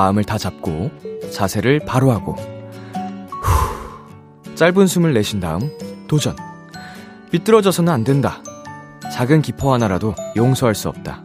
마음을 0.00 0.24
다 0.24 0.38
잡고 0.38 0.90
자세를 1.30 1.80
바로 1.80 2.10
하고 2.10 2.34
후, 3.42 4.54
짧은 4.54 4.86
숨을 4.86 5.12
내쉰 5.12 5.40
다음 5.40 5.70
도전. 6.08 6.34
삐뚤어져서는 7.30 7.92
안 7.92 8.02
된다. 8.02 8.42
작은 9.12 9.42
기포 9.42 9.74
하나라도 9.74 10.14
용서할 10.36 10.74
수 10.74 10.88
없다. 10.88 11.22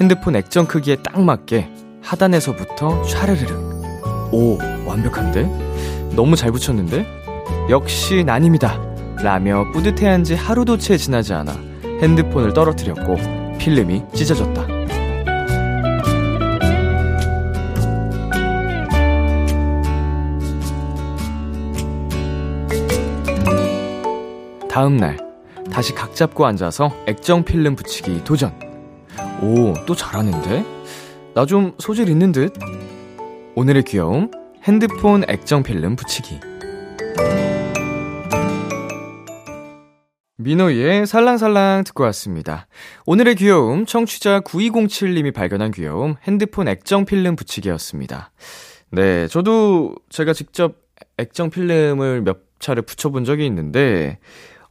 핸드폰 0.00 0.34
액정 0.34 0.66
크기에 0.66 0.96
딱 0.96 1.20
맞게 1.20 1.70
하단에서부터 2.02 3.02
촤르르륵. 3.02 4.32
오, 4.32 4.58
완벽한데? 4.84 5.44
너무 6.16 6.34
잘 6.34 6.50
붙였는데? 6.50 7.06
역시 7.70 8.24
난입니다. 8.24 8.76
라며 9.22 9.70
뿌듯해한 9.72 10.24
지 10.24 10.34
하루도 10.34 10.78
채 10.78 10.96
지나지 10.96 11.32
않아 11.32 11.52
핸드폰을 12.02 12.54
떨어뜨렸고 12.54 13.16
필름이 13.58 14.02
찢어졌다. 14.14 14.73
다음 24.74 24.96
날 24.96 25.16
다시 25.70 25.94
각 25.94 26.16
잡고 26.16 26.44
앉아서 26.46 26.90
액정 27.06 27.44
필름 27.44 27.76
붙이기 27.76 28.24
도전. 28.24 28.52
오, 29.40 29.72
또 29.86 29.94
잘하는데? 29.94 30.64
나 31.32 31.46
좀 31.46 31.74
소질 31.78 32.08
있는 32.08 32.32
듯? 32.32 32.52
오늘의 33.54 33.84
귀여움 33.84 34.32
핸드폰 34.64 35.22
액정 35.28 35.62
필름 35.62 35.94
붙이기. 35.94 36.40
민호이의 40.38 41.06
살랑살랑 41.06 41.84
듣고 41.84 42.02
왔습니다. 42.02 42.66
오늘의 43.06 43.36
귀여움 43.36 43.86
청취자 43.86 44.40
9207님이 44.40 45.32
발견한 45.32 45.70
귀여움 45.70 46.16
핸드폰 46.26 46.66
액정 46.66 47.04
필름 47.04 47.36
붙이기였습니다. 47.36 48.32
네, 48.90 49.28
저도 49.28 49.94
제가 50.08 50.32
직접 50.32 50.74
액정 51.18 51.50
필름을 51.50 52.22
몇 52.22 52.38
차례 52.58 52.80
붙여본 52.80 53.24
적이 53.24 53.46
있는데, 53.46 54.18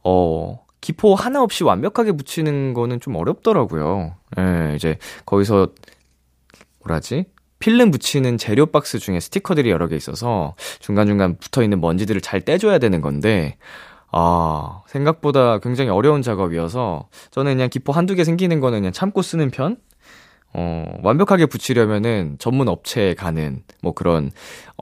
어, 0.04 0.64
기포 0.80 1.14
하나 1.14 1.42
없이 1.42 1.64
완벽하게 1.64 2.12
붙이는 2.12 2.74
거는 2.74 3.00
좀 3.00 3.16
어렵더라고요. 3.16 4.14
예, 4.38 4.74
이제 4.76 4.98
거기서, 5.24 5.68
뭐라지? 6.80 7.24
필름 7.58 7.90
붙이는 7.90 8.36
재료 8.36 8.66
박스 8.66 8.98
중에 8.98 9.20
스티커들이 9.20 9.70
여러 9.70 9.88
개 9.88 9.96
있어서 9.96 10.54
중간중간 10.80 11.38
붙어 11.38 11.62
있는 11.62 11.80
먼지들을 11.80 12.20
잘 12.20 12.42
떼줘야 12.42 12.78
되는 12.78 13.00
건데, 13.00 13.56
아, 14.12 14.82
생각보다 14.86 15.58
굉장히 15.58 15.90
어려운 15.90 16.20
작업이어서 16.20 17.08
저는 17.30 17.54
그냥 17.54 17.70
기포 17.70 17.92
한두 17.92 18.14
개 18.14 18.22
생기는 18.22 18.60
거는 18.60 18.80
그냥 18.80 18.92
참고 18.92 19.22
쓰는 19.22 19.50
편? 19.50 19.78
어, 20.54 20.84
완벽하게 21.02 21.46
붙이려면은 21.46 22.36
전문 22.38 22.68
업체에 22.68 23.14
가는 23.14 23.62
뭐 23.82 23.92
그런 23.92 24.30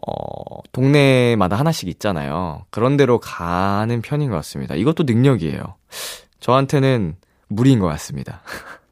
어, 0.06 0.60
동네마다 0.72 1.56
하나씩 1.56 1.88
있잖아요. 1.88 2.66
그런 2.70 2.96
데로 2.96 3.18
가는 3.18 4.02
편인 4.02 4.30
것 4.30 4.36
같습니다. 4.36 4.74
이것도 4.74 5.04
능력이에요. 5.04 5.76
저한테는 6.40 7.16
무리인 7.48 7.78
것 7.78 7.86
같습니다. 7.86 8.42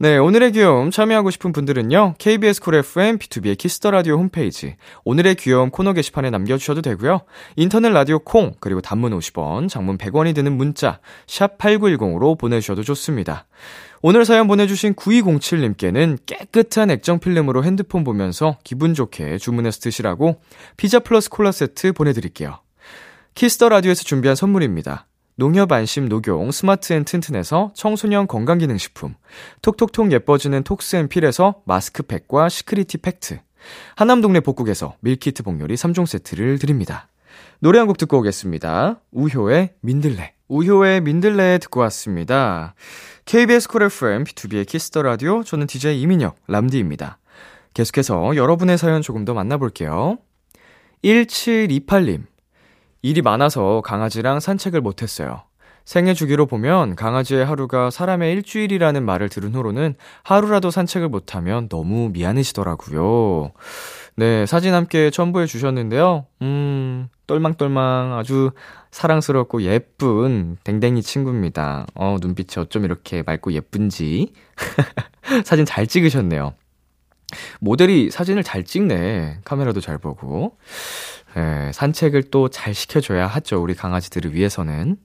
네, 0.00 0.16
오늘의 0.16 0.52
귀여움 0.52 0.92
참여하고 0.92 1.30
싶은 1.30 1.50
분들은요. 1.50 2.14
KBS 2.18 2.60
쿨 2.62 2.76
FM 2.76 3.18
B2B의 3.18 3.58
키스터 3.58 3.90
라디오 3.90 4.16
홈페이지 4.16 4.76
오늘의 5.04 5.34
귀여움 5.34 5.70
코너 5.70 5.92
게시판에 5.92 6.30
남겨 6.30 6.56
주셔도 6.56 6.82
되고요. 6.82 7.22
인터넷 7.56 7.88
라디오 7.90 8.20
콩 8.20 8.52
그리고 8.60 8.80
단문 8.80 9.18
50원, 9.18 9.68
장문 9.68 9.98
100원이 9.98 10.36
드는 10.36 10.56
문자 10.56 11.00
샵 11.26 11.58
8910으로 11.58 12.38
보내 12.38 12.60
주셔도 12.60 12.84
좋습니다. 12.84 13.46
오늘 14.00 14.24
사연 14.24 14.46
보내주신 14.46 14.94
9207님께는 14.94 16.18
깨끗한 16.24 16.90
액정 16.90 17.18
필름으로 17.18 17.64
핸드폰 17.64 18.04
보면서 18.04 18.58
기분 18.62 18.94
좋게 18.94 19.38
주문해서 19.38 19.80
드시라고 19.80 20.40
피자 20.76 21.00
플러스 21.00 21.28
콜라 21.28 21.50
세트 21.50 21.92
보내드릴게요. 21.92 22.60
Kiss 23.34 23.53
the 23.53 23.68
Radio에서 23.68 24.04
준비한 24.04 24.36
선물입니다. 24.36 25.06
농협 25.36 25.70
안심 25.72 26.08
녹용 26.08 26.50
스마트 26.50 26.92
앤 26.92 27.04
튼튼에서 27.04 27.72
청소년 27.74 28.26
건강기능식품, 28.26 29.14
톡톡톡 29.62 30.10
예뻐지는 30.12 30.64
톡스 30.64 30.96
앤 30.96 31.08
필에서 31.08 31.62
마스크팩과 31.64 32.48
시크리티 32.48 32.98
팩트, 32.98 33.38
하남동네 33.96 34.40
복국에서 34.40 34.96
밀키트 35.00 35.44
복요리 35.44 35.74
3종 35.74 36.06
세트를 36.06 36.58
드립니다. 36.58 37.08
노래 37.60 37.78
한 37.78 37.86
곡 37.86 37.98
듣고 37.98 38.18
오겠습니다. 38.18 39.00
우효의 39.12 39.74
민들레. 39.80 40.37
우효의 40.48 41.02
민들레 41.02 41.58
듣고 41.58 41.80
왔습니다. 41.80 42.74
KBS 43.26 43.68
쿨 43.68 43.82
FM, 43.82 44.24
B2B의 44.24 44.66
키스터 44.66 45.02
라디오, 45.02 45.42
저는 45.42 45.66
DJ 45.66 46.00
이민혁, 46.00 46.36
람디입니다. 46.46 47.18
계속해서 47.74 48.34
여러분의 48.34 48.78
사연 48.78 49.02
조금 49.02 49.24
더 49.24 49.34
만나볼게요. 49.34 50.18
1728님. 51.04 52.24
일이 53.02 53.22
많아서 53.22 53.82
강아지랑 53.84 54.40
산책을 54.40 54.80
못했어요. 54.80 55.42
생애 55.84 56.12
주기로 56.12 56.46
보면 56.46 56.96
강아지의 56.96 57.46
하루가 57.46 57.90
사람의 57.90 58.32
일주일이라는 58.32 59.04
말을 59.04 59.28
들은 59.28 59.54
후로는 59.54 59.94
하루라도 60.22 60.70
산책을 60.70 61.08
못하면 61.08 61.68
너무 61.68 62.10
미안해지더라고요. 62.12 63.52
네, 64.16 64.44
사진 64.46 64.74
함께 64.74 65.10
첨부해 65.10 65.46
주셨는데요. 65.46 66.26
음, 66.42 67.08
똘망똘망 67.28 68.14
아주 68.18 68.50
사랑스럽고 68.90 69.62
예쁜 69.62 70.56
댕댕이 70.64 71.02
친구입니다. 71.02 71.86
어, 71.94 72.16
눈빛이 72.20 72.60
어쩜 72.60 72.84
이렇게 72.84 73.22
맑고 73.22 73.52
예쁜지. 73.52 74.32
사진 75.44 75.64
잘 75.64 75.86
찍으셨네요. 75.86 76.54
모델이 77.60 78.10
사진을 78.10 78.42
잘 78.42 78.64
찍네. 78.64 79.40
카메라도 79.44 79.80
잘 79.80 79.98
보고. 79.98 80.56
예, 81.36 81.70
산책을 81.72 82.24
또 82.30 82.48
잘 82.48 82.74
시켜줘야 82.74 83.26
하죠. 83.26 83.62
우리 83.62 83.74
강아지들을 83.74 84.34
위해서는. 84.34 84.96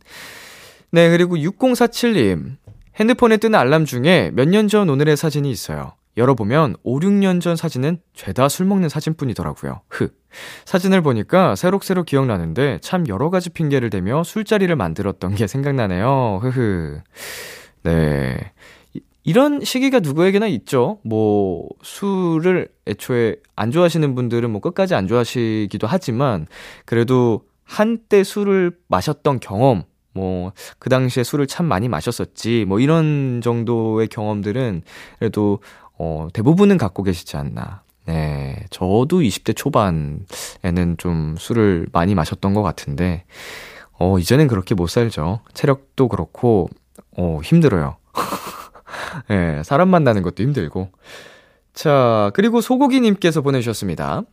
네, 0.92 1.10
그리고 1.10 1.36
6047님. 1.36 2.56
핸드폰에 3.00 3.38
뜨는 3.38 3.60
알람 3.60 3.86
중에 3.86 4.32
몇 4.34 4.48
년 4.48 4.68
전 4.70 4.90
오늘의 4.90 5.18
사진이 5.18 5.52
있어요. 5.52 5.94
열어보면 6.16 6.76
5, 6.84 7.00
6년 7.00 7.42
전 7.42 7.56
사진은 7.56 7.98
죄다 8.14 8.48
술 8.48 8.68
먹는 8.68 8.88
사진뿐이더라고요. 8.88 9.82
흑. 9.90 10.23
사진을 10.66 11.02
보니까 11.02 11.56
새록새록 11.56 12.06
기억나는데 12.06 12.80
참 12.82 13.08
여러 13.08 13.30
가지 13.30 13.50
핑계를 13.50 13.90
대며 13.90 14.24
술자리를 14.24 14.74
만들었던 14.76 15.36
게 15.36 15.48
생각나네요. 15.48 16.40
흐흐. 16.42 17.02
네. 17.84 18.52
이- 18.94 19.02
이런 19.24 19.64
시기가 19.64 20.00
누구에게나 20.00 20.48
있죠. 20.48 21.00
뭐, 21.04 21.68
술을 21.82 22.68
애초에 22.88 23.38
안 23.56 23.72
좋아하시는 23.72 24.16
분들은 24.16 24.50
뭐 24.52 24.62
끝까지 24.62 24.96
안 24.96 25.08
좋아하시기도 25.08 25.88
하지만, 25.88 26.48
그래도 26.86 27.42
한때 27.64 28.24
술을 28.24 28.72
마셨던 28.88 29.40
경험, 29.40 29.84
뭐, 30.14 30.52
그 30.80 30.90
당시에 30.90 31.24
술을 31.24 31.48
참 31.48 31.66
많이 31.66 31.88
마셨었지, 31.88 32.66
뭐 32.68 32.80
이런 32.80 33.42
정도의 33.42 34.08
경험들은 34.10 34.84
그래도, 35.20 35.60
어, 35.98 36.28
대부분은 36.34 36.78
갖고 36.78 37.04
계시지 37.04 37.38
않나. 37.38 37.83
네. 38.06 38.66
저도 38.70 39.22
20대 39.22 39.56
초반에는 39.56 40.98
좀 40.98 41.36
술을 41.38 41.88
많이 41.92 42.16
마셨던 42.16 42.54
것 42.54 42.62
같은데, 42.62 43.26
어, 43.94 44.20
이제는 44.20 44.48
그렇게 44.48 44.76
못 44.76 44.88
살죠. 44.88 45.40
체력도 45.54 46.08
그렇고, 46.10 46.70
어, 47.18 47.40
힘들어요. 47.44 47.98
예, 49.30 49.62
사람 49.64 49.90
만나는 49.90 50.22
것도 50.22 50.44
힘들고. 50.44 50.90
자, 51.74 52.32
그리고 52.34 52.62
소고기님께서 52.62 53.42
보내주셨습니다. 53.42 54.24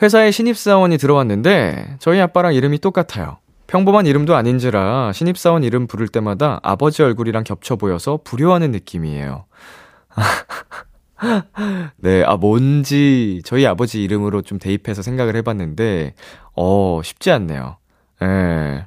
회사에 0.00 0.30
신입사원이 0.30 0.98
들어왔는데, 0.98 1.96
저희 2.00 2.20
아빠랑 2.20 2.54
이름이 2.54 2.78
똑같아요. 2.78 3.38
평범한 3.72 4.04
이름도 4.04 4.34
아닌지라 4.34 5.12
신입사원 5.14 5.64
이름 5.64 5.86
부를 5.86 6.06
때마다 6.06 6.60
아버지 6.62 7.02
얼굴이랑 7.02 7.42
겹쳐 7.44 7.76
보여서 7.76 8.18
불효하는 8.22 8.70
느낌이에요. 8.70 9.46
네, 11.96 12.24
아, 12.24 12.36
뭔지 12.36 13.40
저희 13.44 13.66
아버지 13.66 14.02
이름으로 14.02 14.42
좀 14.42 14.58
대입해서 14.58 15.02
생각을 15.02 15.36
해봤는데, 15.36 16.14
어, 16.54 17.00
쉽지 17.02 17.30
않네요. 17.30 17.76
예. 18.22 18.86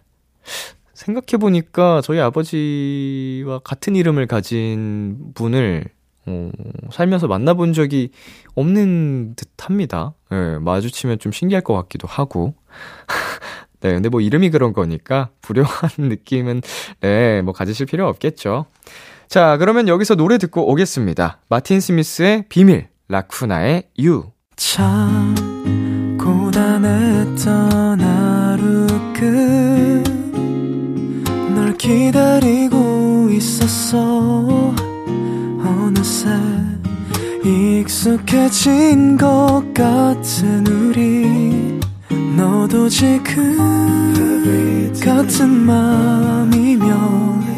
생각해보니까 0.94 2.02
저희 2.02 2.20
아버지와 2.20 3.60
같은 3.60 3.96
이름을 3.96 4.28
가진 4.28 5.34
분을, 5.34 5.86
어, 6.26 6.52
살면서 6.92 7.28
만나본 7.28 7.74
적이 7.74 8.10
없는 8.56 9.36
듯 9.36 9.50
합니다. 9.60 10.14
예, 10.32 10.58
마주치면 10.60 11.20
좀 11.20 11.32
신기할 11.32 11.64
것 11.64 11.74
같기도 11.76 12.08
하고. 12.08 12.56
네, 13.82 13.94
근데 13.94 14.10
뭐 14.10 14.22
이름이 14.22 14.50
그런 14.50 14.74
거니까 14.74 15.30
불효한 15.42 15.90
느낌은, 16.10 16.62
네, 17.02 17.42
뭐 17.42 17.54
가지실 17.54 17.86
필요 17.86 18.08
없겠죠. 18.08 18.66
자, 19.28 19.57
그러면 19.57 19.88
여기서 19.88 20.15
노래 20.15 20.38
듣고 20.38 20.69
오겠습니다. 20.71 21.39
마틴 21.49 21.80
스미스의 21.80 22.45
비밀, 22.49 22.88
라쿠나의 23.09 23.89
유. 23.99 24.32
참 24.55 25.36
고단했던 26.17 27.99
하루 27.99 28.88
끝널 31.43 31.78
기다리고 31.78 33.30
있었어 33.32 34.73
어느새 35.59 36.30
익숙해진 37.43 39.17
것 39.17 39.63
같은 39.73 40.65
우리 40.67 41.80
너도 42.38 42.88
지금 42.89 43.57
같은 45.03 45.49
맘이면 45.49 47.55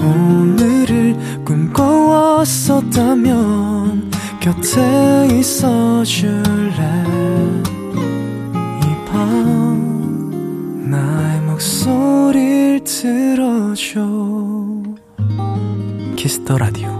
오늘을 0.00 1.16
꿈꿔왔었다면 1.44 4.10
곁에 4.40 5.28
있어 5.38 6.02
줄래? 6.04 7.04
이 8.82 8.86
밤 9.06 10.90
나의 10.90 11.40
목소리를 11.42 12.82
들어줘. 12.84 14.00
Kiss 16.16 16.40
the 16.40 16.58
Radio. 16.58 16.96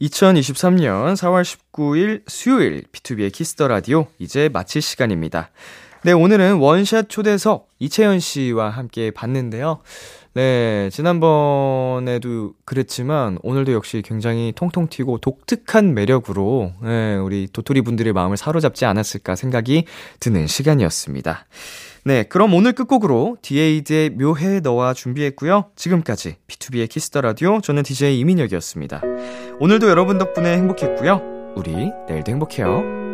2023년 0.00 1.14
4월 1.14 1.44
19일 1.44 2.22
수요일 2.26 2.82
B2B의 2.90 3.32
키스터 3.32 3.68
라디오 3.68 4.06
이제 4.18 4.48
마칠 4.52 4.82
시간입니다. 4.82 5.50
네, 6.04 6.10
오늘은 6.10 6.56
원샷 6.56 7.08
초대석 7.08 7.68
이채연 7.78 8.18
씨와 8.18 8.70
함께 8.70 9.12
봤는데요. 9.12 9.78
네, 10.34 10.90
지난번에도 10.90 12.54
그랬지만 12.64 13.38
오늘도 13.44 13.72
역시 13.72 14.02
굉장히 14.04 14.52
통통 14.56 14.88
튀고 14.88 15.18
독특한 15.18 15.94
매력으로 15.94 16.72
네, 16.82 17.14
우리 17.14 17.46
도토리 17.52 17.82
분들의 17.82 18.12
마음을 18.12 18.36
사로잡지 18.36 18.84
않았을까 18.84 19.36
생각이 19.36 19.84
드는 20.18 20.48
시간이었습니다. 20.48 21.46
네, 22.04 22.24
그럼 22.24 22.52
오늘 22.54 22.72
끝곡으로 22.72 23.36
디에이드의 23.40 24.10
묘해 24.10 24.58
너와 24.58 24.94
준비했고요. 24.94 25.66
지금까지 25.76 26.34
B2B의 26.48 26.88
키스터 26.88 27.20
라디오 27.20 27.60
저는 27.60 27.84
DJ 27.84 28.18
이민혁이었습니다. 28.18 29.02
오늘도 29.60 29.88
여러분 29.88 30.18
덕분에 30.18 30.56
행복했고요. 30.56 31.54
우리 31.54 31.92
내일도 32.08 32.32
행복해요. 32.32 33.11